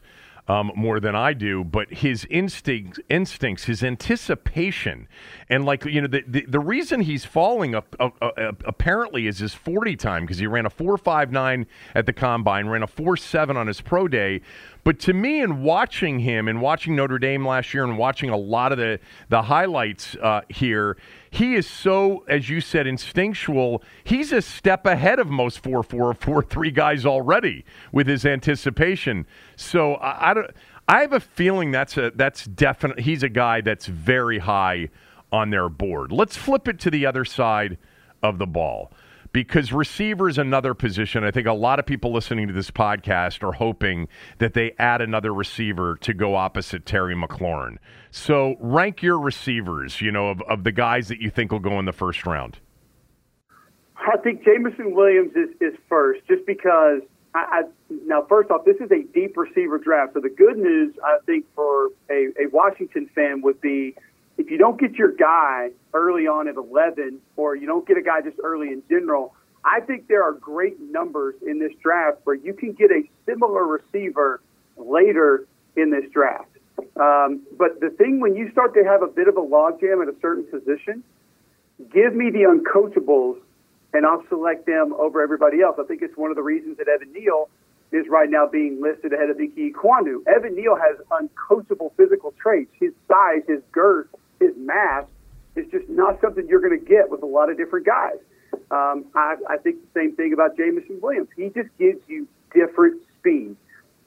um, 0.49 0.71
more 0.75 0.99
than 0.99 1.15
I 1.15 1.33
do, 1.33 1.63
but 1.63 1.93
his 1.93 2.25
instincts, 2.29 2.99
instincts, 3.07 3.65
his 3.65 3.83
anticipation, 3.83 5.07
and 5.47 5.63
like 5.63 5.85
you 5.85 6.01
know, 6.01 6.07
the 6.07 6.23
the, 6.27 6.45
the 6.47 6.59
reason 6.59 7.01
he's 7.01 7.23
falling 7.23 7.75
up 7.75 7.95
uh, 7.99 8.09
uh, 8.19 8.51
apparently 8.65 9.27
is 9.27 9.37
his 9.37 9.53
forty 9.53 9.95
time 9.95 10.23
because 10.23 10.39
he 10.39 10.47
ran 10.47 10.65
a 10.65 10.69
four 10.71 10.97
five 10.97 11.31
nine 11.31 11.67
at 11.93 12.07
the 12.07 12.13
combine, 12.13 12.67
ran 12.67 12.81
a 12.81 12.87
four 12.87 13.15
seven 13.15 13.57
on 13.57 13.67
his 13.67 13.79
pro 13.79 14.07
day, 14.07 14.41
but 14.83 14.99
to 15.01 15.13
me, 15.13 15.41
in 15.41 15.61
watching 15.61 16.17
him 16.17 16.47
and 16.47 16.61
watching 16.61 16.95
Notre 16.95 17.19
Dame 17.19 17.45
last 17.45 17.71
year 17.71 17.83
and 17.83 17.95
watching 17.95 18.31
a 18.31 18.37
lot 18.37 18.71
of 18.71 18.79
the 18.79 18.99
the 19.29 19.43
highlights 19.43 20.15
uh, 20.15 20.41
here, 20.49 20.97
he 21.31 21.55
is 21.55 21.67
so, 21.67 22.23
as 22.27 22.49
you 22.49 22.61
said, 22.61 22.87
instinctual. 22.87 23.83
He's 24.03 24.31
a 24.31 24.41
step 24.41 24.85
ahead 24.85 25.19
of 25.19 25.27
most 25.27 25.59
four 25.59 25.83
four 25.83 26.13
four 26.13 26.43
three 26.43 26.71
guys 26.71 27.05
already 27.05 27.65
with 27.91 28.07
his 28.07 28.25
anticipation. 28.25 29.27
So 29.55 29.95
I, 29.95 30.31
I 30.31 30.33
don't. 30.33 30.51
I 30.87 31.01
have 31.01 31.13
a 31.13 31.19
feeling 31.19 31.69
that's 31.69 31.97
a 31.97 32.11
that's 32.15 32.45
definitely 32.45 33.03
he's 33.03 33.21
a 33.21 33.29
guy 33.29 33.61
that's 33.61 33.85
very 33.85 34.39
high 34.39 34.89
on 35.31 35.51
their 35.51 35.69
board. 35.69 36.11
Let's 36.11 36.35
flip 36.35 36.67
it 36.67 36.79
to 36.79 36.89
the 36.89 37.05
other 37.05 37.25
side 37.25 37.77
of 38.23 38.39
the 38.39 38.47
ball 38.47 38.91
because 39.31 39.71
receiver 39.71 40.27
is 40.27 40.37
another 40.37 40.73
position. 40.73 41.23
I 41.23 41.31
think 41.31 41.47
a 41.47 41.53
lot 41.53 41.79
of 41.79 41.85
people 41.85 42.11
listening 42.11 42.47
to 42.47 42.53
this 42.53 42.71
podcast 42.71 43.43
are 43.43 43.53
hoping 43.53 44.07
that 44.39 44.53
they 44.53 44.73
add 44.79 45.01
another 45.01 45.33
receiver 45.33 45.97
to 46.01 46.13
go 46.13 46.35
opposite 46.35 46.85
Terry 46.85 47.15
McLaurin. 47.15 47.77
So 48.11 48.55
rank 48.59 49.01
your 49.03 49.19
receivers, 49.19 50.01
you 50.01 50.11
know, 50.11 50.29
of, 50.29 50.41
of 50.43 50.63
the 50.63 50.71
guys 50.71 51.07
that 51.09 51.19
you 51.19 51.29
think 51.29 51.51
will 51.51 51.59
go 51.59 51.77
in 51.79 51.85
the 51.85 51.93
first 51.93 52.25
round. 52.25 52.59
I 53.97 54.17
think 54.17 54.43
Jameson 54.43 54.95
Williams 54.95 55.31
is, 55.35 55.49
is 55.61 55.77
first, 55.87 56.21
just 56.27 56.45
because. 56.45 57.01
I, 57.35 57.61
I, 57.61 57.61
now, 58.07 58.25
first 58.27 58.49
off, 58.49 58.65
this 58.65 58.77
is 58.77 58.89
a 58.89 59.03
deep 59.13 59.37
receiver 59.37 59.77
draft. 59.77 60.15
So 60.15 60.19
the 60.19 60.29
good 60.29 60.57
news, 60.57 60.95
I 61.05 61.19
think, 61.27 61.45
for 61.53 61.89
a, 62.09 62.29
a 62.41 62.49
Washington 62.51 63.07
fan 63.13 63.43
would 63.43 63.61
be 63.61 63.95
if 64.39 64.49
you 64.49 64.57
don't 64.57 64.79
get 64.79 64.93
your 64.93 65.11
guy 65.11 65.69
early 65.93 66.25
on 66.25 66.47
at 66.47 66.55
11, 66.55 67.19
or 67.35 67.57
you 67.57 67.67
don't 67.67 67.85
get 67.85 67.97
a 67.97 68.01
guy 68.01 68.21
just 68.21 68.37
early 68.41 68.69
in 68.69 68.81
general, 68.89 69.35
I 69.65 69.81
think 69.81 70.07
there 70.07 70.23
are 70.23 70.31
great 70.31 70.79
numbers 70.79 71.35
in 71.45 71.59
this 71.59 71.73
draft 71.83 72.19
where 72.23 72.37
you 72.37 72.53
can 72.53 72.71
get 72.71 72.89
a 72.89 73.01
similar 73.25 73.67
receiver 73.67 74.41
later 74.77 75.45
in 75.75 75.91
this 75.91 76.09
draft. 76.11 76.47
Um, 76.95 77.41
but 77.57 77.81
the 77.81 77.89
thing 77.89 78.21
when 78.21 78.37
you 78.37 78.49
start 78.51 78.73
to 78.75 78.83
have 78.85 79.03
a 79.03 79.07
bit 79.07 79.27
of 79.27 79.35
a 79.35 79.41
logjam 79.41 80.01
at 80.01 80.07
a 80.07 80.17
certain 80.21 80.45
position, 80.45 81.03
give 81.93 82.15
me 82.15 82.29
the 82.31 82.47
uncoachables 82.47 83.41
and 83.93 84.05
I'll 84.05 84.23
select 84.29 84.65
them 84.65 84.93
over 84.93 85.21
everybody 85.21 85.61
else. 85.61 85.75
I 85.77 85.83
think 85.83 86.01
it's 86.01 86.15
one 86.15 86.29
of 86.29 86.37
the 86.37 86.43
reasons 86.43 86.77
that 86.77 86.87
Evan 86.87 87.11
Neal 87.11 87.49
is 87.91 88.05
right 88.07 88.29
now 88.29 88.47
being 88.47 88.79
listed 88.81 89.11
ahead 89.11 89.29
of 89.29 89.37
Ickey 89.41 89.73
Ekwonu. 89.73 90.25
Evan 90.27 90.55
Neal 90.55 90.77
has 90.77 90.95
uncoachable 91.11 91.91
physical 91.97 92.33
traits. 92.41 92.71
His 92.79 92.93
size, 93.09 93.41
his 93.47 93.61
girth, 93.73 94.07
his 94.39 94.51
mass 94.57 95.05
is 95.55 95.65
just 95.71 95.89
not 95.89 96.19
something 96.21 96.47
you're 96.47 96.61
going 96.61 96.77
to 96.77 96.85
get 96.85 97.09
with 97.09 97.23
a 97.23 97.25
lot 97.25 97.49
of 97.49 97.57
different 97.57 97.85
guys. 97.85 98.17
Um, 98.71 99.05
I, 99.15 99.35
I 99.49 99.57
think 99.57 99.77
the 99.81 99.99
same 99.99 100.15
thing 100.15 100.33
about 100.33 100.57
Jameson 100.57 100.99
Williams. 101.01 101.29
He 101.35 101.49
just 101.49 101.69
gives 101.77 101.99
you 102.07 102.27
different 102.53 103.01
speed. 103.19 103.55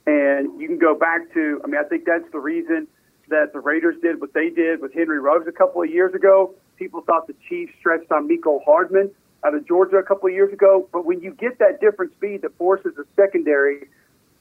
And 0.06 0.60
you 0.60 0.66
can 0.66 0.78
go 0.78 0.94
back 0.94 1.32
to, 1.34 1.60
I 1.64 1.66
mean, 1.68 1.80
I 1.80 1.88
think 1.88 2.04
that's 2.04 2.30
the 2.32 2.38
reason 2.40 2.88
that 3.28 3.52
the 3.52 3.60
Raiders 3.60 3.96
did 4.02 4.20
what 4.20 4.34
they 4.34 4.50
did 4.50 4.80
with 4.80 4.92
Henry 4.92 5.20
Ruggs 5.20 5.46
a 5.46 5.52
couple 5.52 5.82
of 5.82 5.90
years 5.90 6.14
ago. 6.14 6.54
People 6.76 7.02
thought 7.02 7.26
the 7.26 7.36
Chiefs 7.48 7.72
stretched 7.78 8.10
on 8.10 8.28
Mecole 8.28 8.64
Hardman 8.64 9.10
out 9.44 9.54
of 9.54 9.66
Georgia 9.66 9.96
a 9.96 10.02
couple 10.02 10.28
of 10.28 10.34
years 10.34 10.52
ago. 10.52 10.88
But 10.92 11.04
when 11.04 11.20
you 11.20 11.32
get 11.32 11.58
that 11.58 11.80
different 11.80 12.12
speed 12.14 12.42
that 12.42 12.56
forces 12.58 12.94
the 12.96 13.04
secondary 13.14 13.88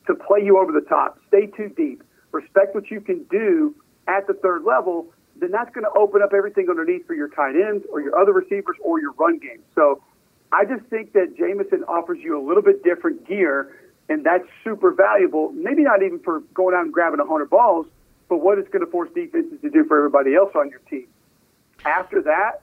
to 0.07 0.15
play 0.15 0.39
you 0.43 0.57
over 0.57 0.71
the 0.71 0.85
top, 0.87 1.19
stay 1.27 1.45
too 1.45 1.69
deep, 1.69 2.03
respect 2.31 2.73
what 2.73 2.89
you 2.89 3.01
can 3.01 3.23
do 3.29 3.75
at 4.07 4.25
the 4.25 4.33
third 4.33 4.63
level, 4.63 5.13
then 5.41 5.51
that's 5.51 5.73
going 5.73 5.83
to 5.83 5.99
open 5.99 6.21
up 6.21 6.33
everything 6.33 6.69
underneath 6.69 7.05
for 7.07 7.15
your 7.15 7.27
tight 7.27 7.55
ends 7.55 7.83
or 7.91 7.99
your 7.99 8.17
other 8.17 8.31
receivers 8.31 8.77
or 8.81 9.01
your 9.01 9.11
run 9.13 9.39
game. 9.39 9.61
So 9.73 10.01
I 10.51 10.65
just 10.65 10.85
think 10.85 11.13
that 11.13 11.35
Jameson 11.35 11.83
offers 11.85 12.19
you 12.21 12.39
a 12.39 12.43
little 12.45 12.61
bit 12.61 12.83
different 12.83 13.27
gear, 13.27 13.75
and 14.07 14.23
that's 14.23 14.45
super 14.63 14.91
valuable. 14.91 15.51
Maybe 15.51 15.81
not 15.83 16.03
even 16.03 16.19
for 16.19 16.41
going 16.53 16.75
out 16.75 16.83
and 16.83 16.93
grabbing 16.93 17.19
100 17.19 17.49
balls, 17.49 17.87
but 18.29 18.37
what 18.37 18.59
it's 18.59 18.69
going 18.69 18.85
to 18.85 18.91
force 18.91 19.09
defenses 19.15 19.59
to 19.61 19.69
do 19.69 19.83
for 19.85 19.97
everybody 19.97 20.35
else 20.35 20.51
on 20.55 20.69
your 20.69 20.79
team. 20.89 21.07
After 21.83 22.21
that, 22.21 22.61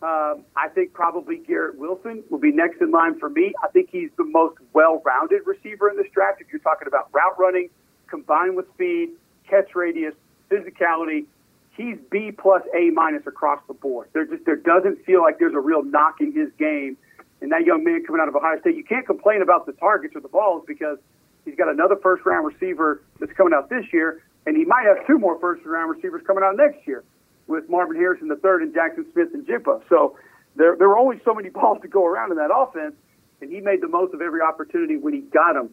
um, 0.00 0.44
I 0.56 0.68
think 0.68 0.94
probably 0.94 1.38
Garrett 1.38 1.78
Wilson 1.78 2.24
will 2.30 2.38
be 2.38 2.52
next 2.52 2.80
in 2.80 2.90
line 2.90 3.18
for 3.18 3.28
me. 3.28 3.52
I 3.62 3.68
think 3.68 3.90
he's 3.90 4.10
the 4.16 4.24
most 4.24 4.56
well-rounded 4.72 5.42
receiver 5.44 5.90
in 5.90 5.96
this 5.98 6.06
draft. 6.12 6.40
If 6.40 6.48
you're 6.50 6.60
talking 6.60 6.88
about 6.88 7.10
route 7.12 7.38
running, 7.38 7.68
combined 8.06 8.56
with 8.56 8.68
speed, 8.74 9.10
catch 9.48 9.74
radius, 9.74 10.14
physicality, 10.50 11.26
he's 11.76 11.96
B 12.10 12.32
plus 12.32 12.62
A 12.74 12.90
minus 12.90 13.26
across 13.26 13.60
the 13.68 13.74
board. 13.74 14.08
There 14.12 14.24
just 14.24 14.44
there 14.44 14.56
doesn't 14.56 15.04
feel 15.04 15.22
like 15.22 15.38
there's 15.38 15.54
a 15.54 15.60
real 15.60 15.82
knock 15.82 16.20
in 16.20 16.32
his 16.32 16.48
game. 16.58 16.96
And 17.40 17.52
that 17.52 17.66
young 17.66 17.84
man 17.84 18.04
coming 18.04 18.22
out 18.22 18.28
of 18.28 18.36
Ohio 18.36 18.58
State, 18.60 18.76
you 18.76 18.84
can't 18.84 19.06
complain 19.06 19.42
about 19.42 19.66
the 19.66 19.72
targets 19.72 20.16
or 20.16 20.20
the 20.20 20.28
balls 20.28 20.64
because 20.66 20.98
he's 21.44 21.56
got 21.56 21.68
another 21.68 21.96
first 21.96 22.24
round 22.24 22.46
receiver 22.46 23.02
that's 23.20 23.32
coming 23.32 23.52
out 23.52 23.68
this 23.68 23.84
year, 23.92 24.22
and 24.46 24.56
he 24.56 24.64
might 24.64 24.86
have 24.86 25.06
two 25.06 25.18
more 25.18 25.38
first 25.40 25.64
round 25.66 25.94
receivers 25.94 26.22
coming 26.26 26.42
out 26.42 26.56
next 26.56 26.86
year 26.86 27.04
with 27.46 27.68
Marvin 27.68 27.96
Harrison 27.96 28.28
the 28.28 28.36
third 28.36 28.62
and 28.62 28.74
Jaxon 28.74 29.12
Smith-Njigba. 29.12 29.82
So 29.88 30.16
there 30.56 30.76
there 30.76 30.88
were 30.88 30.98
only 30.98 31.20
so 31.24 31.34
many 31.34 31.48
balls 31.58 31.78
to 31.82 31.88
go 31.88 32.06
around 32.06 32.30
in 32.30 32.38
that 32.38 32.50
offense, 32.54 32.94
and 33.40 33.50
he 33.50 33.60
made 33.60 33.82
the 33.82 33.88
most 33.88 34.14
of 34.14 34.22
every 34.22 34.40
opportunity 34.40 34.96
when 34.96 35.12
he 35.12 35.20
got 35.20 35.54
them. 35.54 35.70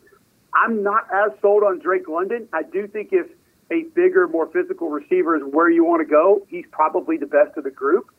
I'm 0.54 0.84
not 0.84 1.08
as 1.14 1.32
sold 1.42 1.64
on 1.64 1.80
Drake 1.80 2.10
London. 2.10 2.50
I 2.52 2.64
do 2.64 2.88
think 2.88 3.10
if 3.14 3.28
a 3.72 3.84
bigger, 3.96 4.28
more 4.28 4.48
physical 4.48 4.90
receiver 4.90 5.36
is 5.36 5.44
where 5.44 5.70
you 5.70 5.84
want 5.84 6.02
to 6.02 6.10
go, 6.10 6.46
he's 6.50 6.66
probably 6.72 7.18
the 7.18 7.26
best 7.26 7.58
of 7.58 7.64
the 7.64 7.72
group. 7.72 8.12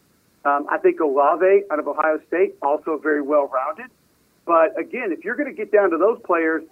Um, 0.45 0.67
I 0.71 0.79
think 0.79 0.99
Olave 1.01 1.63
out 1.71 1.79
of 1.79 1.87
Ohio 1.87 2.19
State 2.27 2.57
also 2.63 2.99
very 2.99 3.23
well 3.23 3.49
rounded. 3.49 3.91
But 4.45 4.79
again, 4.79 5.13
if 5.13 5.25
you're 5.25 5.37
going 5.37 5.49
to 5.49 5.55
get 5.55 5.71
down 5.71 5.91
to 5.91 5.99
those 5.99 6.19
players, 6.25 6.65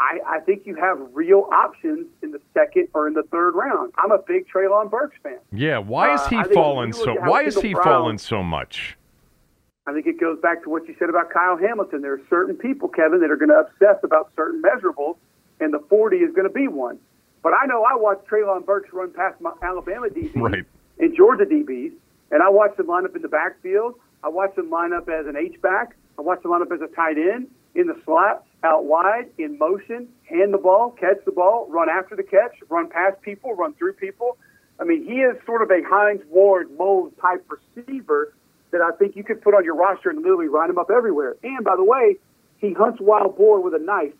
I, 0.00 0.20
I 0.26 0.40
think 0.40 0.64
you 0.64 0.76
have 0.76 0.98
real 1.12 1.48
options 1.52 2.06
in 2.22 2.30
the 2.30 2.40
second 2.54 2.88
or 2.94 3.06
in 3.08 3.14
the 3.14 3.24
third 3.24 3.54
round. 3.54 3.92
I'm 3.98 4.12
a 4.12 4.18
big 4.18 4.46
Treylon 4.48 4.90
Burks 4.90 5.16
fan. 5.22 5.38
Yeah, 5.52 5.78
why 5.78 6.14
is 6.14 6.26
he 6.28 6.36
uh, 6.36 6.44
fallen 6.54 6.92
so? 6.92 7.14
Why 7.14 7.42
is 7.42 7.60
he 7.60 7.74
fallen 7.74 8.16
so 8.16 8.42
much? 8.42 8.96
I 9.86 9.92
think 9.92 10.06
it 10.06 10.20
goes 10.20 10.38
back 10.40 10.62
to 10.64 10.70
what 10.70 10.86
you 10.86 10.94
said 10.98 11.08
about 11.08 11.30
Kyle 11.30 11.56
Hamilton. 11.56 12.02
There 12.02 12.12
are 12.12 12.22
certain 12.30 12.54
people, 12.54 12.88
Kevin, 12.88 13.20
that 13.20 13.30
are 13.30 13.36
going 13.36 13.48
to 13.48 13.60
obsess 13.60 13.96
about 14.04 14.30
certain 14.36 14.62
measurables, 14.62 15.16
and 15.60 15.72
the 15.72 15.80
40 15.88 16.18
is 16.18 16.34
going 16.34 16.46
to 16.46 16.52
be 16.52 16.68
one. 16.68 16.98
But 17.42 17.52
I 17.52 17.66
know 17.66 17.84
I 17.84 17.94
watched 17.96 18.26
Treylon 18.26 18.66
Burks 18.66 18.90
run 18.92 19.12
past 19.12 19.40
my 19.40 19.52
Alabama 19.62 20.08
DBs 20.08 20.34
right. 20.36 20.64
and 20.98 21.16
Georgia 21.16 21.44
DBs, 21.44 21.92
and 22.30 22.42
I 22.42 22.48
watched 22.48 22.78
him 22.78 22.86
line 22.86 23.04
up 23.04 23.14
in 23.14 23.22
the 23.22 23.28
backfield. 23.28 23.94
I 24.22 24.28
watched 24.28 24.58
him 24.58 24.70
line 24.70 24.92
up 24.92 25.08
as 25.08 25.26
an 25.26 25.36
H 25.36 25.60
back. 25.62 25.96
I 26.18 26.22
watched 26.22 26.44
him 26.44 26.50
line 26.50 26.62
up 26.62 26.72
as 26.72 26.80
a 26.80 26.88
tight 26.88 27.16
end 27.16 27.48
in 27.74 27.86
the 27.86 27.96
slot, 28.04 28.44
out 28.64 28.84
wide, 28.84 29.30
in 29.38 29.56
motion, 29.56 30.08
hand 30.28 30.52
the 30.52 30.58
ball, 30.58 30.90
catch 30.90 31.24
the 31.24 31.32
ball, 31.32 31.68
run 31.70 31.88
after 31.88 32.16
the 32.16 32.24
catch, 32.24 32.56
run 32.68 32.88
past 32.88 33.20
people, 33.22 33.54
run 33.54 33.72
through 33.74 33.92
people. 33.92 34.36
I 34.80 34.84
mean, 34.84 35.04
he 35.04 35.20
is 35.20 35.36
sort 35.46 35.62
of 35.62 35.70
a 35.70 35.80
Hines 35.88 36.22
Ward 36.28 36.76
mold 36.76 37.12
type 37.20 37.44
receiver 37.48 38.34
that 38.70 38.80
I 38.80 38.90
think 38.96 39.16
you 39.16 39.24
could 39.24 39.40
put 39.40 39.54
on 39.54 39.64
your 39.64 39.76
roster 39.76 40.10
and 40.10 40.18
literally 40.18 40.48
run 40.48 40.70
him 40.70 40.78
up 40.78 40.90
everywhere. 40.90 41.36
And 41.42 41.64
by 41.64 41.76
the 41.76 41.84
way, 41.84 42.16
he 42.58 42.72
hunts 42.72 43.00
wild 43.00 43.36
boar 43.36 43.60
with 43.60 43.74
a 43.74 43.78
knife. 43.78 44.12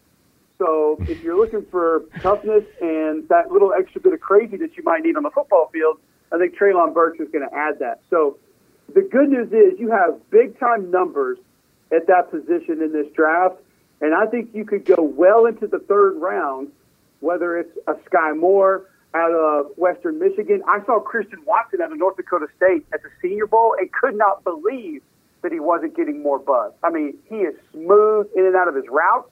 So 0.59 0.99
if 1.03 1.23
you're 1.23 1.37
looking 1.37 1.65
for 1.71 2.03
toughness 2.21 2.65
and 2.81 3.29
that 3.29 3.53
little 3.53 3.73
extra 3.73 4.01
bit 4.01 4.13
of 4.13 4.21
crazy 4.21 4.57
that 4.57 4.77
you 4.77 4.83
might 4.83 5.03
need 5.03 5.17
on 5.17 5.23
the 5.23 5.31
football 5.31 5.71
field, 5.73 5.99
I 6.33 6.39
think 6.39 6.59
Treylon 6.59 6.93
Burks 6.93 7.21
is 7.21 7.29
going 7.31 7.49
to 7.49 7.55
add 7.55 7.79
that. 7.79 8.01
So 8.11 8.39
the 8.93 9.03
good 9.03 9.29
news 9.29 9.53
is 9.53 9.79
you 9.79 9.91
have 9.91 10.19
big 10.31 10.59
time 10.59 10.91
numbers 10.91 11.39
at 11.93 12.07
that 12.09 12.31
position 12.31 12.83
in 12.83 12.93
this 12.93 13.07
draft. 13.15 13.57
And 14.01 14.15
I 14.15 14.27
think 14.27 14.51
you 14.55 14.65
could 14.65 14.85
go 14.85 15.03
well 15.03 15.47
into 15.47 15.67
the 15.67 15.79
third 15.79 16.17
round, 16.19 16.69
whether 17.21 17.57
it's 17.57 17.77
a 17.87 17.95
Skyy 17.95 18.39
Moore 18.39 18.85
out 19.15 19.33
of 19.33 19.73
Western 19.77 20.19
Michigan. 20.19 20.63
I 20.69 20.85
saw 20.85 21.01
Christian 21.01 21.39
Watson 21.47 21.81
out 21.81 21.93
of 21.93 21.99
North 21.99 22.17
Dakota 22.17 22.47
State 22.57 22.87
at 22.93 23.03
the 23.03 23.09
Senior 23.23 23.47
Bowl 23.47 23.75
and 23.79 23.91
could 23.93 24.17
not 24.17 24.45
believe 24.45 25.03
that 25.43 25.53
he 25.53 25.61
wasn't 25.61 25.97
getting 25.97 26.23
more 26.23 26.39
buzz. 26.39 26.73
I 26.83 26.91
mean, 26.91 27.17
he 27.29 27.37
is 27.37 27.55
smooth 27.73 28.27
in 28.37 28.45
and 28.45 28.57
out 28.57 28.69
of 28.69 28.75
his 28.75 28.85
routes, 28.89 29.31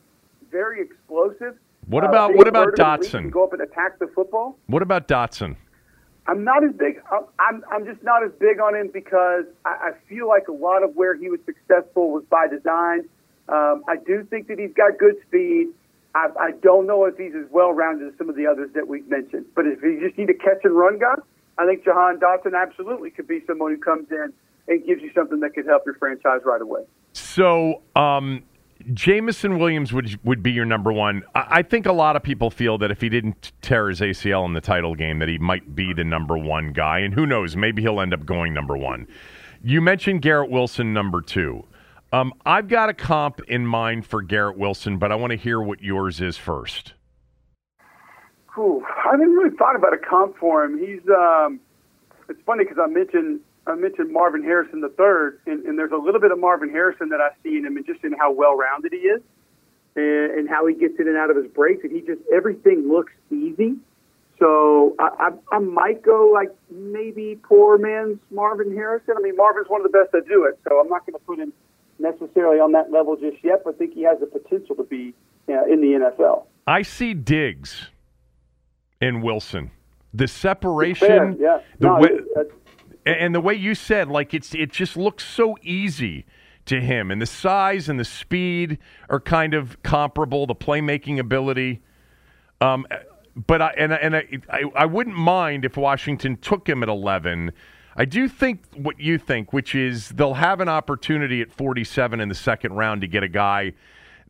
very 0.50 0.80
explosive. 0.80 1.56
What 1.86 2.04
about 2.04 2.32
uh, 2.32 2.34
what 2.34 2.48
about 2.48 2.74
Dotson? 2.74 3.30
Go 3.30 3.44
up 3.44 3.52
and 3.52 3.62
attack 3.62 3.98
the 3.98 4.08
football. 4.08 4.58
What 4.66 4.82
about 4.82 5.06
Dotson? 5.06 5.56
I'm 6.26 6.42
not 6.42 6.64
as 6.64 6.72
big. 6.72 7.00
I'm 7.38 7.62
I'm 7.70 7.84
just 7.84 8.02
not 8.02 8.24
as 8.24 8.32
big 8.40 8.58
on 8.60 8.74
him 8.74 8.90
because 8.92 9.44
I, 9.64 9.70
I 9.70 9.90
feel 10.08 10.26
like 10.26 10.48
a 10.48 10.52
lot 10.52 10.82
of 10.82 10.96
where 10.96 11.14
he 11.14 11.30
was 11.30 11.38
successful 11.46 12.10
was 12.10 12.24
by 12.28 12.48
design. 12.48 13.08
Um, 13.48 13.84
I 13.88 13.96
do 14.04 14.24
think 14.24 14.48
that 14.48 14.58
he's 14.58 14.72
got 14.74 14.98
good 14.98 15.14
speed. 15.26 15.68
I, 16.16 16.28
I 16.40 16.50
don't 16.62 16.86
know 16.86 17.04
if 17.04 17.16
he's 17.16 17.34
as 17.34 17.48
well 17.50 17.72
rounded 17.72 18.08
as 18.08 18.18
some 18.18 18.28
of 18.28 18.36
the 18.36 18.46
others 18.46 18.70
that 18.74 18.88
we've 18.88 19.06
mentioned. 19.08 19.46
But 19.54 19.66
if 19.66 19.82
you 19.82 20.00
just 20.04 20.18
need 20.18 20.30
a 20.30 20.34
catch 20.34 20.64
and 20.64 20.74
run 20.74 20.98
guy, 20.98 21.14
I 21.58 21.66
think 21.66 21.84
Jahan 21.84 22.18
Dotson 22.18 22.60
absolutely 22.60 23.10
could 23.10 23.28
be 23.28 23.42
someone 23.46 23.72
who 23.72 23.78
comes 23.78 24.10
in 24.10 24.32
and 24.66 24.84
gives 24.84 25.02
you 25.02 25.12
something 25.14 25.40
that 25.40 25.54
could 25.54 25.66
help 25.66 25.82
your 25.86 25.94
franchise 25.94 26.40
right 26.44 26.60
away. 26.60 26.82
So, 27.12 27.82
um, 27.94 28.42
Jameson 28.92 29.58
Williams 29.58 29.92
would 29.92 30.18
would 30.24 30.42
be 30.42 30.52
your 30.52 30.64
number 30.64 30.92
one. 30.92 31.22
I, 31.34 31.46
I, 31.50 31.62
think 31.62 31.86
a 31.86 31.92
lot 31.92 32.16
of 32.16 32.22
people 32.22 32.50
feel 32.50 32.78
that 32.78 32.90
if 32.90 33.00
he 33.00 33.08
didn't 33.08 33.52
tear 33.62 33.88
his 33.88 34.00
ACL 34.00 34.44
in 34.46 34.52
the 34.52 34.60
title 34.60 34.94
game, 34.94 35.18
that 35.18 35.28
he 35.28 35.38
might 35.38 35.74
be 35.74 35.92
the 35.92 36.04
number 36.04 36.38
one 36.38 36.72
guy. 36.72 37.00
And 37.00 37.12
who 37.12 37.26
knows? 37.26 37.56
Maybe 37.56 37.82
he'll 37.82 38.00
end 38.00 38.14
up 38.14 38.24
going 38.24 38.54
number 38.54 38.76
one. 38.76 39.06
You 39.62 39.80
mentioned 39.80 40.22
Garrett 40.22 40.50
Wilson, 40.50 40.92
number 40.92 41.20
two. 41.20 41.64
Um, 42.12 42.32
I've 42.44 42.68
got 42.68 42.88
a 42.88 42.94
comp 42.94 43.40
in 43.48 43.66
mind 43.66 44.06
for 44.06 44.22
Garrett 44.22 44.56
Wilson, 44.56 44.98
but 44.98 45.10
I 45.10 45.16
want 45.16 45.32
to 45.32 45.36
hear 45.36 45.60
what 45.60 45.82
yours 45.82 46.20
is 46.20 46.36
first. 46.36 46.94
Cool. 48.46 48.82
I 49.04 49.10
haven't 49.12 49.30
really 49.32 49.54
thought 49.56 49.76
about 49.76 49.92
a 49.92 49.98
comp 49.98 50.36
for 50.38 50.64
him. 50.64 50.78
He's. 50.78 51.00
Um, 51.08 51.60
it's 52.28 52.40
funny 52.46 52.64
because 52.64 52.78
I 52.82 52.88
mentioned 52.88 53.40
I 53.66 53.74
mentioned 53.74 54.12
Marvin 54.12 54.42
Harrison 54.42 54.80
the 54.80 54.90
third, 54.90 55.40
and, 55.46 55.64
and 55.66 55.78
there's 55.78 55.92
a 55.92 55.96
little 55.96 56.20
bit 56.20 56.30
of 56.30 56.38
Marvin 56.38 56.70
Harrison 56.70 57.08
that 57.08 57.20
I 57.20 57.30
see 57.42 57.56
in 57.56 57.66
him, 57.66 57.76
and 57.76 57.84
just 57.84 58.04
in 58.04 58.12
how 58.12 58.32
well 58.32 58.56
rounded 58.56 58.92
he 58.92 58.98
is, 58.98 59.20
and, 59.96 60.38
and 60.38 60.48
how 60.48 60.66
he 60.66 60.74
gets 60.74 60.94
in 60.98 61.08
and 61.08 61.16
out 61.16 61.30
of 61.30 61.36
his 61.36 61.46
breaks, 61.48 61.82
and 61.82 61.92
he 61.92 62.00
just 62.00 62.20
everything 62.32 62.88
looks 62.88 63.12
easy. 63.30 63.76
So 64.38 64.94
I, 64.98 65.30
I, 65.52 65.56
I 65.56 65.58
might 65.58 66.02
go 66.02 66.30
like 66.32 66.50
maybe 66.70 67.40
poor 67.42 67.78
man's 67.78 68.18
Marvin 68.30 68.72
Harrison. 68.72 69.14
I 69.16 69.20
mean, 69.20 69.36
Marvin's 69.36 69.68
one 69.68 69.80
of 69.84 69.90
the 69.90 69.98
best 69.98 70.12
that 70.12 70.28
do 70.28 70.44
it, 70.44 70.58
so 70.68 70.78
I'm 70.78 70.88
not 70.88 71.06
going 71.06 71.14
to 71.14 71.24
put 71.24 71.38
him 71.38 71.52
necessarily 71.98 72.60
on 72.60 72.72
that 72.72 72.92
level 72.92 73.16
just 73.16 73.42
yet, 73.42 73.62
but 73.64 73.74
I 73.74 73.78
think 73.78 73.94
he 73.94 74.02
has 74.02 74.20
the 74.20 74.26
potential 74.26 74.76
to 74.76 74.84
be 74.84 75.14
you 75.48 75.54
know, 75.54 75.64
in 75.64 75.80
the 75.80 76.10
NFL. 76.10 76.44
I 76.66 76.82
see 76.82 77.14
Diggs 77.14 77.88
and 79.00 79.22
Wilson. 79.22 79.70
The 80.12 80.28
separation, 80.28 81.36
yeah. 81.38 81.60
The 81.78 81.94
way, 81.94 82.10
and 83.06 83.34
the 83.34 83.40
way 83.40 83.54
you 83.54 83.74
said, 83.74 84.08
like 84.08 84.34
it's 84.34 84.54
it 84.54 84.70
just 84.72 84.96
looks 84.96 85.24
so 85.24 85.56
easy 85.62 86.26
to 86.66 86.80
him, 86.80 87.10
and 87.10 87.22
the 87.22 87.26
size 87.26 87.88
and 87.88 87.98
the 87.98 88.04
speed 88.04 88.78
are 89.08 89.20
kind 89.20 89.54
of 89.54 89.82
comparable. 89.82 90.46
The 90.46 90.54
playmaking 90.54 91.18
ability, 91.18 91.82
um, 92.60 92.86
but 93.34 93.62
I 93.62 93.74
and 93.78 93.92
and 93.92 94.16
I, 94.16 94.26
I, 94.50 94.62
I 94.74 94.86
wouldn't 94.86 95.16
mind 95.16 95.64
if 95.64 95.76
Washington 95.76 96.36
took 96.36 96.68
him 96.68 96.82
at 96.82 96.88
eleven. 96.88 97.52
I 97.98 98.04
do 98.04 98.28
think 98.28 98.62
what 98.74 99.00
you 99.00 99.16
think, 99.16 99.54
which 99.54 99.74
is 99.74 100.10
they'll 100.10 100.34
have 100.34 100.60
an 100.60 100.68
opportunity 100.68 101.40
at 101.40 101.50
47 101.50 102.20
in 102.20 102.28
the 102.28 102.34
second 102.34 102.74
round 102.74 103.00
to 103.00 103.06
get 103.06 103.22
a 103.22 103.28
guy 103.28 103.72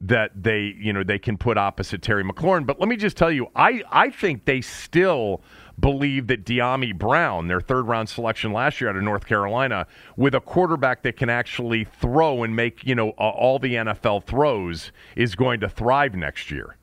that 0.00 0.30
they, 0.40 0.74
you 0.78 0.92
know, 0.92 1.02
they 1.02 1.18
can 1.18 1.36
put 1.36 1.58
opposite 1.58 2.00
Terry 2.00 2.22
McLaurin. 2.22 2.64
But 2.64 2.78
let 2.78 2.88
me 2.88 2.96
just 2.96 3.16
tell 3.16 3.32
you, 3.32 3.48
I, 3.56 3.82
I 3.90 4.10
think 4.10 4.44
they 4.44 4.60
still 4.60 5.42
believe 5.78 6.26
that 6.28 6.44
Dyami 6.44 6.96
Brown, 6.96 7.48
their 7.48 7.60
third 7.60 7.86
round 7.86 8.08
selection 8.08 8.52
last 8.52 8.80
year 8.80 8.90
out 8.90 8.96
of 8.96 9.02
North 9.02 9.26
Carolina, 9.26 9.86
with 10.16 10.34
a 10.34 10.40
quarterback 10.40 11.02
that 11.02 11.16
can 11.16 11.28
actually 11.28 11.84
throw 11.84 12.42
and 12.42 12.56
make, 12.56 12.84
you 12.84 12.94
know, 12.94 13.10
all 13.10 13.58
the 13.58 13.74
NFL 13.74 14.24
throws, 14.24 14.92
is 15.16 15.34
going 15.34 15.60
to 15.60 15.68
thrive 15.68 16.14
next 16.14 16.50
year. 16.50 16.76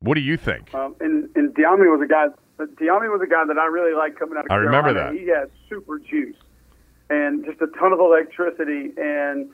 What 0.00 0.14
do 0.14 0.20
you 0.20 0.36
think? 0.36 0.72
Um, 0.74 0.94
and, 1.00 1.28
and 1.36 1.54
Dyami 1.54 1.90
was 1.90 2.00
a 2.02 2.06
guy. 2.08 2.26
Dyami 2.58 3.10
was 3.10 3.20
a 3.22 3.30
guy 3.30 3.44
that 3.46 3.58
I 3.58 3.66
really 3.66 3.94
liked 3.94 4.18
coming 4.18 4.38
out 4.38 4.46
of 4.46 4.50
I 4.50 4.54
Carolina. 4.54 4.76
remember 4.76 5.12
that. 5.12 5.20
He 5.20 5.28
had 5.28 5.50
super 5.68 5.98
juice 5.98 6.36
and 7.10 7.44
just 7.44 7.60
a 7.60 7.66
ton 7.78 7.92
of 7.92 8.00
electricity. 8.00 8.92
And 8.96 9.50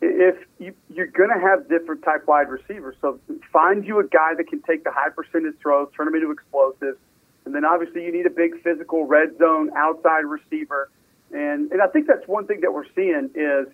if 0.00 0.36
you, 0.58 0.74
you're 0.88 1.06
going 1.06 1.30
to 1.30 1.40
have 1.40 1.68
different 1.68 2.02
type 2.02 2.26
wide 2.26 2.48
receivers, 2.48 2.96
so 3.00 3.18
find 3.52 3.86
you 3.86 3.98
a 4.00 4.04
guy 4.04 4.34
that 4.36 4.48
can 4.48 4.62
take 4.62 4.84
the 4.84 4.90
high 4.90 5.10
percentage 5.10 5.54
throws, 5.60 5.88
turn 5.96 6.06
them 6.06 6.14
into 6.14 6.30
explosives, 6.30 6.98
and 7.46 7.54
then 7.54 7.64
obviously 7.64 8.04
you 8.04 8.12
need 8.12 8.26
a 8.26 8.30
big 8.30 8.60
physical 8.62 9.06
red 9.06 9.38
zone 9.38 9.70
outside 9.76 10.24
receiver. 10.24 10.90
And 11.32 11.70
and 11.72 11.80
I 11.80 11.86
think 11.86 12.06
that's 12.06 12.26
one 12.26 12.46
thing 12.46 12.60
that 12.60 12.72
we're 12.72 12.88
seeing 12.94 13.30
is, 13.34 13.68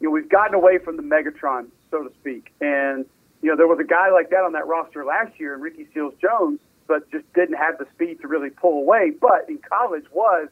you 0.00 0.08
know, 0.08 0.10
we've 0.10 0.28
gotten 0.28 0.54
away 0.54 0.78
from 0.78 0.96
the 0.96 1.02
Megatron, 1.02 1.66
so 1.90 2.04
to 2.04 2.12
speak. 2.20 2.52
And 2.60 3.06
you 3.42 3.50
know, 3.50 3.56
there 3.56 3.66
was 3.66 3.78
a 3.80 3.84
guy 3.84 4.10
like 4.10 4.30
that 4.30 4.44
on 4.44 4.52
that 4.52 4.66
roster 4.66 5.04
last 5.04 5.38
year, 5.40 5.56
Ricky 5.56 5.86
Seals 5.92 6.14
Jones, 6.20 6.60
but 6.86 7.10
just 7.10 7.30
didn't 7.32 7.56
have 7.56 7.78
the 7.78 7.86
speed 7.94 8.20
to 8.20 8.28
really 8.28 8.50
pull 8.50 8.74
away. 8.74 9.10
But 9.18 9.46
in 9.48 9.58
college 9.58 10.04
was 10.12 10.48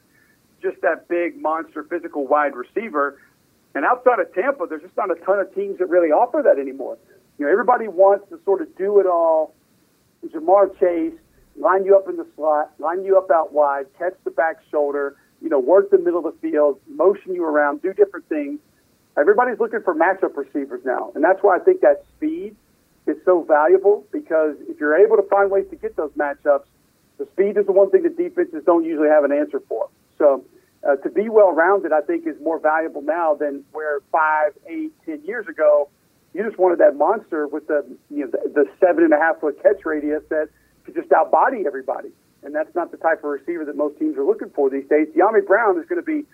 just 0.62 0.80
that 0.80 1.08
big 1.08 1.40
monster 1.40 1.84
physical 1.84 2.26
wide 2.26 2.54
receiver. 2.54 3.18
And 3.74 3.84
outside 3.84 4.18
of 4.18 4.32
Tampa, 4.34 4.66
there's 4.66 4.82
just 4.82 4.96
not 4.96 5.10
a 5.10 5.14
ton 5.24 5.40
of 5.40 5.54
teams 5.54 5.78
that 5.78 5.88
really 5.88 6.10
offer 6.10 6.42
that 6.42 6.58
anymore. 6.58 6.98
You 7.38 7.46
know, 7.46 7.52
everybody 7.52 7.88
wants 7.88 8.28
to 8.30 8.38
sort 8.44 8.60
of 8.60 8.76
do 8.76 9.00
it 9.00 9.06
all. 9.06 9.54
Ja'Marr 10.26 10.78
Chase, 10.78 11.18
line 11.56 11.84
you 11.84 11.96
up 11.96 12.08
in 12.08 12.16
the 12.16 12.26
slot, 12.36 12.72
line 12.78 13.04
you 13.04 13.16
up 13.18 13.30
out 13.30 13.52
wide, 13.52 13.86
catch 13.98 14.14
the 14.24 14.30
back 14.30 14.56
shoulder, 14.70 15.16
you 15.40 15.48
know, 15.48 15.58
work 15.58 15.90
the 15.90 15.98
middle 15.98 16.24
of 16.26 16.34
the 16.34 16.50
field, 16.50 16.80
motion 16.88 17.34
you 17.34 17.44
around, 17.44 17.82
do 17.82 17.92
different 17.92 18.28
things. 18.28 18.58
Everybody's 19.16 19.60
looking 19.60 19.82
for 19.82 19.94
matchup 19.94 20.36
receivers 20.36 20.80
now, 20.84 21.12
and 21.14 21.22
that's 21.22 21.42
why 21.42 21.56
I 21.56 21.58
think 21.58 21.80
that 21.82 22.04
speed 22.16 22.56
is 23.06 23.16
so 23.24 23.42
valuable 23.42 24.04
because 24.12 24.56
if 24.68 24.78
you're 24.80 24.96
able 24.96 25.16
to 25.16 25.28
find 25.28 25.50
ways 25.50 25.66
to 25.70 25.76
get 25.76 25.96
those 25.96 26.12
matchups, 26.12 26.64
the 27.18 27.26
speed 27.32 27.56
is 27.56 27.66
the 27.66 27.72
one 27.72 27.90
thing 27.90 28.04
that 28.04 28.16
defenses 28.16 28.62
don't 28.64 28.84
usually 28.84 29.08
have 29.08 29.24
an 29.24 29.32
answer 29.32 29.60
for. 29.68 29.88
So 30.18 30.44
uh, 30.88 30.96
to 30.96 31.10
be 31.10 31.28
well 31.28 31.52
rounded, 31.52 31.92
I 31.92 32.00
think 32.00 32.26
is 32.26 32.36
more 32.42 32.58
valuable 32.58 33.02
now 33.02 33.34
than 33.34 33.64
where 33.72 34.00
five, 34.10 34.52
eight, 34.66 34.92
ten 35.04 35.22
years 35.24 35.46
ago, 35.46 35.88
you 36.34 36.42
just 36.44 36.58
wanted 36.58 36.78
that 36.78 36.96
monster 36.96 37.46
with 37.46 37.66
the 37.66 37.84
you 38.10 38.24
know 38.24 38.30
the, 38.30 38.48
the 38.48 38.64
seven 38.80 39.04
and 39.04 39.12
a 39.12 39.18
half 39.18 39.40
foot 39.40 39.62
catch 39.62 39.84
radius 39.84 40.22
that 40.30 40.48
to 40.86 40.92
just 40.92 41.08
outbody 41.10 41.66
everybody. 41.66 42.10
And 42.42 42.54
that's 42.54 42.74
not 42.74 42.90
the 42.90 42.96
type 42.96 43.18
of 43.18 43.30
receiver 43.30 43.64
that 43.64 43.76
most 43.76 43.98
teams 43.98 44.16
are 44.16 44.24
looking 44.24 44.50
for 44.50 44.68
these 44.68 44.88
days. 44.88 45.08
Dyami 45.16 45.46
Brown 45.46 45.78
is 45.78 45.86
going 45.86 46.00
to 46.00 46.06
be 46.06 46.24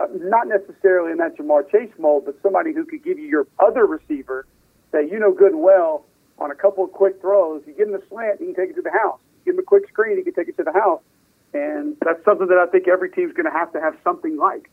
uh, 0.00 0.06
not 0.14 0.48
necessarily 0.48 1.12
in 1.12 1.18
that 1.18 1.36
Ja'Marr 1.36 1.70
Chase 1.70 1.92
mold, 1.98 2.24
but 2.24 2.36
somebody 2.42 2.72
who 2.72 2.84
could 2.84 3.04
give 3.04 3.18
you 3.18 3.26
your 3.26 3.46
other 3.58 3.86
receiver 3.86 4.46
that 4.92 5.10
you 5.10 5.18
know 5.18 5.32
good 5.32 5.52
and 5.52 5.62
well 5.62 6.04
on 6.38 6.50
a 6.50 6.54
couple 6.54 6.84
of 6.84 6.92
quick 6.92 7.20
throws. 7.20 7.62
You 7.66 7.74
give 7.74 7.88
him 7.88 7.94
a 7.94 8.08
slant, 8.08 8.40
he 8.40 8.46
can 8.46 8.54
take 8.54 8.70
it 8.70 8.76
to 8.76 8.82
the 8.82 8.90
house. 8.90 9.20
You 9.44 9.52
give 9.52 9.54
him 9.58 9.60
a 9.60 9.64
quick 9.64 9.88
screen, 9.88 10.16
he 10.16 10.22
can 10.22 10.34
take 10.34 10.48
it 10.48 10.56
to 10.56 10.64
the 10.64 10.72
house. 10.72 11.02
And 11.54 11.96
that's 12.02 12.24
something 12.24 12.46
that 12.48 12.58
I 12.58 12.66
think 12.66 12.88
every 12.88 13.10
team's 13.10 13.34
going 13.34 13.44
to 13.44 13.52
have 13.52 13.72
to 13.74 13.80
have 13.80 13.94
something 14.02 14.36
like. 14.38 14.70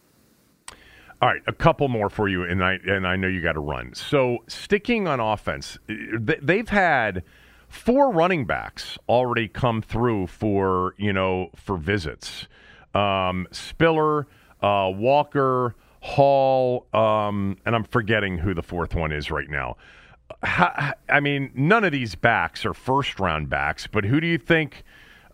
All 1.21 1.27
right, 1.27 1.41
a 1.47 1.53
couple 1.53 1.89
more 1.89 2.09
for 2.09 2.29
you, 2.29 2.43
and 2.43 2.63
I 2.63 2.79
and 2.85 3.05
I 3.05 3.17
know 3.17 3.27
you 3.27 3.41
got 3.41 3.53
to 3.53 3.59
run. 3.59 3.93
So 3.93 4.37
sticking 4.47 5.05
on 5.05 5.19
offense, 5.19 5.77
they've 5.87 6.69
had 6.69 7.23
four 7.69 8.11
running 8.11 8.45
backs 8.45 8.97
already 9.07 9.47
come 9.47 9.81
through 9.81 10.27
for 10.27 10.95
you 10.97 11.13
know 11.13 11.51
for 11.55 11.77
visits. 11.77 12.47
Um, 12.93 13.47
Spiller, 13.51 14.27
uh, 14.61 14.91
Walker, 14.93 15.75
Hall, 16.01 16.87
um, 16.93 17.57
and 17.65 17.75
I'm 17.75 17.83
forgetting 17.83 18.39
who 18.39 18.53
the 18.53 18.63
fourth 18.63 18.95
one 18.95 19.11
is 19.11 19.29
right 19.29 19.49
now. 19.49 19.77
How, 20.43 20.93
I 21.07 21.19
mean, 21.19 21.51
none 21.53 21.83
of 21.83 21.91
these 21.91 22.15
backs 22.15 22.65
are 22.65 22.73
first 22.73 23.19
round 23.19 23.49
backs, 23.49 23.87
but 23.87 24.05
who 24.05 24.19
do 24.19 24.27
you 24.27 24.37
think? 24.37 24.83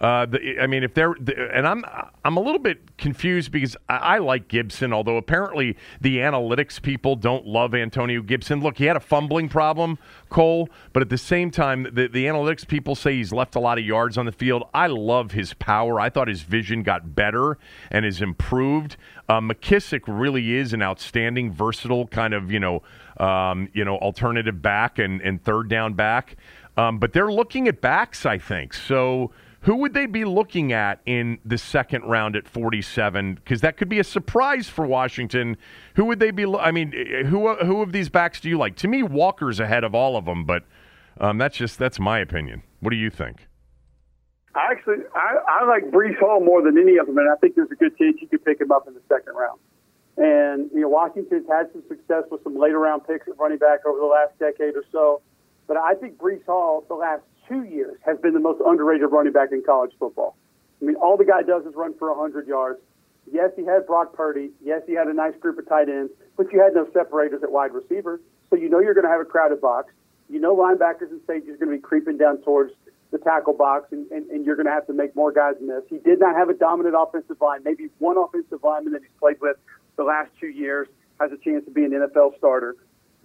Uh, 0.05 0.23
the, 0.27 0.61
I 0.61 0.67
mean, 0.67 0.83
if 0.83 0.93
they're 0.93 1.13
and 1.13 1.65
I'm 1.65 1.83
I'm 2.23 2.37
a 2.37 2.39
little 2.39 2.59
bit 2.59 2.95
confused 2.95 3.51
because 3.51 3.75
I, 3.89 3.95
I, 3.95 4.17
like 4.19 4.47
Gibson, 4.47 4.93
although 4.93 5.17
apparently 5.17 5.77
the 5.99 6.17
analytics 6.17 6.79
people 6.79 7.15
don't 7.15 7.47
love 7.47 7.73
Antonio 7.73 8.21
Gibson. 8.21 8.61
Look, 8.61 8.77
he 8.77 8.85
had 8.85 8.95
a 8.95 8.99
fumbling 8.99 9.49
problem, 9.49 9.97
Cole, 10.29 10.69
but 10.93 11.01
at 11.01 11.09
the 11.09 11.17
same 11.17 11.49
time, 11.49 11.87
the, 11.91 12.07
the 12.07 12.25
analytics 12.25 12.67
people 12.67 12.93
say 12.93 13.15
he's 13.15 13.33
left 13.33 13.55
a 13.55 13.59
lot 13.59 13.79
of 13.79 13.83
yards 13.83 14.15
on 14.15 14.27
the 14.27 14.31
field. 14.31 14.69
I 14.75 14.85
love 14.85 15.31
his 15.31 15.55
power. 15.55 15.99
I 15.99 16.11
thought 16.11 16.27
his 16.27 16.43
vision 16.43 16.83
got 16.83 17.15
better 17.15 17.57
and 17.89 18.05
is 18.05 18.21
improved. 18.21 18.97
Uh, 19.27 19.39
McKissic 19.39 20.03
really 20.05 20.53
is 20.53 20.71
an 20.71 20.83
outstanding, 20.83 21.51
versatile 21.51 22.05
kind 22.05 22.35
of 22.35 22.51
you 22.51 22.59
know 22.59 22.83
um, 23.17 23.69
you 23.73 23.83
know 23.83 23.97
alternative 23.97 24.61
back 24.61 24.99
and 24.99 25.19
and 25.21 25.43
third 25.43 25.67
down 25.67 25.93
back. 25.95 26.35
Um, 26.77 26.99
but 26.99 27.13
they're 27.13 27.31
looking 27.31 27.67
at 27.67 27.81
backs, 27.81 28.23
I 28.23 28.37
think. 28.37 28.75
So 28.75 29.31
who 29.65 29.77
would 29.77 29.95
they 29.95 30.05
be 30.05 30.25
looking 30.25 30.73
at 30.73 30.99
in 31.07 31.39
the 31.43 31.57
second 31.57 32.03
round 32.03 32.35
at 32.35 32.47
47? 32.47 33.33
Because 33.33 33.61
that 33.61 33.77
could 33.77 33.89
be 33.89 33.97
a 33.97 34.03
surprise 34.03 34.69
for 34.69 34.85
Washington. 34.85 35.57
Who 35.95 36.05
would 36.05 36.19
they 36.19 36.29
be? 36.29 36.45
Lo- 36.45 36.59
I 36.59 36.69
mean, 36.69 36.91
who 37.25 37.55
who 37.55 37.81
of 37.81 37.91
these 37.91 38.07
backs 38.07 38.39
do 38.39 38.47
you 38.47 38.59
like? 38.59 38.75
To 38.77 38.87
me, 38.87 39.01
Walker's 39.01 39.59
ahead 39.59 39.83
of 39.83 39.95
all 39.95 40.17
of 40.17 40.25
them, 40.25 40.45
but 40.45 40.65
um, 41.19 41.39
that's 41.39 41.57
just 41.57 41.79
that's 41.79 41.99
my 41.99 42.19
opinion. 42.19 42.61
What 42.79 42.91
do 42.91 42.95
you 42.95 43.09
think? 43.09 43.47
I 44.53 44.71
actually 44.71 44.97
I, 45.15 45.37
I 45.47 45.65
like 45.65 45.89
Breece 45.89 46.19
Hall 46.19 46.41
more 46.41 46.61
than 46.61 46.77
any 46.77 46.97
of 46.97 47.07
them, 47.07 47.17
and 47.17 47.27
I 47.27 47.35
think 47.37 47.55
there's 47.55 47.71
a 47.71 47.75
good 47.75 47.97
chance 47.97 48.17
you 48.21 48.27
could 48.27 48.45
pick 48.45 48.61
him 48.61 48.71
up 48.71 48.87
in 48.87 48.93
the 48.93 49.01
second 49.09 49.33
round. 49.33 49.59
And 50.17 50.69
you 50.75 50.81
know, 50.81 50.89
Washington's 50.89 51.47
had 51.49 51.71
some 51.73 51.81
success 51.87 52.25
with 52.29 52.43
some 52.43 52.55
later 52.55 52.77
round 52.77 53.07
picks 53.07 53.27
at 53.27 53.35
running 53.39 53.57
back 53.57 53.83
over 53.87 53.97
the 53.97 54.05
last 54.05 54.37
decade 54.37 54.75
or 54.75 54.83
so, 54.91 55.23
but 55.65 55.75
I 55.75 55.95
think 55.95 56.19
Breece 56.19 56.45
Hall 56.45 56.85
the 56.87 56.93
last 56.93 57.23
two 57.47 57.63
years 57.63 57.97
has 58.05 58.17
been 58.19 58.33
the 58.33 58.39
most 58.39 58.61
underrated 58.65 59.11
running 59.11 59.33
back 59.33 59.51
in 59.51 59.63
college 59.63 59.91
football. 59.99 60.35
I 60.81 60.85
mean, 60.85 60.95
all 60.95 61.17
the 61.17 61.25
guy 61.25 61.41
does 61.41 61.65
is 61.65 61.73
run 61.75 61.93
for 61.97 62.09
100 62.13 62.47
yards. 62.47 62.79
Yes, 63.31 63.51
he 63.55 63.65
had 63.65 63.87
Brock 63.87 64.13
Purdy. 64.13 64.51
Yes, 64.63 64.83
he 64.85 64.93
had 64.93 65.07
a 65.07 65.13
nice 65.13 65.35
group 65.39 65.57
of 65.57 65.67
tight 65.67 65.89
ends, 65.89 66.11
but 66.37 66.51
you 66.51 66.61
had 66.61 66.73
no 66.73 66.87
separators 66.93 67.41
at 67.43 67.51
wide 67.51 67.73
receiver. 67.73 68.21
So 68.49 68.55
you 68.55 68.69
know 68.69 68.79
you're 68.79 68.93
going 68.93 69.05
to 69.05 69.11
have 69.11 69.21
a 69.21 69.25
crowded 69.25 69.61
box. 69.61 69.91
You 70.29 70.39
know 70.39 70.55
linebackers 70.55 71.09
and 71.09 71.21
safeties 71.25 71.55
are 71.55 71.57
going 71.57 71.71
to 71.71 71.77
be 71.77 71.81
creeping 71.81 72.17
down 72.17 72.37
towards 72.41 72.73
the 73.11 73.17
tackle 73.17 73.53
box, 73.53 73.91
and, 73.91 74.09
and, 74.11 74.29
and 74.29 74.45
you're 74.45 74.55
going 74.55 74.65
to 74.65 74.71
have 74.71 74.85
to 74.87 74.93
make 74.93 75.15
more 75.15 75.31
guys 75.31 75.55
miss. 75.61 75.83
He 75.89 75.97
did 75.97 76.19
not 76.19 76.35
have 76.35 76.49
a 76.49 76.53
dominant 76.53 76.95
offensive 76.97 77.37
line. 77.41 77.61
Maybe 77.63 77.89
one 77.99 78.17
offensive 78.17 78.59
lineman 78.63 78.93
that 78.93 79.01
he's 79.01 79.11
played 79.19 79.39
with 79.41 79.57
the 79.95 80.03
last 80.03 80.31
two 80.39 80.47
years 80.47 80.87
has 81.19 81.31
a 81.31 81.37
chance 81.37 81.63
to 81.65 81.71
be 81.71 81.85
an 81.85 81.91
NFL 81.91 82.37
starter. 82.37 82.75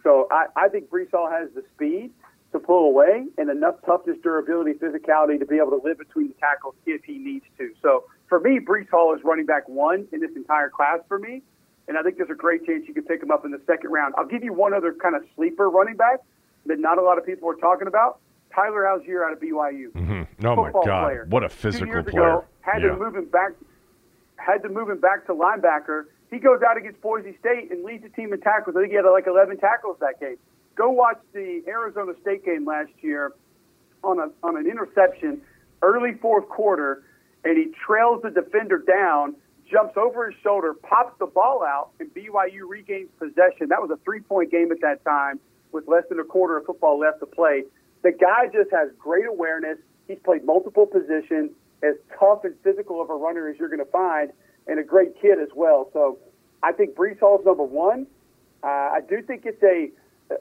So 0.03 0.29
I, 0.31 0.47
I 0.57 0.69
think 0.69 0.89
Hall 1.11 1.29
has 1.31 1.51
the 1.55 1.65
speed 1.75 2.13
to 2.53 2.59
pull 2.59 2.87
away 2.87 3.27
and 3.39 3.51
enough 3.51 3.77
toughness, 3.87 4.17
durability, 4.23 4.73
physicality 4.73 5.39
to 5.39 5.47
be 5.47 5.57
able 5.57 5.71
to 5.71 5.81
live 5.85 5.99
between 5.99 6.29
the 6.29 6.35
tackles 6.35 6.75
if 6.87 7.05
he 7.05 7.19
needs 7.19 7.45
to. 7.59 7.73
So 7.83 8.05
for 8.29 8.41
me, 8.41 8.59
Breece 8.59 8.91
Hall 8.91 9.15
is 9.15 9.23
running 9.25 9.47
back 9.47 9.69
one 9.69 10.09
in 10.13 10.21
this 10.21 10.31
entire 10.35 10.69
class 10.69 10.99
for 11.09 11.19
me. 11.19 11.43
And 11.89 11.99
I 11.99 12.03
think 12.03 12.19
there's 12.19 12.31
a 12.31 12.35
great 12.35 12.65
chance 12.67 12.85
you 12.87 12.95
could 12.95 13.07
pick 13.07 13.23
him 13.23 13.31
up 13.31 13.45
in 13.45 13.51
the 13.51 13.61
second 13.67 13.91
round. 13.91 14.15
I'll 14.17 14.27
give 14.27 14.45
you 14.45 14.53
one 14.53 14.75
other 14.75 14.93
kind 14.93 15.17
of 15.17 15.23
sleeper 15.35 15.69
running 15.69 15.97
back 15.97 16.21
that 16.67 16.79
not 16.79 16.99
a 16.99 17.03
lot 17.03 17.19
of 17.19 17.27
people 17.27 17.49
are 17.51 17.57
talking 17.57 17.89
about. 17.89 18.21
Tyler 18.55 18.83
Allgeier 18.83 19.25
out 19.25 19.33
of 19.33 19.41
BYU. 19.41 19.93
Mm-hmm. 19.93 20.47
Oh 20.47 20.57
my 20.57 20.73
God! 20.73 21.05
Player. 21.05 21.27
What 21.29 21.45
a 21.45 21.49
physical 21.49 21.87
Two 21.87 21.93
years 21.93 22.05
player! 22.07 22.39
Ago, 22.39 22.45
had 22.61 22.83
yeah. 22.83 22.89
to 22.89 22.97
move 22.97 23.15
him 23.15 23.27
back. 23.27 23.53
Had 24.37 24.63
to 24.63 24.69
move 24.69 24.91
him 24.91 25.01
back 25.01 25.27
to 25.27 25.35
linebacker. 25.35 26.05
He 26.31 26.39
goes 26.39 26.61
out 26.63 26.77
against 26.77 27.01
Boise 27.01 27.37
State 27.39 27.71
and 27.71 27.85
leads 27.85 28.03
the 28.03 28.09
team 28.09 28.33
in 28.33 28.41
tackles. 28.41 28.77
I 28.77 28.81
think 28.81 28.91
he 28.91 28.97
had 28.97 29.05
like 29.05 29.27
11 29.27 29.59
tackles 29.59 29.97
that 30.01 30.19
game. 30.21 30.37
Go 30.81 30.89
watch 30.89 31.19
the 31.35 31.63
Arizona 31.69 32.15
State 32.23 32.43
game 32.43 32.65
last 32.65 32.89
year 33.03 33.35
on 34.03 34.19
a 34.19 34.31
on 34.43 34.57
an 34.57 34.67
interception, 34.67 35.43
early 35.83 36.15
fourth 36.23 36.49
quarter, 36.49 37.03
and 37.45 37.59
he 37.59 37.71
trails 37.85 38.23
the 38.23 38.31
defender 38.31 38.79
down, 38.79 39.37
jumps 39.71 39.99
over 39.99 40.31
his 40.31 40.41
shoulder, 40.43 40.73
pops 40.73 41.19
the 41.19 41.27
ball 41.27 41.63
out, 41.63 41.91
and 42.01 42.09
BYU 42.15 42.67
regains 42.67 43.11
possession. 43.19 43.69
That 43.69 43.83
was 43.83 43.91
a 43.91 43.99
three 44.07 44.21
point 44.21 44.51
game 44.51 44.73
at 44.73 44.81
that 44.81 45.05
time 45.05 45.39
with 45.71 45.87
less 45.87 46.05
than 46.09 46.19
a 46.19 46.25
quarter 46.25 46.57
of 46.57 46.65
football 46.65 46.99
left 46.99 47.21
to 47.21 47.27
play. 47.27 47.65
The 48.01 48.13
guy 48.13 48.47
just 48.47 48.71
has 48.71 48.89
great 48.99 49.27
awareness. 49.27 49.77
He's 50.09 50.19
played 50.25 50.47
multiple 50.47 50.87
positions, 50.87 51.51
as 51.83 51.97
tough 52.19 52.45
and 52.45 52.55
physical 52.65 53.03
of 53.03 53.11
a 53.11 53.15
runner 53.15 53.51
as 53.51 53.59
you're 53.59 53.69
going 53.69 53.85
to 53.85 53.93
find, 53.93 54.33
and 54.67 54.81
a 54.81 54.83
great 54.83 55.21
kid 55.21 55.41
as 55.43 55.51
well. 55.55 55.91
So 55.93 56.19
I 56.63 56.73
think 56.73 56.95
Breece 56.95 57.21
Hall's 57.21 57.45
number 57.45 57.65
one. 57.65 58.07
Uh, 58.63 58.67
I 58.67 59.01
do 59.07 59.21
think 59.21 59.45
it's 59.45 59.63
a 59.63 59.91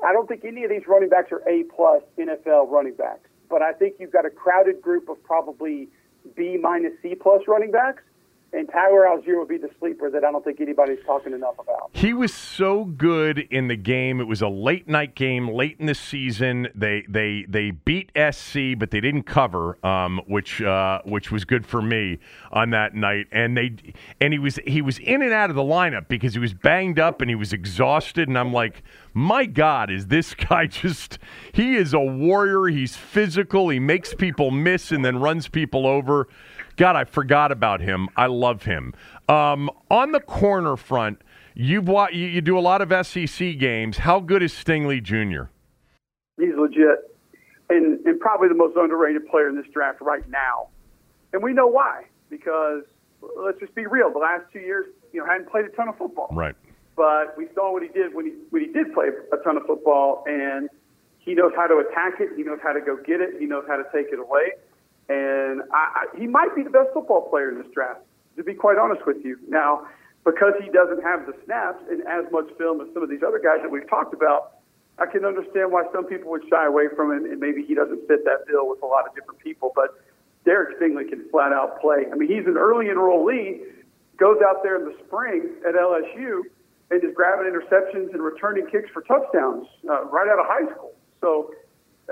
I 0.03 0.13
don't 0.13 0.27
think 0.27 0.45
any 0.45 0.63
of 0.63 0.69
these 0.69 0.87
running 0.87 1.09
backs 1.09 1.31
are 1.31 1.41
A 1.47 1.63
plus 1.63 2.03
NFL 2.17 2.69
running 2.69 2.93
backs, 2.93 3.29
but 3.49 3.61
I 3.61 3.73
think 3.73 3.95
you've 3.99 4.11
got 4.11 4.25
a 4.25 4.29
crowded 4.29 4.81
group 4.81 5.09
of 5.09 5.21
probably 5.23 5.89
B 6.35 6.57
minus 6.61 6.93
C 7.01 7.15
plus 7.15 7.41
running 7.47 7.71
backs, 7.71 8.03
and 8.53 8.67
Tyler 8.69 9.05
Allgeier 9.05 9.37
would 9.37 9.47
be 9.47 9.57
the 9.57 9.69
sleeper 9.79 10.09
that 10.09 10.23
I 10.23 10.31
don't 10.31 10.43
think 10.43 10.59
anybody's 10.59 10.99
talking 11.05 11.33
enough 11.33 11.55
about. 11.59 11.89
He 11.93 12.13
was 12.13 12.33
so 12.33 12.85
good 12.85 13.39
in 13.51 13.67
the 13.67 13.75
game. 13.75 14.19
It 14.19 14.27
was 14.27 14.41
a 14.41 14.47
late 14.47 14.87
night 14.87 15.15
game, 15.15 15.49
late 15.49 15.77
in 15.79 15.85
the 15.85 15.95
season. 15.95 16.67
They 16.73 17.03
they 17.07 17.45
they 17.47 17.71
beat 17.71 18.11
SC, 18.15 18.77
but 18.77 18.91
they 18.91 19.01
didn't 19.01 19.23
cover, 19.23 19.83
um, 19.85 20.21
which 20.27 20.61
uh, 20.61 21.01
which 21.05 21.31
was 21.31 21.45
good 21.45 21.65
for 21.65 21.81
me 21.81 22.19
on 22.51 22.71
that 22.71 22.95
night. 22.95 23.27
And 23.31 23.55
they 23.55 23.75
and 24.19 24.33
he 24.33 24.39
was 24.39 24.59
he 24.65 24.81
was 24.81 24.99
in 24.99 25.21
and 25.21 25.33
out 25.33 25.49
of 25.49 25.55
the 25.55 25.61
lineup 25.61 26.07
because 26.07 26.33
he 26.33 26.39
was 26.39 26.53
banged 26.53 26.99
up 26.99 27.21
and 27.21 27.29
he 27.29 27.35
was 27.35 27.53
exhausted. 27.53 28.27
And 28.27 28.37
I'm 28.37 28.53
like, 28.53 28.83
my 29.13 29.45
God, 29.45 29.91
is 29.91 30.07
this 30.07 30.33
guy 30.49 30.65
just? 30.65 31.19
He 31.51 31.75
is 31.75 31.93
a 31.93 31.99
warrior. 31.99 32.67
He's 32.67 32.95
physical. 32.95 33.69
He 33.69 33.79
makes 33.79 34.13
people 34.13 34.51
miss 34.51 34.91
and 34.91 35.05
then 35.05 35.19
runs 35.19 35.47
people 35.47 35.85
over. 35.85 36.27
God, 36.79 36.95
I 36.95 37.03
forgot 37.03 37.51
about 37.51 37.81
him. 37.81 38.07
I 38.15 38.27
love 38.27 38.63
him. 38.63 38.93
Um, 39.27 39.69
on 39.91 40.13
the 40.13 40.21
corner 40.21 40.77
front, 40.77 41.21
you've 41.53 41.89
you, 41.89 42.25
you 42.25 42.39
do 42.39 42.57
a 42.57 42.61
lot 42.61 42.81
of 42.81 43.05
SEC 43.05 43.59
games. 43.59 43.97
How 43.97 44.21
good 44.21 44.41
is 44.41 44.53
Stingley 44.53 45.03
Jr.? 45.03 45.51
He's 46.39 46.55
legit, 46.55 47.17
and 47.69 47.99
and 48.05 48.17
probably 48.21 48.47
the 48.47 48.55
most 48.55 48.77
underrated 48.77 49.27
player 49.27 49.49
in 49.49 49.57
this 49.57 49.65
draft 49.73 49.99
right 49.99 50.23
now. 50.29 50.69
And 51.33 51.43
we 51.43 51.51
know 51.51 51.67
why 51.67 52.05
because 52.29 52.83
let's 53.37 53.59
just 53.59 53.75
be 53.75 53.85
real. 53.85 54.09
The 54.13 54.19
last 54.19 54.45
two 54.53 54.59
years, 54.59 54.85
you 55.11 55.19
know, 55.19 55.25
hadn't 55.25 55.51
played 55.51 55.65
a 55.65 55.69
ton 55.69 55.89
of 55.89 55.97
football. 55.97 56.29
Right. 56.31 56.55
But 56.95 57.37
we 57.37 57.49
saw 57.55 57.73
what 57.73 57.83
he 57.83 57.89
did 57.89 58.15
when 58.15 58.25
he 58.25 58.31
when 58.51 58.63
he 58.63 58.71
did 58.71 58.93
play 58.93 59.07
a 59.33 59.43
ton 59.43 59.57
of 59.57 59.63
football, 59.67 60.23
and 60.27 60.69
he 61.17 61.33
knows 61.33 61.51
how 61.57 61.67
to 61.67 61.79
attack 61.79 62.21
it. 62.21 62.29
He 62.37 62.43
knows 62.43 62.59
how 62.63 62.71
to 62.71 62.79
go 62.79 62.95
get 62.95 63.19
it. 63.19 63.31
He 63.37 63.47
knows 63.47 63.65
how 63.67 63.75
to 63.75 63.83
take 63.93 64.13
it 64.13 64.19
away. 64.19 64.53
And 65.09 65.61
I, 65.73 66.05
I, 66.05 66.17
he 66.17 66.27
might 66.27 66.55
be 66.55 66.63
the 66.63 66.69
best 66.69 66.89
football 66.93 67.29
player 67.29 67.49
in 67.49 67.57
this 67.57 67.71
draft, 67.73 68.01
to 68.37 68.43
be 68.43 68.53
quite 68.53 68.77
honest 68.77 69.05
with 69.05 69.17
you. 69.25 69.37
Now, 69.47 69.87
because 70.23 70.53
he 70.63 70.69
doesn't 70.69 71.01
have 71.03 71.25
the 71.25 71.33
snaps 71.45 71.83
and 71.89 72.01
as 72.07 72.31
much 72.31 72.45
film 72.57 72.81
as 72.81 72.87
some 72.93 73.01
of 73.01 73.09
these 73.09 73.23
other 73.25 73.39
guys 73.39 73.59
that 73.61 73.71
we've 73.71 73.89
talked 73.89 74.13
about, 74.13 74.59
I 74.99 75.05
can 75.05 75.25
understand 75.25 75.71
why 75.71 75.83
some 75.93 76.05
people 76.05 76.29
would 76.31 76.43
shy 76.49 76.65
away 76.65 76.85
from 76.95 77.11
him, 77.11 77.25
and 77.25 77.39
maybe 77.39 77.63
he 77.65 77.73
doesn't 77.73 78.07
fit 78.07 78.25
that 78.25 78.45
bill 78.47 78.69
with 78.69 78.83
a 78.83 78.85
lot 78.85 79.07
of 79.07 79.15
different 79.15 79.39
people. 79.39 79.71
But 79.73 79.95
Derek 80.45 80.77
Stingley 80.77 81.07
can 81.07 81.27
flat 81.29 81.53
out 81.53 81.79
play. 81.81 82.05
I 82.11 82.15
mean, 82.15 82.29
he's 82.29 82.45
an 82.45 82.57
early 82.57 82.87
enrollee, 82.87 83.61
goes 84.17 84.37
out 84.45 84.61
there 84.61 84.75
in 84.75 84.85
the 84.85 84.95
spring 85.07 85.55
at 85.67 85.75
LSU, 85.75 86.43
and 86.91 87.03
is 87.03 87.13
grabbing 87.15 87.49
interceptions 87.49 88.13
and 88.13 88.21
returning 88.21 88.67
kicks 88.67 88.89
for 88.91 89.01
touchdowns 89.03 89.67
uh, 89.89 90.05
right 90.05 90.27
out 90.27 90.39
of 90.39 90.45
high 90.47 90.69
school. 90.73 90.93
So 91.21 91.53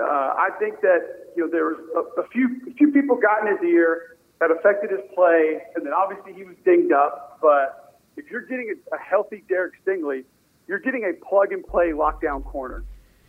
uh, 0.00 0.04
I 0.04 0.50
think 0.58 0.80
that 0.80 1.27
you 1.38 1.44
know 1.44 1.50
there 1.50 1.66
was 1.66 1.78
a, 1.94 2.20
a 2.22 2.28
few 2.28 2.50
a 2.68 2.74
few 2.74 2.90
people 2.90 3.14
got 3.16 3.46
in 3.46 3.56
his 3.56 3.62
ear 3.62 4.16
that 4.40 4.50
affected 4.50 4.90
his 4.90 5.00
play, 5.14 5.62
and 5.76 5.86
then 5.86 5.92
obviously 5.92 6.32
he 6.34 6.42
was 6.42 6.56
dinged 6.64 6.92
up. 6.92 7.38
But 7.40 7.94
if 8.16 8.28
you're 8.30 8.42
getting 8.42 8.74
a, 8.74 8.96
a 8.96 8.98
healthy 8.98 9.44
Derek 9.48 9.74
Stingley, 9.86 10.24
you're 10.66 10.80
getting 10.80 11.04
a 11.04 11.14
plug 11.24 11.52
and 11.52 11.64
play 11.64 11.90
lockdown 11.90 12.44
corner. 12.44 12.84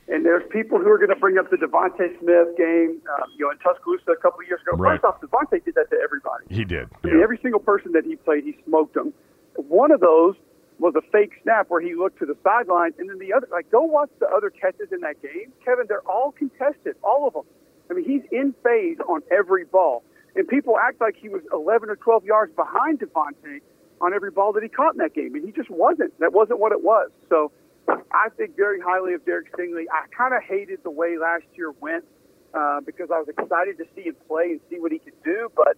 And 0.07 0.25
there's 0.25 0.41
people 0.49 0.79
who 0.79 0.89
are 0.89 0.97
going 0.97 1.13
to 1.13 1.15
bring 1.15 1.37
up 1.37 1.51
the 1.51 1.57
DeVonta 1.57 2.09
Smith 2.19 2.57
game, 2.57 2.99
um, 3.13 3.29
you 3.37 3.45
know, 3.45 3.51
in 3.51 3.59
Tuscaloosa 3.59 4.09
a 4.11 4.15
couple 4.17 4.41
of 4.41 4.47
years 4.47 4.59
ago. 4.65 4.75
Right. 4.75 4.99
First 4.99 5.05
off, 5.05 5.21
DeVonta 5.21 5.63
did 5.63 5.75
that 5.75 5.91
to 5.91 5.97
everybody. 6.03 6.45
He 6.49 6.65
did. 6.65 6.89
I 7.03 7.07
mean, 7.07 7.17
Yeah. 7.17 7.23
every 7.23 7.37
single 7.43 7.59
person 7.59 7.91
that 7.91 8.05
he 8.05 8.15
played, 8.15 8.43
he 8.43 8.57
smoked 8.65 8.95
them. 8.95 9.13
One 9.55 9.91
of 9.91 9.99
those 9.99 10.33
was 10.79 10.95
a 10.95 11.01
fake 11.11 11.33
snap 11.43 11.69
where 11.69 11.79
he 11.81 11.93
looked 11.93 12.17
to 12.19 12.25
the 12.25 12.35
sideline, 12.43 12.93
and 12.97 13.07
then 13.07 13.19
the 13.19 13.33
other, 13.33 13.47
like, 13.51 13.69
go 13.69 13.83
watch 13.83 14.09
the 14.19 14.27
other 14.29 14.49
catches 14.49 14.91
in 14.91 15.01
that 15.01 15.21
game, 15.21 15.53
Kevin. 15.63 15.85
They're 15.87 16.07
all 16.09 16.31
contested, 16.31 16.95
all 17.03 17.27
of 17.27 17.33
them. 17.33 17.43
I 17.89 17.93
mean, 17.93 18.05
he's 18.05 18.21
in 18.31 18.53
phase 18.63 18.97
on 19.07 19.21
every 19.31 19.65
ball, 19.65 20.03
and 20.35 20.47
people 20.47 20.77
act 20.77 21.01
like 21.01 21.15
he 21.15 21.29
was 21.29 21.41
11 21.51 21.89
or 21.89 21.95
12 21.95 22.25
yards 22.25 22.53
behind 22.55 22.99
DeVonta 22.99 23.59
on 24.01 24.13
every 24.13 24.31
ball 24.31 24.53
that 24.53 24.63
he 24.63 24.69
caught 24.69 24.93
in 24.93 24.99
that 24.99 25.13
game, 25.13 25.35
and 25.35 25.45
he 25.45 25.51
just 25.51 25.69
wasn't. 25.69 26.17
That 26.19 26.33
wasn't 26.33 26.59
what 26.59 26.71
it 26.71 26.83
was. 26.83 27.09
So, 27.29 27.51
I 27.87 28.29
think 28.37 28.55
very 28.55 28.79
highly 28.79 29.13
of 29.13 29.25
Derek 29.25 29.51
Stingley. 29.53 29.85
I 29.91 30.05
kind 30.15 30.33
of 30.33 30.43
hated 30.43 30.79
the 30.83 30.91
way 30.91 31.17
last 31.17 31.45
year 31.55 31.71
went 31.71 32.05
uh, 32.53 32.81
because 32.85 33.09
I 33.11 33.17
was 33.17 33.27
excited 33.27 33.77
to 33.79 33.85
see 33.95 34.03
him 34.03 34.15
play 34.27 34.51
and 34.51 34.59
see 34.69 34.79
what 34.79 34.91
he 34.91 34.99
could 34.99 35.21
do, 35.23 35.51
but. 35.55 35.77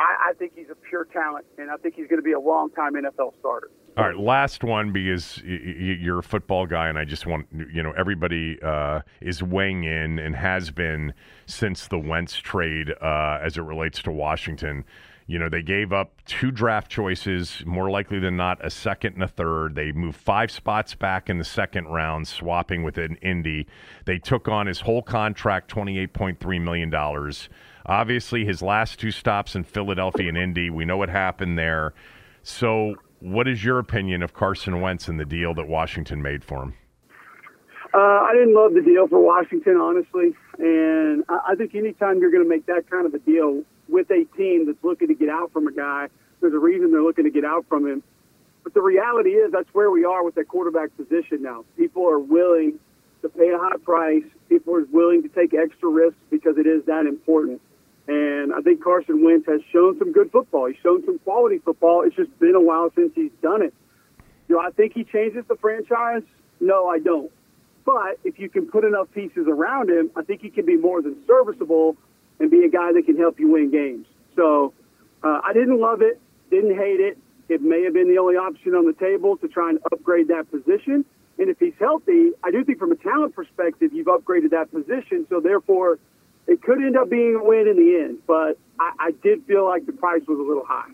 I, 0.00 0.30
I 0.30 0.32
think 0.34 0.52
he's 0.54 0.70
a 0.70 0.76
pure 0.76 1.06
talent, 1.06 1.44
and 1.58 1.72
I 1.72 1.76
think 1.76 1.96
he's 1.96 2.06
going 2.06 2.20
to 2.20 2.24
be 2.24 2.30
a 2.30 2.38
long-time 2.38 2.94
NFL 2.94 3.32
starter. 3.40 3.68
All 3.98 4.04
right, 4.04 4.16
last 4.16 4.62
one 4.62 4.92
because 4.92 5.42
you're 5.42 6.20
a 6.20 6.22
football 6.22 6.66
guy, 6.66 6.88
and 6.88 6.96
I 6.96 7.04
just 7.04 7.26
want 7.26 7.48
you 7.50 7.82
know 7.82 7.92
everybody 7.98 8.56
uh, 8.62 9.00
is 9.20 9.42
weighing 9.42 9.82
in 9.82 10.20
and 10.20 10.36
has 10.36 10.70
been 10.70 11.12
since 11.46 11.88
the 11.88 11.98
Wentz 11.98 12.36
trade 12.36 12.94
uh, 13.02 13.40
as 13.42 13.56
it 13.56 13.62
relates 13.62 14.00
to 14.02 14.12
Washington. 14.12 14.84
You 15.26 15.40
know 15.40 15.48
they 15.48 15.62
gave 15.62 15.92
up 15.92 16.12
two 16.26 16.52
draft 16.52 16.88
choices, 16.88 17.64
more 17.66 17.90
likely 17.90 18.20
than 18.20 18.36
not 18.36 18.64
a 18.64 18.70
second 18.70 19.14
and 19.14 19.24
a 19.24 19.28
third. 19.28 19.74
They 19.74 19.90
moved 19.90 20.16
five 20.16 20.52
spots 20.52 20.94
back 20.94 21.28
in 21.28 21.38
the 21.38 21.44
second 21.44 21.88
round, 21.88 22.28
swapping 22.28 22.84
with 22.84 22.98
an 22.98 23.16
Indy. 23.16 23.66
They 24.04 24.20
took 24.20 24.46
on 24.46 24.68
his 24.68 24.82
whole 24.82 25.02
contract, 25.02 25.70
twenty 25.70 25.98
eight 25.98 26.12
point 26.12 26.38
three 26.38 26.60
million 26.60 26.88
dollars. 26.88 27.48
Obviously, 27.84 28.44
his 28.44 28.62
last 28.62 29.00
two 29.00 29.10
stops 29.10 29.56
in 29.56 29.64
Philadelphia 29.64 30.28
and 30.28 30.38
Indy, 30.38 30.70
we 30.70 30.84
know 30.84 30.98
what 30.98 31.08
happened 31.08 31.58
there. 31.58 31.94
So, 32.44 32.94
what 33.20 33.48
is 33.48 33.64
your 33.64 33.78
opinion 33.78 34.22
of 34.22 34.34
Carson 34.34 34.80
Wentz 34.80 35.08
and 35.08 35.18
the 35.18 35.24
deal 35.24 35.54
that 35.54 35.66
Washington 35.66 36.22
made 36.22 36.44
for 36.44 36.62
him? 36.62 36.74
Uh, 37.94 37.98
I 37.98 38.32
didn't 38.34 38.54
love 38.54 38.74
the 38.74 38.82
deal 38.82 39.08
for 39.08 39.18
Washington, 39.18 39.76
honestly, 39.76 40.34
and 40.58 41.24
I, 41.28 41.52
I 41.52 41.54
think 41.54 41.74
anytime 41.74 42.20
you're 42.20 42.30
going 42.30 42.42
to 42.42 42.48
make 42.48 42.66
that 42.66 42.88
kind 42.90 43.06
of 43.06 43.14
a 43.14 43.18
deal 43.18 43.62
with 43.88 44.10
a 44.10 44.24
team 44.36 44.66
that's 44.66 44.82
looking 44.84 45.08
to 45.08 45.14
get 45.14 45.30
out 45.30 45.52
from 45.52 45.66
a 45.66 45.72
guy, 45.72 46.08
there's 46.40 46.52
a 46.52 46.58
reason 46.58 46.92
they're 46.92 47.02
looking 47.02 47.24
to 47.24 47.30
get 47.30 47.44
out 47.44 47.64
from 47.68 47.86
him. 47.86 48.02
But 48.62 48.74
the 48.74 48.82
reality 48.82 49.30
is 49.30 49.50
that's 49.52 49.72
where 49.72 49.90
we 49.90 50.04
are 50.04 50.22
with 50.22 50.34
that 50.34 50.48
quarterback 50.48 50.94
position 50.96 51.42
now. 51.42 51.64
People 51.78 52.06
are 52.06 52.18
willing 52.18 52.78
to 53.22 53.28
pay 53.30 53.48
a 53.48 53.58
high 53.58 53.78
price. 53.82 54.24
People 54.48 54.76
are 54.76 54.84
willing 54.92 55.22
to 55.22 55.28
take 55.28 55.54
extra 55.54 55.88
risks 55.88 56.20
because 56.30 56.58
it 56.58 56.66
is 56.66 56.84
that 56.84 57.06
important. 57.06 57.62
And 58.08 58.54
I 58.54 58.62
think 58.62 58.82
Carson 58.82 59.22
Wentz 59.22 59.46
has 59.46 59.60
shown 59.70 59.98
some 59.98 60.12
good 60.12 60.32
football. 60.32 60.66
He's 60.66 60.80
shown 60.82 61.04
some 61.04 61.18
quality 61.20 61.58
football. 61.58 62.02
It's 62.06 62.16
just 62.16 62.36
been 62.38 62.54
a 62.54 62.60
while 62.60 62.90
since 62.96 63.12
he's 63.14 63.30
done 63.42 63.62
it. 63.62 63.74
Do 64.48 64.58
I 64.58 64.70
think 64.70 64.94
he 64.94 65.04
changes 65.04 65.44
the 65.46 65.56
franchise? 65.56 66.22
No, 66.58 66.88
I 66.88 66.98
don't. 66.98 67.30
But 67.84 68.18
if 68.24 68.38
you 68.38 68.48
can 68.48 68.66
put 68.66 68.84
enough 68.84 69.08
pieces 69.12 69.46
around 69.46 69.90
him, 69.90 70.10
I 70.16 70.22
think 70.22 70.40
he 70.40 70.48
can 70.48 70.64
be 70.64 70.76
more 70.76 71.02
than 71.02 71.16
serviceable 71.26 71.96
and 72.40 72.50
be 72.50 72.64
a 72.64 72.70
guy 72.70 72.92
that 72.92 73.02
can 73.04 73.18
help 73.18 73.38
you 73.38 73.48
win 73.48 73.70
games. 73.70 74.06
So 74.36 74.72
uh, 75.22 75.40
I 75.44 75.52
didn't 75.52 75.78
love 75.78 76.00
it, 76.00 76.18
didn't 76.50 76.76
hate 76.76 77.00
it. 77.00 77.18
It 77.50 77.60
may 77.60 77.82
have 77.84 77.92
been 77.92 78.08
the 78.08 78.18
only 78.18 78.36
option 78.36 78.74
on 78.74 78.86
the 78.86 78.92
table 78.94 79.36
to 79.38 79.48
try 79.48 79.70
and 79.70 79.78
upgrade 79.92 80.28
that 80.28 80.50
position. 80.50 81.04
And 81.38 81.48
if 81.48 81.58
he's 81.58 81.74
healthy, 81.78 82.30
I 82.42 82.50
do 82.50 82.64
think 82.64 82.78
from 82.78 82.92
a 82.92 82.96
talent 82.96 83.34
perspective, 83.34 83.92
you've 83.92 84.06
upgraded 84.06 84.50
that 84.50 84.70
position. 84.70 85.26
So 85.28 85.40
therefore, 85.40 85.98
it 86.48 86.62
could 86.62 86.78
end 86.78 86.96
up 86.96 87.10
being 87.10 87.36
a 87.36 87.44
win 87.44 87.68
in 87.68 87.76
the 87.76 88.00
end. 88.02 88.18
But 88.26 88.58
I, 88.80 88.92
I 88.98 89.10
did 89.22 89.44
feel 89.44 89.66
like 89.66 89.86
the 89.86 89.92
price 89.92 90.22
was 90.26 90.38
a 90.38 90.42
little 90.42 90.64
high. 90.66 90.90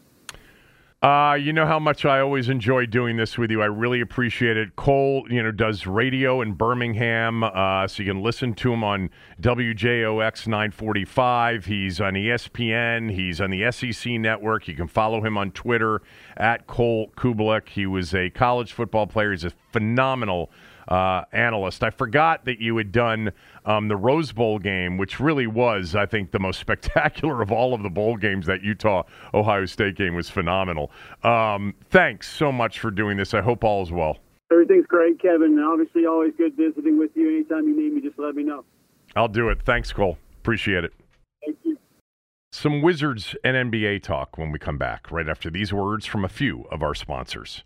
Uh, 1.05 1.35
you 1.35 1.53
know 1.53 1.67
how 1.67 1.79
much 1.79 2.07
I 2.07 2.21
always 2.21 2.49
enjoy 2.49 2.87
doing 2.87 3.19
this 3.19 3.37
with 3.37 3.51
you. 3.51 3.61
I 3.61 3.67
really 3.67 4.01
appreciate 4.01 4.57
it. 4.57 4.75
Cole, 4.75 5.27
you 5.29 5.43
know, 5.43 5.53
does 5.53 5.87
radio 5.87 6.41
in 6.41 6.55
Birmingham, 6.55 7.45
uh, 7.45 7.87
so 7.87 8.03
you 8.03 8.11
can 8.11 8.23
listen 8.23 8.55
to 8.55 8.73
him 8.73 8.83
on 8.83 9.11
WJOX 9.39 10.47
945. 10.47 11.67
He's 11.67 12.01
on 12.01 12.15
ESPN. 12.15 13.13
He's 13.13 13.39
on 13.39 13.51
the 13.51 13.71
SEC 13.71 14.13
Network. 14.13 14.67
You 14.67 14.75
can 14.77 14.89
follow 14.89 15.21
him 15.23 15.37
on 15.37 15.51
Twitter 15.51 16.01
at 16.39 16.67
Cole 16.67 17.13
Cubelic. 17.19 17.69
He 17.69 17.85
was 17.85 18.15
a 18.15 18.31
college 18.31 18.73
football 18.73 19.07
player. 19.07 19.33
He's 19.33 19.45
a 19.45 19.53
phenomenal 19.73 20.51
uh, 20.89 21.25
analyst. 21.33 21.83
I 21.83 21.91
forgot 21.91 22.45
that 22.45 22.61
you 22.61 22.77
had 22.77 22.93
done 22.93 23.33
um, 23.65 23.89
the 23.89 23.97
Rose 23.97 24.33
Bowl 24.33 24.59
game, 24.59 24.97
which 24.97 25.21
really 25.21 25.47
was, 25.47 25.95
I 25.95 26.07
think, 26.07 26.31
the 26.31 26.39
most 26.39 26.61
spectacular 26.65 27.43
of 27.43 27.51
all 27.51 27.75
of 27.75 27.83
the 27.83 27.91
bowl 27.91 28.17
games. 28.17 28.47
That 28.47 28.63
Utah 28.63 29.05
Ohio 29.33 29.67
State 29.67 29.97
game 29.97 30.15
was 30.15 30.31
phenomenal. 30.31 30.91
Um, 31.23 31.75
thanks 31.91 32.31
so 32.31 32.53
much 32.53 32.81
for 32.81 32.91
doing 32.91 33.17
this. 33.17 33.35
I 33.35 33.41
hope 33.41 33.65
all 33.65 33.83
is 33.83 33.93
well. 33.93 34.19
Everything's 34.53 34.87
great, 34.87 35.21
Kevin. 35.21 35.59
Obviously, 35.59 36.07
always 36.07 36.33
good 36.37 36.57
visiting 36.57 36.99
with 36.99 37.11
you. 37.15 37.29
Anytime 37.29 37.67
you 37.67 37.77
need 37.77 37.93
me, 37.95 38.01
just 38.01 38.19
let 38.19 38.35
me 38.35 38.43
know. 38.43 38.65
I'll 39.17 39.29
do 39.29 39.49
it. 39.49 39.63
Thanks, 39.63 39.93
Cole. 39.93 40.19
Appreciate 40.41 40.85
it. 40.85 40.93
Thank 41.45 41.59
you. 41.65 41.79
Some 42.53 42.83
Wizards 42.83 43.35
and 43.43 43.73
NBA 43.73 44.03
talk 44.03 44.39
when 44.39 44.53
we 44.53 44.59
come 44.59 44.79
back, 44.79 45.11
right 45.11 45.29
after 45.29 45.51
these 45.51 45.73
words 45.73 46.07
from 46.07 46.25
a 46.25 46.29
few 46.29 46.67
of 46.71 46.83
our 46.83 46.95
sponsors. 46.95 47.65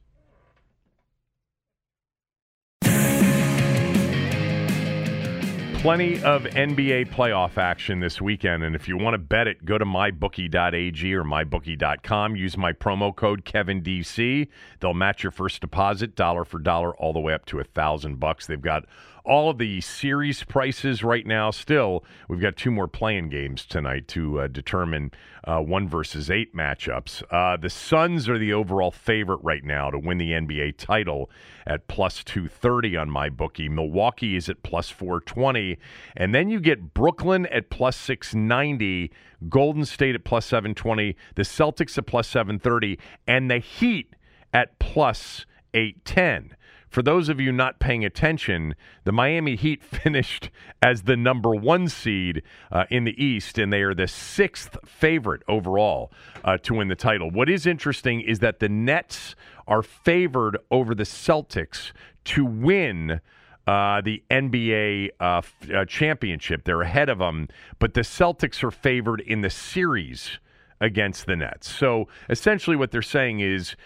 Plenty 5.79 6.21
of 6.25 6.43
NBA 6.43 7.13
playoff 7.13 7.57
action 7.57 8.01
this 8.01 8.21
weekend, 8.21 8.65
and 8.65 8.75
if 8.75 8.89
you 8.89 8.97
want 8.97 9.15
to 9.15 9.19
bet 9.19 9.47
it, 9.47 9.65
go 9.65 9.79
to 9.79 9.85
mybookie.ag 9.85 11.15
or 11.15 11.23
mybookie.com. 11.23 12.35
Use 12.35 12.57
my 12.57 12.73
promo 12.73 13.15
code 13.15 13.45
KevinDC. 13.45 14.49
They'll 14.81 14.93
match 14.93 15.23
your 15.23 15.31
first 15.31 15.61
deposit 15.61 16.17
dollar 16.17 16.45
for 16.45 16.59
dollar 16.59 16.97
all 16.97 17.13
the 17.13 17.21
way 17.21 17.33
up 17.33 17.47
to 17.47 17.61
a 17.61 17.65
thousand 17.65 18.19
bucks. 18.19 18.49
They've 18.49 18.61
got 18.61 18.87
all 19.29 19.51
of 19.51 19.59
the 19.59 19.81
series 19.83 20.43
prices 20.43 21.05
right 21.05 21.27
now. 21.27 21.51
Still, 21.51 22.03
we've 22.29 22.41
got 22.41 22.57
two 22.57 22.71
more 22.71 22.89
playing 22.89 23.29
games 23.29 23.67
tonight 23.67 24.09
to 24.09 24.41
uh, 24.41 24.47
determine 24.49 25.11
uh, 25.45 25.61
one 25.61 25.87
versus 25.87 26.31
eight 26.31 26.55
matchups. 26.55 27.23
Uh, 27.31 27.57
the 27.57 27.69
Suns 27.69 28.29
are 28.29 28.39
the 28.39 28.53
overall 28.53 28.91
favorite 28.91 29.41
right 29.43 29.63
now 29.63 29.91
to 29.91 29.99
win 29.99 30.19
the 30.19 30.31
NBA 30.31 30.79
title 30.79 31.31
at 31.67 31.87
plus 31.89 32.25
230 32.25 32.97
on 32.97 33.11
my 33.11 33.29
bookie. 33.29 33.69
Milwaukee 33.69 34.35
is 34.35 34.49
at 34.49 34.63
plus 34.63 34.89
420. 34.89 35.79
And 36.17 36.35
then 36.35 36.49
you 36.49 36.59
get 36.59 36.95
Brooklyn 36.95 37.47
at 37.47 37.69
plus 37.71 37.97
690, 37.97 39.13
Golden 39.49 39.85
State 39.85 40.15
at 40.15 40.25
plus 40.25 40.47
720, 40.47 41.17
the 41.35 41.43
Celtics 41.43 41.99
at 41.99 42.07
plus 42.07 42.29
730, 42.29 42.99
and 43.27 43.51
the 43.51 43.59
Heat 43.59 44.17
at 44.53 44.79
plus 44.79 45.45
810. 45.75 46.57
For 46.89 47.03
those 47.03 47.29
of 47.29 47.41
you 47.41 47.53
not 47.53 47.79
paying 47.79 48.05
attention, 48.05 48.75
the 49.05 49.13
Miami 49.13 49.57
Heat 49.57 49.83
finished 49.83 50.51
as 50.83 51.03
the 51.03 51.17
number 51.17 51.55
one 51.55 51.89
seed 51.89 52.43
uh, 52.73 52.85
in 52.91 53.05
the 53.05 53.23
East, 53.23 53.59
and 53.59 53.73
they 53.73 53.83
are 53.83 53.95
the 53.95 54.09
sixth 54.09 54.77
favorite 54.85 55.43
overall 55.49 56.13
uh, 56.45 56.59
to 56.59 56.75
win 56.75 56.89
the 56.89 56.97
title. 56.97 57.31
What 57.31 57.49
is 57.49 57.67
interesting 57.67 58.21
is 58.21 58.39
that 58.41 58.61
the 58.61 58.69
Nets 58.69 59.35
are 59.67 59.83
favored 59.83 60.59
over 60.71 60.95
the 60.95 61.05
Celtics 61.05 61.93
to 62.25 62.45
win. 62.45 63.21
Uh, 63.67 64.01
the 64.01 64.23
NBA 64.31 65.11
uh, 65.21 65.43
f- 65.45 65.55
uh, 65.71 65.85
championship. 65.85 66.65
They're 66.65 66.81
ahead 66.81 67.11
of 67.11 67.19
them, 67.19 67.49
but 67.79 67.93
the 67.93 68.01
Celtics 68.01 68.65
are 68.65 68.71
favored 68.71 69.21
in 69.21 69.43
the 69.43 69.51
series 69.51 70.39
against 70.81 71.27
the 71.27 71.37
Nets. 71.37 71.71
So 71.71 72.09
essentially, 72.31 72.77
what 72.77 72.93
they're 72.93 73.03
saying 73.03 73.41
is 73.41 73.77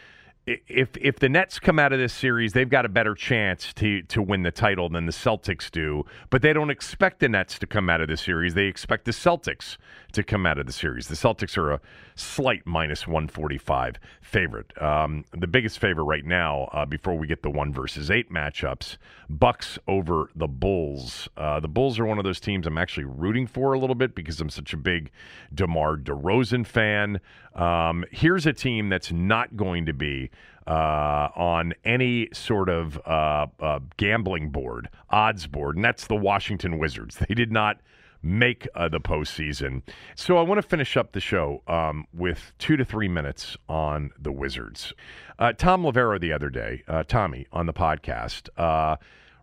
if 0.47 0.97
if 0.97 1.21
the 1.21 1.29
Nets 1.29 1.61
come 1.61 1.79
out 1.79 1.93
of 1.93 2.01
this 2.01 2.13
series, 2.13 2.53
they've 2.53 2.69
got 2.69 2.85
a 2.85 2.89
better 2.89 3.15
chance 3.15 3.73
to 3.75 4.03
to 4.03 4.21
win 4.21 4.43
the 4.43 4.51
title 4.51 4.89
than 4.89 5.07
the 5.07 5.13
Celtics 5.13 5.71
do. 5.71 6.05
But 6.31 6.43
they 6.43 6.53
don't 6.53 6.71
expect 6.71 7.21
the 7.21 7.29
Nets 7.29 7.59
to 7.61 7.67
come 7.67 7.89
out 7.89 8.01
of 8.01 8.09
the 8.09 8.17
series. 8.17 8.55
They 8.55 8.65
expect 8.65 9.05
the 9.05 9.13
Celtics 9.13 9.77
to 10.13 10.23
come 10.23 10.45
out 10.45 10.59
of 10.59 10.67
the 10.67 10.73
series. 10.73 11.07
The 11.07 11.15
Celtics 11.15 11.57
are 11.57 11.73
a 11.73 11.81
slight 12.17 12.67
minus 12.67 13.07
145 13.07 13.97
favorite. 14.21 14.83
Um, 14.83 15.25
the 15.33 15.47
biggest 15.47 15.79
favorite 15.79 16.05
right 16.05 16.25
now, 16.25 16.69
uh, 16.73 16.87
before 16.87 17.17
we 17.17 17.27
get 17.27 17.43
the 17.43 17.51
one 17.51 17.73
versus 17.73 18.11
eight 18.11 18.31
matchups, 18.31 18.97
Bucks 19.39 19.79
over 19.89 20.31
the 20.37 20.47
Bulls. 20.47 21.29
Uh, 21.37 21.59
the 21.59 21.69
Bulls 21.69 21.99
are 21.99 22.05
one 22.05 22.19
of 22.19 22.25
those 22.25 22.39
teams 22.39 22.67
I'm 22.67 22.77
actually 22.77 23.05
rooting 23.05 23.47
for 23.47 23.73
a 23.73 23.79
little 23.79 23.95
bit 23.95 24.15
because 24.15 24.41
I'm 24.41 24.51
such 24.51 24.75
a 24.75 24.77
big 24.77 25.11
DeMar 25.55 25.97
DeRozan 25.97 26.67
fan. 26.67 27.19
Um, 27.55 28.05
here's 28.11 28.45
a 28.47 28.53
team 28.53 28.91
that's 28.91 29.11
not 29.11 29.57
going 29.57 29.87
to 29.87 29.95
be 29.95 30.31
uh, 30.67 31.29
on 31.35 31.73
any 31.85 32.29
sort 32.33 32.69
of 32.69 33.01
uh, 33.07 33.47
uh, 33.59 33.81
gambling 33.97 34.51
board, 34.51 34.91
odds 35.11 35.47
board, 35.47 35.77
and 35.77 35.85
that's 35.85 36.07
the 36.07 36.17
Washington 36.17 36.79
Wizards. 36.79 37.19
They 37.29 37.35
did 37.35 37.51
not 37.51 37.81
make 38.23 38.69
uh, 38.75 38.89
the 38.89 39.01
postseason. 39.01 39.83
So 40.15 40.39
I 40.39 40.43
want 40.43 40.61
to 40.61 40.67
finish 40.67 40.97
up 40.97 41.13
the 41.13 41.21
show 41.21 41.63
um, 41.67 42.07
with 42.13 42.53
two 42.59 42.77
to 42.77 42.85
three 42.85 43.09
minutes 43.09 43.57
on 43.69 44.11
the 44.21 44.31
Wizards. 44.31 44.93
Uh, 45.39 45.53
Thom 45.53 45.83
Loverro 45.83 46.21
the 46.21 46.33
other 46.33 46.51
day, 46.51 46.85
uh, 46.87 47.03
Tommy 47.03 47.47
on 47.53 47.67
the 47.67 47.73
podcast, 47.73 48.49
uh, 48.57 48.97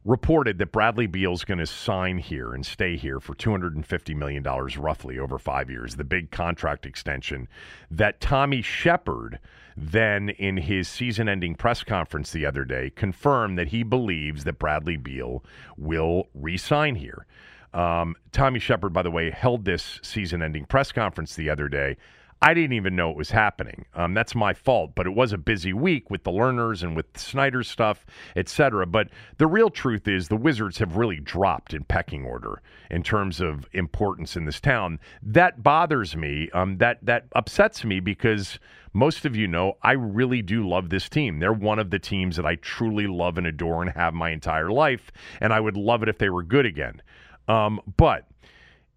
reported 0.06 0.58
that 0.58 0.72
Bradley 0.72 1.08
Beal's 1.08 1.44
going 1.44 1.60
to 1.60 1.66
sign 1.66 2.18
here 2.18 2.54
and 2.54 2.66
stay 2.66 2.96
here 2.96 3.20
for 3.20 3.36
$250 3.36 4.16
million 4.16 4.44
roughly 4.44 5.20
over 5.20 5.38
five 5.38 5.70
years, 5.70 5.96
the 5.96 6.04
big 6.04 6.32
contract 6.32 6.86
extension 6.86 7.48
that 7.92 8.20
Tommy 8.20 8.62
Sheppard 8.62 9.40
then 9.76 10.30
in 10.30 10.58
his 10.58 10.88
season 10.88 11.30
ending 11.30 11.56
press 11.56 11.84
conference 11.84 12.32
the 12.32 12.46
other 12.46 12.66
day 12.66 12.90
confirmed 12.90 13.58
that 13.58 13.70
he 13.70 13.84
believes 13.84 14.44
that 14.44 14.60
Bradley 14.60 14.98
Beal 14.98 15.44
will 15.78 16.28
re-sign 16.34 16.96
here. 16.96 17.26
Um, 17.74 18.16
Tommy 18.32 18.60
Sheppard, 18.60 18.94
by 18.94 19.04
the 19.04 19.12
way, 19.12 19.30
held 19.30 19.66
this 19.66 20.00
season 20.02 20.42
ending 20.42 20.66
press 20.66 20.92
conference 20.92 21.36
the 21.36 21.50
other 21.50 21.70
day. 21.70 21.98
I 22.42 22.54
didn't 22.54 22.74
even 22.74 22.96
know 22.96 23.10
it 23.12 23.18
was 23.18 23.32
happening. 23.32 23.86
Um, 23.94 24.14
that's 24.14 24.34
my 24.34 24.54
fault, 24.54 24.92
but 24.96 25.06
it 25.06 25.14
was 25.14 25.34
a 25.34 25.38
busy 25.38 25.74
week 25.74 26.10
with 26.10 26.24
the 26.24 26.32
learners 26.32 26.84
and 26.84 26.96
with 26.96 27.06
Snyder's 27.18 27.68
stuff, 27.68 28.06
etc. 28.36 28.86
But 28.86 29.10
the 29.38 29.48
real 29.48 29.70
truth 29.70 30.08
is 30.08 30.30
the 30.30 30.38
Wizards 30.38 30.78
have 30.78 30.96
really 30.96 31.20
dropped 31.20 31.74
in 31.74 31.84
pecking 31.84 32.24
order 32.24 32.62
in 32.90 33.04
terms 33.04 33.42
of 33.42 33.68
importance 33.74 34.38
in 34.38 34.46
this 34.46 34.62
town. 34.62 35.00
That 35.22 35.64
bothers 35.64 36.16
me. 36.16 36.50
Um, 36.54 36.78
that 36.78 37.00
that 37.02 37.26
upsets 37.36 37.84
me 37.84 38.00
because 38.00 38.58
most 38.94 39.26
of 39.26 39.36
you 39.36 39.48
know 39.48 39.78
I 39.84 39.92
really 39.92 40.42
do 40.42 40.68
love 40.68 40.90
this 40.90 41.10
team. 41.10 41.40
They're 41.40 41.52
one 41.52 41.78
of 41.80 41.90
the 41.90 42.00
teams 42.00 42.38
that 42.38 42.46
I 42.46 42.56
truly 42.56 43.08
love 43.08 43.38
and 43.38 43.48
adore 43.48 43.82
and 43.82 43.92
have 43.92 44.14
my 44.14 44.30
entire 44.30 44.72
life, 44.72 45.12
and 45.42 45.52
I 45.52 45.60
would 45.60 45.76
love 45.76 46.04
it 46.04 46.10
if 46.10 46.18
they 46.18 46.30
were 46.30 46.44
good 46.44 46.66
again. 46.66 47.02
Um, 47.50 47.82
but 47.98 48.28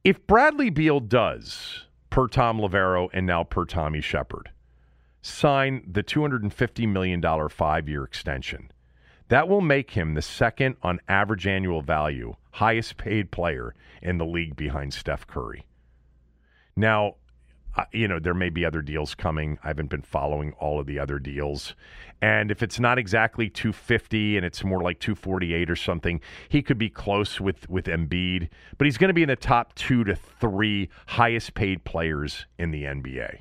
if 0.04 0.24
Bradley 0.26 0.70
Beal 0.70 1.00
does, 1.00 1.86
per 2.12 2.28
Thom 2.28 2.58
Loverro 2.58 3.08
and 3.14 3.24
now 3.24 3.42
per 3.42 3.64
Tommy 3.64 4.02
Sheppard, 4.02 4.50
sign 5.22 5.82
the 5.90 6.02
$250 6.02 6.86
million 6.86 7.48
five 7.48 7.88
year 7.88 8.04
extension, 8.04 8.70
that 9.28 9.48
will 9.48 9.62
make 9.62 9.92
him 9.92 10.12
the 10.12 10.20
second 10.20 10.76
on 10.82 11.00
average 11.08 11.46
annual 11.46 11.80
value, 11.80 12.36
highest 12.50 12.98
paid 12.98 13.30
player 13.30 13.74
in 14.02 14.18
the 14.18 14.26
league 14.26 14.56
behind 14.56 14.92
Steph 14.92 15.26
Curry. 15.26 15.64
Now, 16.76 17.14
uh, 17.76 17.84
you 17.92 18.06
know, 18.06 18.18
there 18.18 18.34
may 18.34 18.50
be 18.50 18.64
other 18.64 18.82
deals 18.82 19.14
coming. 19.14 19.58
I 19.64 19.68
haven't 19.68 19.90
been 19.90 20.02
following 20.02 20.52
all 20.58 20.78
of 20.78 20.86
the 20.86 20.98
other 20.98 21.18
deals. 21.18 21.74
And 22.20 22.50
if 22.50 22.62
it's 22.62 22.78
not 22.78 22.98
exactly 22.98 23.48
250 23.48 24.36
and 24.36 24.46
it's 24.46 24.62
more 24.62 24.82
like 24.82 25.00
248 25.00 25.70
or 25.70 25.76
something, 25.76 26.20
he 26.48 26.62
could 26.62 26.78
be 26.78 26.88
close 26.88 27.40
with, 27.40 27.68
with 27.68 27.86
Embiid. 27.86 28.48
But 28.78 28.86
he's 28.86 28.98
going 28.98 29.08
to 29.08 29.14
be 29.14 29.22
in 29.22 29.28
the 29.28 29.36
top 29.36 29.74
two 29.74 30.04
to 30.04 30.14
three 30.14 30.88
highest 31.06 31.54
paid 31.54 31.84
players 31.84 32.46
in 32.58 32.70
the 32.70 32.84
NBA. 32.84 33.40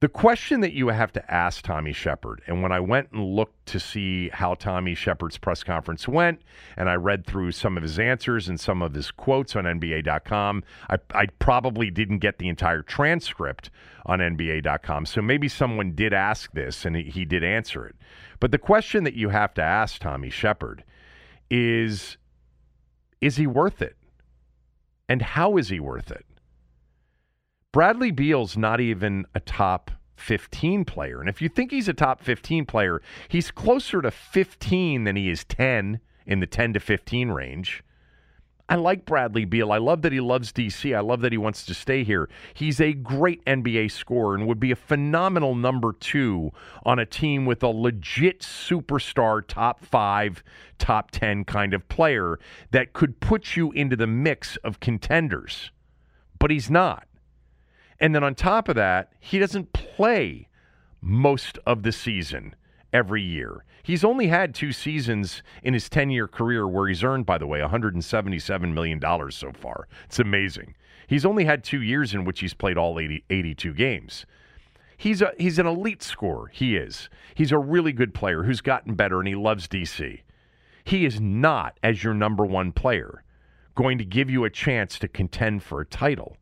The 0.00 0.08
question 0.08 0.60
that 0.60 0.74
you 0.74 0.88
have 0.88 1.10
to 1.14 1.32
ask 1.34 1.64
Tommy 1.64 1.92
Sheppard, 1.92 2.40
and 2.46 2.62
when 2.62 2.70
I 2.70 2.78
went 2.78 3.10
and 3.10 3.34
looked 3.34 3.66
to 3.66 3.80
see 3.80 4.28
how 4.28 4.54
Tommy 4.54 4.94
Sheppard's 4.94 5.38
press 5.38 5.64
conference 5.64 6.06
went, 6.06 6.42
and 6.76 6.88
I 6.88 6.94
read 6.94 7.26
through 7.26 7.50
some 7.50 7.76
of 7.76 7.82
his 7.82 7.98
answers 7.98 8.48
and 8.48 8.60
some 8.60 8.80
of 8.80 8.94
his 8.94 9.10
quotes 9.10 9.56
on 9.56 9.64
NBA.com, 9.64 10.62
I, 10.88 10.98
I 11.14 11.26
probably 11.40 11.90
didn't 11.90 12.18
get 12.18 12.38
the 12.38 12.48
entire 12.48 12.82
transcript 12.82 13.70
on 14.06 14.20
NBA.com. 14.20 15.04
So 15.04 15.20
maybe 15.20 15.48
someone 15.48 15.96
did 15.96 16.12
ask 16.12 16.52
this 16.52 16.84
and 16.84 16.94
he, 16.94 17.02
he 17.02 17.24
did 17.24 17.42
answer 17.42 17.84
it. 17.84 17.96
But 18.38 18.52
the 18.52 18.58
question 18.58 19.02
that 19.02 19.14
you 19.14 19.30
have 19.30 19.52
to 19.54 19.62
ask 19.62 20.00
Tommy 20.00 20.30
Sheppard 20.30 20.84
is 21.50 22.18
Is 23.20 23.34
he 23.34 23.48
worth 23.48 23.82
it? 23.82 23.96
And 25.08 25.22
how 25.22 25.56
is 25.56 25.70
he 25.70 25.80
worth 25.80 26.12
it? 26.12 26.24
Bradley 27.70 28.10
Beal's 28.10 28.56
not 28.56 28.80
even 28.80 29.26
a 29.34 29.40
top 29.40 29.90
15 30.16 30.86
player. 30.86 31.20
And 31.20 31.28
if 31.28 31.42
you 31.42 31.50
think 31.50 31.70
he's 31.70 31.88
a 31.88 31.92
top 31.92 32.22
15 32.22 32.64
player, 32.64 33.02
he's 33.28 33.50
closer 33.50 34.00
to 34.00 34.10
15 34.10 35.04
than 35.04 35.16
he 35.16 35.28
is 35.28 35.44
10 35.44 36.00
in 36.26 36.40
the 36.40 36.46
10 36.46 36.72
to 36.72 36.80
15 36.80 37.28
range. 37.28 37.84
I 38.70 38.76
like 38.76 39.04
Bradley 39.04 39.44
Beal. 39.44 39.70
I 39.70 39.78
love 39.78 40.02
that 40.02 40.12
he 40.12 40.20
loves 40.20 40.50
DC. 40.52 40.96
I 40.96 41.00
love 41.00 41.20
that 41.20 41.32
he 41.32 41.38
wants 41.38 41.64
to 41.66 41.74
stay 41.74 42.04
here. 42.04 42.28
He's 42.54 42.80
a 42.80 42.94
great 42.94 43.44
NBA 43.44 43.90
scorer 43.90 44.34
and 44.34 44.46
would 44.46 44.60
be 44.60 44.70
a 44.70 44.76
phenomenal 44.76 45.54
number 45.54 45.92
two 45.92 46.52
on 46.84 46.98
a 46.98 47.06
team 47.06 47.44
with 47.44 47.62
a 47.62 47.68
legit 47.68 48.40
superstar, 48.40 49.46
top 49.46 49.84
five, 49.84 50.42
top 50.78 51.10
10 51.10 51.44
kind 51.44 51.74
of 51.74 51.86
player 51.88 52.38
that 52.70 52.94
could 52.94 53.20
put 53.20 53.56
you 53.56 53.72
into 53.72 53.96
the 53.96 54.06
mix 54.06 54.56
of 54.58 54.80
contenders. 54.80 55.70
But 56.38 56.50
he's 56.50 56.70
not. 56.70 57.07
And 58.00 58.14
then 58.14 58.22
on 58.22 58.34
top 58.34 58.68
of 58.68 58.76
that, 58.76 59.12
he 59.20 59.38
doesn't 59.38 59.72
play 59.72 60.48
most 61.00 61.58
of 61.66 61.82
the 61.82 61.92
season 61.92 62.54
every 62.92 63.22
year. 63.22 63.64
He's 63.82 64.04
only 64.04 64.26
had 64.26 64.54
two 64.54 64.72
seasons 64.72 65.42
in 65.62 65.74
his 65.74 65.88
10 65.88 66.10
year 66.10 66.28
career 66.28 66.68
where 66.68 66.88
he's 66.88 67.02
earned, 67.02 67.26
by 67.26 67.38
the 67.38 67.46
way, 67.46 67.60
$177 67.60 68.72
million 68.72 69.00
so 69.30 69.52
far. 69.52 69.88
It's 70.04 70.18
amazing. 70.18 70.74
He's 71.06 71.24
only 71.24 71.44
had 71.44 71.64
two 71.64 71.80
years 71.80 72.12
in 72.12 72.24
which 72.24 72.40
he's 72.40 72.54
played 72.54 72.76
all 72.76 72.98
80, 72.98 73.24
82 73.30 73.72
games. 73.74 74.26
He's, 74.96 75.22
a, 75.22 75.32
he's 75.38 75.58
an 75.58 75.66
elite 75.66 76.02
scorer. 76.02 76.48
He 76.48 76.76
is. 76.76 77.08
He's 77.34 77.52
a 77.52 77.58
really 77.58 77.92
good 77.92 78.12
player 78.12 78.42
who's 78.42 78.60
gotten 78.60 78.94
better 78.94 79.20
and 79.20 79.28
he 79.28 79.34
loves 79.34 79.68
DC. 79.68 80.20
He 80.84 81.04
is 81.04 81.20
not, 81.20 81.78
as 81.82 82.02
your 82.02 82.14
number 82.14 82.44
one 82.44 82.72
player, 82.72 83.22
going 83.74 83.98
to 83.98 84.04
give 84.04 84.28
you 84.28 84.44
a 84.44 84.50
chance 84.50 84.98
to 84.98 85.08
contend 85.08 85.62
for 85.62 85.80
a 85.80 85.86
title. 85.86 86.36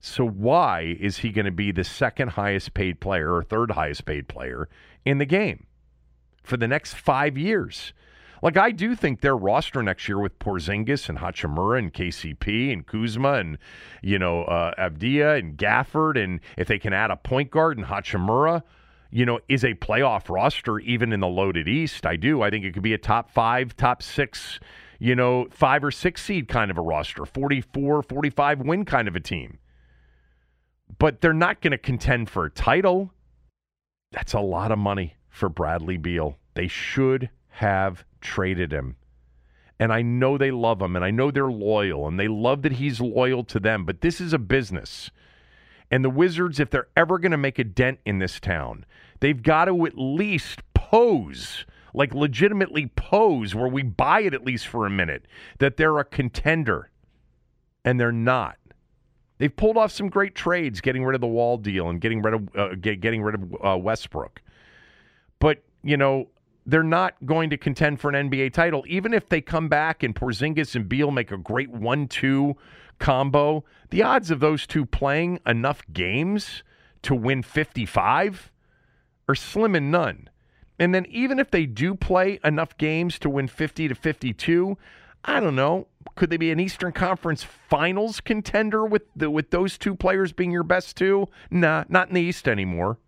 So 0.00 0.26
why 0.26 0.96
is 1.00 1.18
he 1.18 1.30
going 1.30 1.46
to 1.46 1.50
be 1.50 1.72
the 1.72 1.84
second 1.84 2.30
highest 2.30 2.74
paid 2.74 3.00
player 3.00 3.34
or 3.34 3.42
third 3.42 3.72
highest 3.72 4.04
paid 4.04 4.28
player 4.28 4.68
in 5.04 5.18
the 5.18 5.24
game 5.24 5.66
for 6.42 6.56
the 6.56 6.68
next 6.68 6.94
five 6.94 7.36
years? 7.36 7.92
Like 8.42 8.56
I 8.56 8.70
do 8.70 8.94
think 8.94 9.20
their 9.20 9.36
roster 9.36 9.82
next 9.82 10.08
year 10.08 10.18
with 10.18 10.38
Porzingis 10.38 11.08
and 11.08 11.18
Hachimura 11.18 11.78
and 11.78 11.92
KCP 11.92 12.72
and 12.72 12.86
Kuzma 12.86 13.32
and 13.34 13.58
you 14.02 14.18
know 14.18 14.44
uh, 14.44 14.74
Avdija 14.78 15.38
and 15.38 15.56
Gafford 15.58 16.22
and 16.22 16.40
if 16.56 16.68
they 16.68 16.78
can 16.78 16.92
add 16.92 17.10
a 17.10 17.16
point 17.16 17.50
guard 17.50 17.78
and 17.78 17.86
Hachimura, 17.86 18.62
you 19.10 19.24
know, 19.24 19.40
is 19.48 19.64
a 19.64 19.74
playoff 19.74 20.28
roster 20.28 20.78
even 20.80 21.12
in 21.12 21.20
the 21.20 21.28
loaded 21.28 21.66
East. 21.66 22.06
I 22.06 22.16
do. 22.16 22.42
I 22.42 22.50
think 22.50 22.64
it 22.64 22.74
could 22.74 22.82
be 22.82 22.94
a 22.94 22.98
top 22.98 23.30
five, 23.30 23.76
top 23.76 24.02
six, 24.02 24.60
you 24.98 25.14
know, 25.14 25.48
five 25.50 25.82
or 25.82 25.90
six 25.90 26.22
seed 26.22 26.48
kind 26.48 26.70
of 26.70 26.78
a 26.78 26.82
roster, 26.82 27.24
44, 27.24 28.02
45 28.02 28.60
win 28.60 28.84
kind 28.84 29.08
of 29.08 29.16
a 29.16 29.20
team. 29.20 29.58
But 30.98 31.20
they're 31.20 31.32
not 31.32 31.60
going 31.60 31.72
to 31.72 31.78
contend 31.78 32.30
for 32.30 32.44
a 32.44 32.50
title. 32.50 33.12
That's 34.12 34.32
a 34.32 34.40
lot 34.40 34.72
of 34.72 34.78
money 34.78 35.16
for 35.28 35.48
Bradley 35.48 35.96
Beal. 35.96 36.38
They 36.54 36.66
should 36.66 37.30
have 37.50 38.04
traded 38.20 38.72
him. 38.72 38.96
And 39.78 39.92
I 39.92 40.02
know 40.02 40.36
they 40.36 40.50
love 40.50 40.82
him 40.82 40.96
and 40.96 41.04
I 41.04 41.10
know 41.10 41.30
they're 41.30 41.50
loyal 41.50 42.08
and 42.08 42.18
they 42.18 42.26
love 42.26 42.62
that 42.62 42.72
he's 42.72 43.00
loyal 43.00 43.44
to 43.44 43.60
them, 43.60 43.84
but 43.84 44.00
this 44.00 44.20
is 44.20 44.32
a 44.32 44.38
business. 44.38 45.10
And 45.90 46.04
the 46.04 46.10
Wizards, 46.10 46.60
if 46.60 46.70
they're 46.70 46.88
ever 46.96 47.18
going 47.18 47.32
to 47.32 47.38
make 47.38 47.58
a 47.58 47.64
dent 47.64 48.00
in 48.04 48.18
this 48.18 48.40
town, 48.40 48.84
they've 49.20 49.42
got 49.42 49.66
to 49.66 49.86
at 49.86 49.96
least 49.96 50.60
pose, 50.74 51.64
like 51.94 52.12
legitimately 52.14 52.86
pose, 52.96 53.54
where 53.54 53.68
we 53.68 53.82
buy 53.82 54.20
it 54.20 54.34
at 54.34 54.44
least 54.44 54.66
for 54.66 54.84
a 54.84 54.90
minute, 54.90 55.26
that 55.58 55.76
they're 55.76 55.98
a 55.98 56.04
contender. 56.04 56.90
And 57.84 57.98
they're 57.98 58.12
not. 58.12 58.57
They've 59.38 59.54
pulled 59.54 59.76
off 59.76 59.92
some 59.92 60.08
great 60.08 60.34
trades, 60.34 60.80
getting 60.80 61.04
rid 61.04 61.14
of 61.14 61.20
the 61.20 61.28
Wall 61.28 61.56
deal 61.56 61.88
and 61.88 62.00
getting 62.00 62.22
rid 62.22 62.34
of 62.34 62.56
uh, 62.56 62.74
get, 62.74 63.00
getting 63.00 63.22
rid 63.22 63.36
of 63.36 63.54
uh, 63.64 63.78
Westbrook. 63.78 64.42
But 65.38 65.62
you 65.82 65.96
know, 65.96 66.28
they're 66.66 66.82
not 66.82 67.14
going 67.24 67.50
to 67.50 67.56
contend 67.56 68.00
for 68.00 68.10
an 68.10 68.30
NBA 68.30 68.52
title, 68.52 68.84
even 68.88 69.14
if 69.14 69.28
they 69.28 69.40
come 69.40 69.68
back 69.68 70.02
and 70.02 70.14
Porzingis 70.14 70.74
and 70.74 70.88
Beal 70.88 71.10
make 71.10 71.30
a 71.30 71.38
great 71.38 71.70
one-two 71.70 72.56
combo. 72.98 73.64
The 73.90 74.02
odds 74.02 74.30
of 74.30 74.40
those 74.40 74.66
two 74.66 74.84
playing 74.84 75.40
enough 75.46 75.82
games 75.92 76.62
to 77.02 77.14
win 77.14 77.42
55 77.42 78.50
are 79.28 79.34
slim 79.34 79.74
and 79.74 79.90
none. 79.90 80.28
And 80.78 80.94
then 80.94 81.06
even 81.06 81.38
if 81.38 81.50
they 81.50 81.66
do 81.66 81.94
play 81.94 82.38
enough 82.44 82.76
games 82.76 83.18
to 83.20 83.30
win 83.30 83.48
50 83.48 83.88
to 83.88 83.94
52, 83.94 84.78
I 85.24 85.40
don't 85.40 85.56
know. 85.56 85.88
Could 86.14 86.30
they 86.30 86.36
be 86.36 86.50
an 86.50 86.60
Eastern 86.60 86.92
Conference 86.92 87.44
Finals 87.44 88.20
contender 88.20 88.84
with 88.84 89.02
the, 89.14 89.30
with 89.30 89.50
those 89.50 89.76
two 89.76 89.94
players 89.94 90.32
being 90.32 90.50
your 90.50 90.62
best 90.62 90.96
two? 90.96 91.26
Nah, 91.50 91.84
not 91.88 92.08
in 92.08 92.14
the 92.14 92.20
East 92.20 92.48
anymore. 92.48 92.98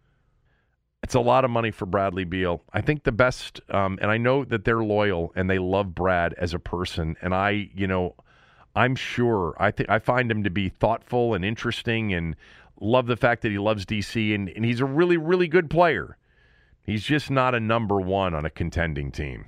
It's 1.03 1.15
a 1.15 1.21
lot 1.21 1.45
of 1.45 1.51
money 1.51 1.71
for 1.71 1.87
Bradley 1.87 2.25
Beal. 2.25 2.63
I 2.73 2.83
think 2.83 3.05
the 3.05 3.13
best, 3.13 3.61
um, 3.71 3.99
and 4.03 4.11
I 4.11 4.19
know 4.19 4.45
that 4.45 4.65
they're 4.65 4.85
loyal 4.85 5.33
and 5.35 5.49
they 5.49 5.59
love 5.59 5.95
Brad 5.95 6.35
as 6.35 6.53
a 6.53 6.59
person. 6.59 7.17
And 7.23 7.35
I, 7.35 7.71
you 7.75 7.87
know, 7.87 8.15
I'm 8.75 8.95
sure 8.95 9.57
I 9.59 9.71
think 9.71 9.89
I 9.89 9.99
find 9.99 10.31
him 10.31 10.45
to 10.45 10.51
be 10.51 10.69
thoughtful 10.69 11.35
and 11.35 11.45
interesting, 11.45 12.13
and 12.15 12.37
love 12.81 13.07
the 13.07 13.17
fact 13.17 13.43
that 13.43 13.51
he 13.51 13.59
loves 13.59 13.85
DC, 13.85 14.35
and, 14.35 14.49
and 14.49 14.65
he's 14.65 14.81
a 14.81 14.85
really, 14.85 15.17
really 15.17 15.49
good 15.49 15.69
player. 15.71 16.17
He's 16.83 17.05
just 17.05 17.31
not 17.31 17.55
a 17.55 17.61
number 17.61 18.01
one 18.01 18.35
on 18.35 18.45
a 18.45 18.51
contending 18.51 19.11
team, 19.13 19.47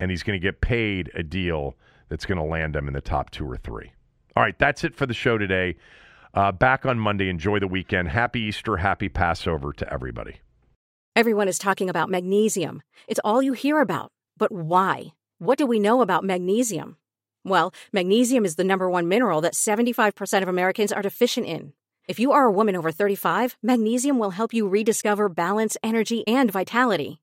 and 0.00 0.10
he's 0.10 0.22
going 0.22 0.38
to 0.38 0.44
get 0.44 0.60
paid 0.60 1.10
a 1.14 1.22
deal 1.22 1.76
that's 2.08 2.26
going 2.26 2.38
to 2.38 2.44
land 2.44 2.76
him 2.76 2.88
in 2.88 2.94
the 2.94 3.00
top 3.00 3.30
two 3.30 3.50
or 3.50 3.56
three. 3.56 3.92
All 4.36 4.42
right, 4.42 4.58
that's 4.58 4.84
it 4.84 4.94
for 4.94 5.06
the 5.06 5.14
show 5.14 5.38
today. 5.38 5.76
Uh, 6.34 6.52
back 6.52 6.84
on 6.84 6.98
Monday. 6.98 7.30
Enjoy 7.30 7.58
the 7.58 7.66
weekend. 7.66 8.08
Happy 8.08 8.40
Easter. 8.40 8.76
Happy 8.76 9.08
Passover 9.08 9.72
to 9.72 9.90
everybody. 9.92 10.36
Everyone 11.16 11.48
is 11.48 11.58
talking 11.58 11.88
about 11.88 12.10
magnesium. 12.10 12.82
It's 13.08 13.20
all 13.24 13.42
you 13.42 13.54
hear 13.54 13.80
about. 13.80 14.12
But 14.36 14.52
why? 14.52 15.14
What 15.38 15.56
do 15.56 15.64
we 15.66 15.78
know 15.78 16.02
about 16.02 16.24
magnesium? 16.24 16.98
Well, 17.42 17.72
magnesium 17.92 18.44
is 18.44 18.56
the 18.56 18.64
number 18.64 18.90
one 18.90 19.08
mineral 19.08 19.40
that 19.40 19.54
75% 19.54 20.42
of 20.42 20.48
Americans 20.48 20.92
are 20.92 21.00
deficient 21.00 21.46
in. 21.46 21.72
If 22.06 22.20
you 22.20 22.32
are 22.32 22.44
a 22.44 22.52
woman 22.52 22.76
over 22.76 22.92
35, 22.92 23.56
magnesium 23.62 24.18
will 24.18 24.30
help 24.30 24.52
you 24.52 24.68
rediscover 24.68 25.30
balance, 25.30 25.76
energy, 25.82 26.26
and 26.26 26.50
vitality. 26.50 27.22